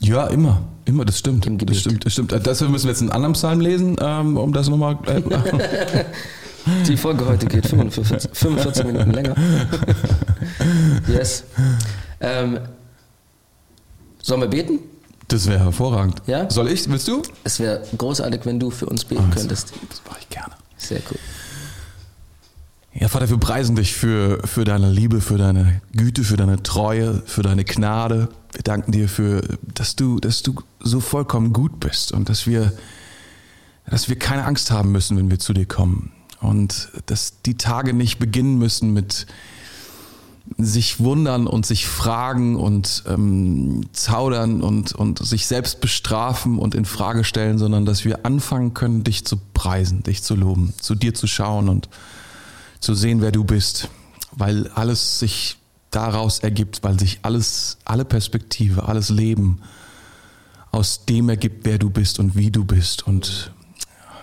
Ja, 0.00 0.28
immer. 0.28 0.62
Immer, 0.84 1.04
das 1.04 1.18
stimmt. 1.18 1.46
Im 1.46 1.58
Gebet. 1.58 1.74
Das 1.74 1.80
stimmt, 1.82 2.06
das 2.06 2.12
stimmt. 2.12 2.32
Deshalb 2.46 2.70
müssen 2.70 2.84
wir 2.84 2.92
jetzt 2.92 3.02
einen 3.02 3.10
anderen 3.10 3.32
Psalm 3.34 3.60
lesen, 3.60 3.96
ähm, 4.00 4.36
um 4.36 4.52
das 4.52 4.68
nochmal. 4.68 4.96
Äh, 5.06 5.20
Die 6.86 6.96
Folge 6.96 7.26
heute 7.26 7.46
geht 7.46 7.66
45, 7.66 8.30
45 8.32 8.84
Minuten 8.84 9.10
länger. 9.10 9.34
yes. 11.08 11.44
Ähm, 12.20 12.60
sollen 14.22 14.42
wir 14.42 14.48
beten? 14.48 14.78
das 15.26 15.46
wäre 15.46 15.60
hervorragend. 15.60 16.22
Ja? 16.26 16.50
Soll 16.50 16.68
ich? 16.68 16.88
Willst 16.88 17.08
du? 17.08 17.22
Es 17.44 17.60
wäre 17.60 17.82
großartig, 17.96 18.40
wenn 18.44 18.58
du 18.58 18.70
für 18.70 18.86
uns 18.86 19.04
beten 19.04 19.30
könntest. 19.30 19.72
Das 19.88 20.02
mache 20.08 20.18
ich 20.20 20.28
gerne. 20.28 20.54
Sehr 20.76 21.00
cool. 21.10 21.18
Ja, 22.92 23.06
Vater, 23.06 23.30
wir 23.30 23.38
preisen 23.38 23.76
dich 23.76 23.94
für, 23.94 24.40
für 24.44 24.64
deine 24.64 24.90
Liebe, 24.90 25.20
für 25.20 25.38
deine 25.38 25.80
Güte, 25.92 26.24
für 26.24 26.36
deine 26.36 26.60
Treue, 26.62 27.22
für 27.24 27.42
deine 27.42 27.64
Gnade. 27.64 28.28
Wir 28.52 28.62
danken 28.62 28.90
dir 28.90 29.08
für, 29.08 29.42
dass 29.74 29.94
du, 29.94 30.18
dass 30.18 30.42
du 30.42 30.56
so 30.80 30.98
vollkommen 30.98 31.52
gut 31.52 31.78
bist 31.78 32.10
und 32.10 32.28
dass 32.28 32.48
wir, 32.48 32.72
dass 33.88 34.08
wir 34.08 34.18
keine 34.18 34.44
Angst 34.44 34.72
haben 34.72 34.90
müssen, 34.90 35.16
wenn 35.16 35.30
wir 35.30 35.38
zu 35.38 35.52
dir 35.52 35.66
kommen. 35.66 36.10
Und 36.40 36.90
dass 37.06 37.42
die 37.42 37.56
Tage 37.56 37.92
nicht 37.92 38.18
beginnen 38.18 38.58
müssen 38.58 38.92
mit 38.92 39.26
sich 40.58 40.98
wundern 40.98 41.46
und 41.46 41.66
sich 41.66 41.86
fragen 41.86 42.56
und 42.56 43.04
ähm, 43.06 43.82
zaudern 43.92 44.62
und, 44.62 44.92
und 44.96 45.24
sich 45.24 45.46
selbst 45.46 45.80
bestrafen 45.80 46.58
und 46.58 46.74
in 46.74 46.84
Frage 46.84 47.22
stellen, 47.22 47.56
sondern 47.58 47.84
dass 47.86 48.04
wir 48.04 48.26
anfangen 48.26 48.74
können, 48.74 49.04
dich 49.04 49.24
zu 49.24 49.36
preisen, 49.54 50.02
dich 50.02 50.24
zu 50.24 50.34
loben, 50.34 50.74
zu 50.80 50.96
dir 50.96 51.14
zu 51.14 51.28
schauen 51.28 51.68
und 51.68 51.88
zu 52.80 52.94
sehen, 52.94 53.20
wer 53.20 53.30
du 53.30 53.44
bist, 53.44 53.88
weil 54.32 54.68
alles 54.68 55.18
sich 55.18 55.58
daraus 55.90 56.38
ergibt, 56.38 56.82
weil 56.82 56.98
sich 56.98 57.20
alles, 57.22 57.78
alle 57.84 58.04
Perspektive, 58.04 58.88
alles 58.88 59.10
Leben 59.10 59.60
aus 60.70 61.04
dem 61.04 61.28
ergibt, 61.28 61.64
wer 61.64 61.78
du 61.78 61.90
bist 61.90 62.18
und 62.18 62.36
wie 62.36 62.50
du 62.50 62.64
bist. 62.64 63.06
Und 63.06 63.52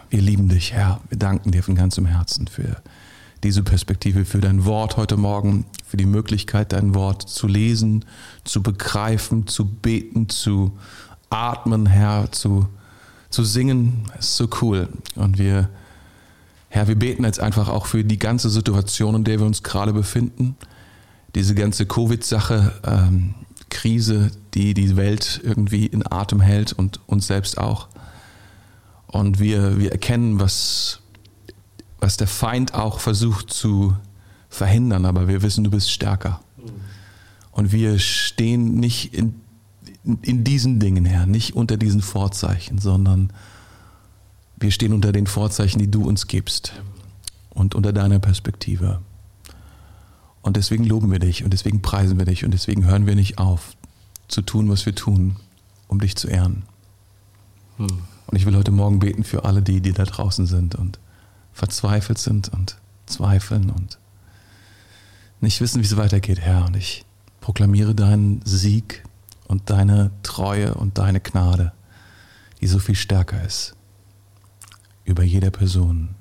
wir 0.10 0.22
lieben 0.22 0.50
dich, 0.50 0.74
Herr. 0.74 1.02
Wir 1.10 1.18
danken 1.18 1.52
dir 1.52 1.62
von 1.62 1.76
ganzem 1.76 2.06
Herzen 2.06 2.48
für 2.48 2.82
diese 3.44 3.64
Perspektive, 3.64 4.26
für 4.26 4.40
dein 4.40 4.66
Wort 4.66 4.98
heute 4.98 5.18
Morgen, 5.18 5.66
für 5.86 5.98
die 5.98 6.06
Möglichkeit, 6.06 6.74
dein 6.74 6.96
Wort 6.96 7.24
zu 7.24 7.48
lesen, 7.48 8.06
zu 8.44 8.64
begreifen, 8.64 9.48
zu 9.48 9.66
beten, 9.66 10.30
zu 10.30 10.78
atmen, 11.30 11.86
Herr, 11.86 12.32
zu, 12.32 12.68
zu 13.30 13.44
singen. 13.44 14.06
Es 14.18 14.30
ist 14.30 14.38
so 14.38 14.50
cool. 14.62 14.90
Und 15.16 15.38
wir 15.38 15.70
Herr, 16.70 16.88
wir 16.88 16.96
beten 16.96 17.24
jetzt 17.24 17.40
einfach 17.40 17.70
auch 17.70 17.86
für 17.86 18.04
die 18.04 18.20
ganze 18.20 18.50
Situation, 18.50 19.16
in 19.16 19.24
der 19.24 19.40
wir 19.40 19.46
uns 19.46 19.64
gerade 19.64 19.94
befinden. 19.94 20.56
Diese 21.36 21.56
ganze 21.56 21.86
Covid-Sache, 21.86 22.74
ähm, 22.86 23.36
Krise, 23.70 24.32
die 24.54 24.74
die 24.74 24.96
Welt 24.96 25.42
irgendwie 25.44 25.86
in 25.86 26.10
Atem 26.10 26.42
hält 26.42 26.74
und 26.74 27.00
uns 27.08 27.28
selbst 27.28 27.58
auch. 27.58 27.88
Und 29.08 29.40
wir, 29.40 29.80
wir 29.80 29.92
erkennen, 29.92 30.40
was, 30.40 31.00
was 32.00 32.18
der 32.18 32.28
Feind 32.28 32.74
auch 32.74 33.00
versucht 33.00 33.52
zu 33.52 33.96
verhindern, 34.50 35.06
aber 35.06 35.28
wir 35.28 35.42
wissen, 35.42 35.64
du 35.64 35.70
bist 35.70 35.92
stärker. 35.92 36.42
Und 37.52 37.72
wir 37.72 37.98
stehen 38.00 38.76
nicht 38.76 39.14
in, 39.14 39.42
in, 40.04 40.20
in 40.22 40.44
diesen 40.44 40.80
Dingen, 40.80 41.06
Herr, 41.06 41.26
nicht 41.26 41.56
unter 41.56 41.78
diesen 41.78 42.02
Vorzeichen, 42.02 42.78
sondern 42.78 43.32
wir 44.60 44.72
stehen 44.72 44.94
unter 44.94 45.12
den 45.12 45.28
Vorzeichen, 45.28 45.80
die 45.80 45.90
du 45.90 46.04
uns 46.08 46.28
gibst 46.28 46.74
und 47.52 47.76
unter 47.76 47.94
deiner 47.94 48.20
Perspektive. 48.20 49.02
Und 50.42 50.58
deswegen 50.58 50.84
loben 50.84 51.12
wir 51.12 51.20
dich 51.20 51.44
und 51.44 51.52
deswegen 51.52 51.82
preisen 51.82 52.18
wir 52.18 52.26
dich 52.26 52.44
und 52.44 52.52
deswegen 52.52 52.86
hören 52.86 53.06
wir 53.06 53.16
nicht 53.16 53.38
auf 53.38 53.76
zu 54.28 54.42
tun, 54.42 54.70
was 54.70 54.86
wir 54.86 54.96
tun, 54.96 55.36
um 55.88 56.00
dich 56.00 56.16
zu 56.16 56.28
ehren. 56.28 56.64
Hm. 57.78 57.88
Und 58.28 58.38
ich 58.38 58.46
will 58.46 58.56
heute 58.56 58.72
Morgen 58.72 59.00
beten 59.00 59.24
für 59.24 59.46
alle 59.46 59.62
die, 59.62 59.80
die 59.80 59.94
da 59.94 60.04
draußen 60.04 60.48
sind 60.48 60.76
und 60.76 61.00
verzweifelt 61.54 62.18
sind 62.18 62.50
und 62.50 62.78
zweifeln 63.06 63.70
und 63.70 64.00
nicht 65.40 65.62
wissen, 65.62 65.82
wie 65.82 65.86
es 65.86 65.98
weitergeht, 65.98 66.40
Herr. 66.40 66.66
Und 66.66 66.76
ich 66.76 67.06
proklamiere 67.42 67.94
deinen 67.94 68.42
Sieg 68.44 69.04
und 69.48 69.70
deine 69.70 70.12
Treue 70.24 70.74
und 70.74 70.98
deine 70.98 71.22
Gnade, 71.22 71.74
die 72.60 72.68
so 72.68 72.80
viel 72.80 72.96
stärker 72.96 73.42
ist 73.46 73.77
über 75.08 75.24
jeder 75.24 75.52
Person, 75.52 76.16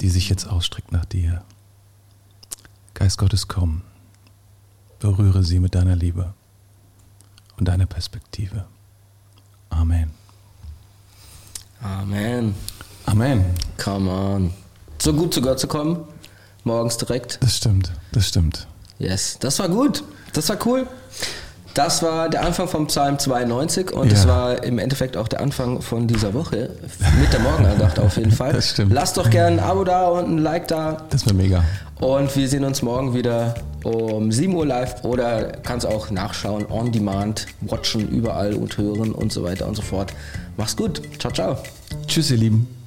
die 0.00 0.08
sich 0.08 0.28
jetzt 0.28 0.46
ausstreckt 0.46 0.92
nach 0.92 1.04
dir. 1.04 1.42
Geist 2.94 3.18
Gottes, 3.18 3.48
komm, 3.48 3.82
berühre 5.00 5.42
sie 5.42 5.58
mit 5.58 5.74
deiner 5.74 5.96
Liebe 5.96 6.32
und 7.58 7.66
deiner 7.66 7.86
Perspektive. 7.86 8.66
Amen. 9.68 10.12
Amen. 11.82 12.54
Amen. 13.04 13.44
Come 13.76 14.10
on. 14.10 14.54
So 14.98 15.12
gut 15.12 15.34
zu 15.34 15.42
Gott 15.42 15.58
zu 15.58 15.66
kommen. 15.66 16.04
Morgens 16.64 16.96
direkt. 16.96 17.42
Das 17.42 17.56
stimmt, 17.56 17.92
das 18.12 18.28
stimmt. 18.28 18.66
Yes. 18.98 19.38
Das 19.40 19.58
war 19.58 19.68
gut. 19.68 20.04
Das 20.32 20.48
war 20.48 20.64
cool. 20.66 20.86
Das 21.76 22.02
war 22.02 22.30
der 22.30 22.42
Anfang 22.42 22.68
vom 22.68 22.86
Psalm 22.86 23.18
92 23.18 23.92
und 23.92 24.06
Ja. 24.06 24.10
das 24.14 24.26
war 24.26 24.64
im 24.64 24.78
Endeffekt 24.78 25.14
auch 25.16 25.28
der 25.28 25.40
Anfang 25.40 25.82
von 25.82 26.06
dieser 26.06 26.32
Woche 26.32 26.70
mit 27.20 27.30
der 27.32 27.40
Morgenandacht 27.40 27.98
auf 28.00 28.16
jeden 28.16 28.32
Fall. 28.40 28.54
Das 28.54 28.70
stimmt. 28.70 28.92
Lasst 28.94 29.18
doch 29.18 29.28
gerne 29.28 29.62
ein 29.62 29.68
Abo 29.68 29.84
da 29.84 30.06
und 30.08 30.24
ein 30.30 30.38
Like 30.38 30.68
da 30.68 30.96
Das 31.10 31.26
wäre 31.26 31.34
mega. 31.34 31.62
und 32.00 32.34
wir 32.34 32.48
sehen 32.48 32.64
uns 32.64 32.80
morgen 32.80 33.12
wieder 33.12 33.54
um 33.84 34.32
7 34.32 34.54
Uhr 34.54 34.64
live 34.66 35.04
oder 35.04 35.52
kannst 35.62 35.86
auch 35.86 36.10
nachschauen, 36.10 36.64
on 36.70 36.90
demand, 36.92 37.46
watchen 37.60 38.08
überall 38.08 38.54
und 38.54 38.78
hören 38.78 39.12
und 39.12 39.30
so 39.30 39.44
weiter 39.44 39.66
und 39.68 39.74
so 39.76 39.82
fort. 39.82 40.12
Mach's 40.56 40.74
gut. 40.76 41.02
Ciao, 41.18 41.30
ciao. 41.32 41.58
Tschüss, 42.06 42.30
ihr 42.30 42.38
Lieben. 42.38 42.85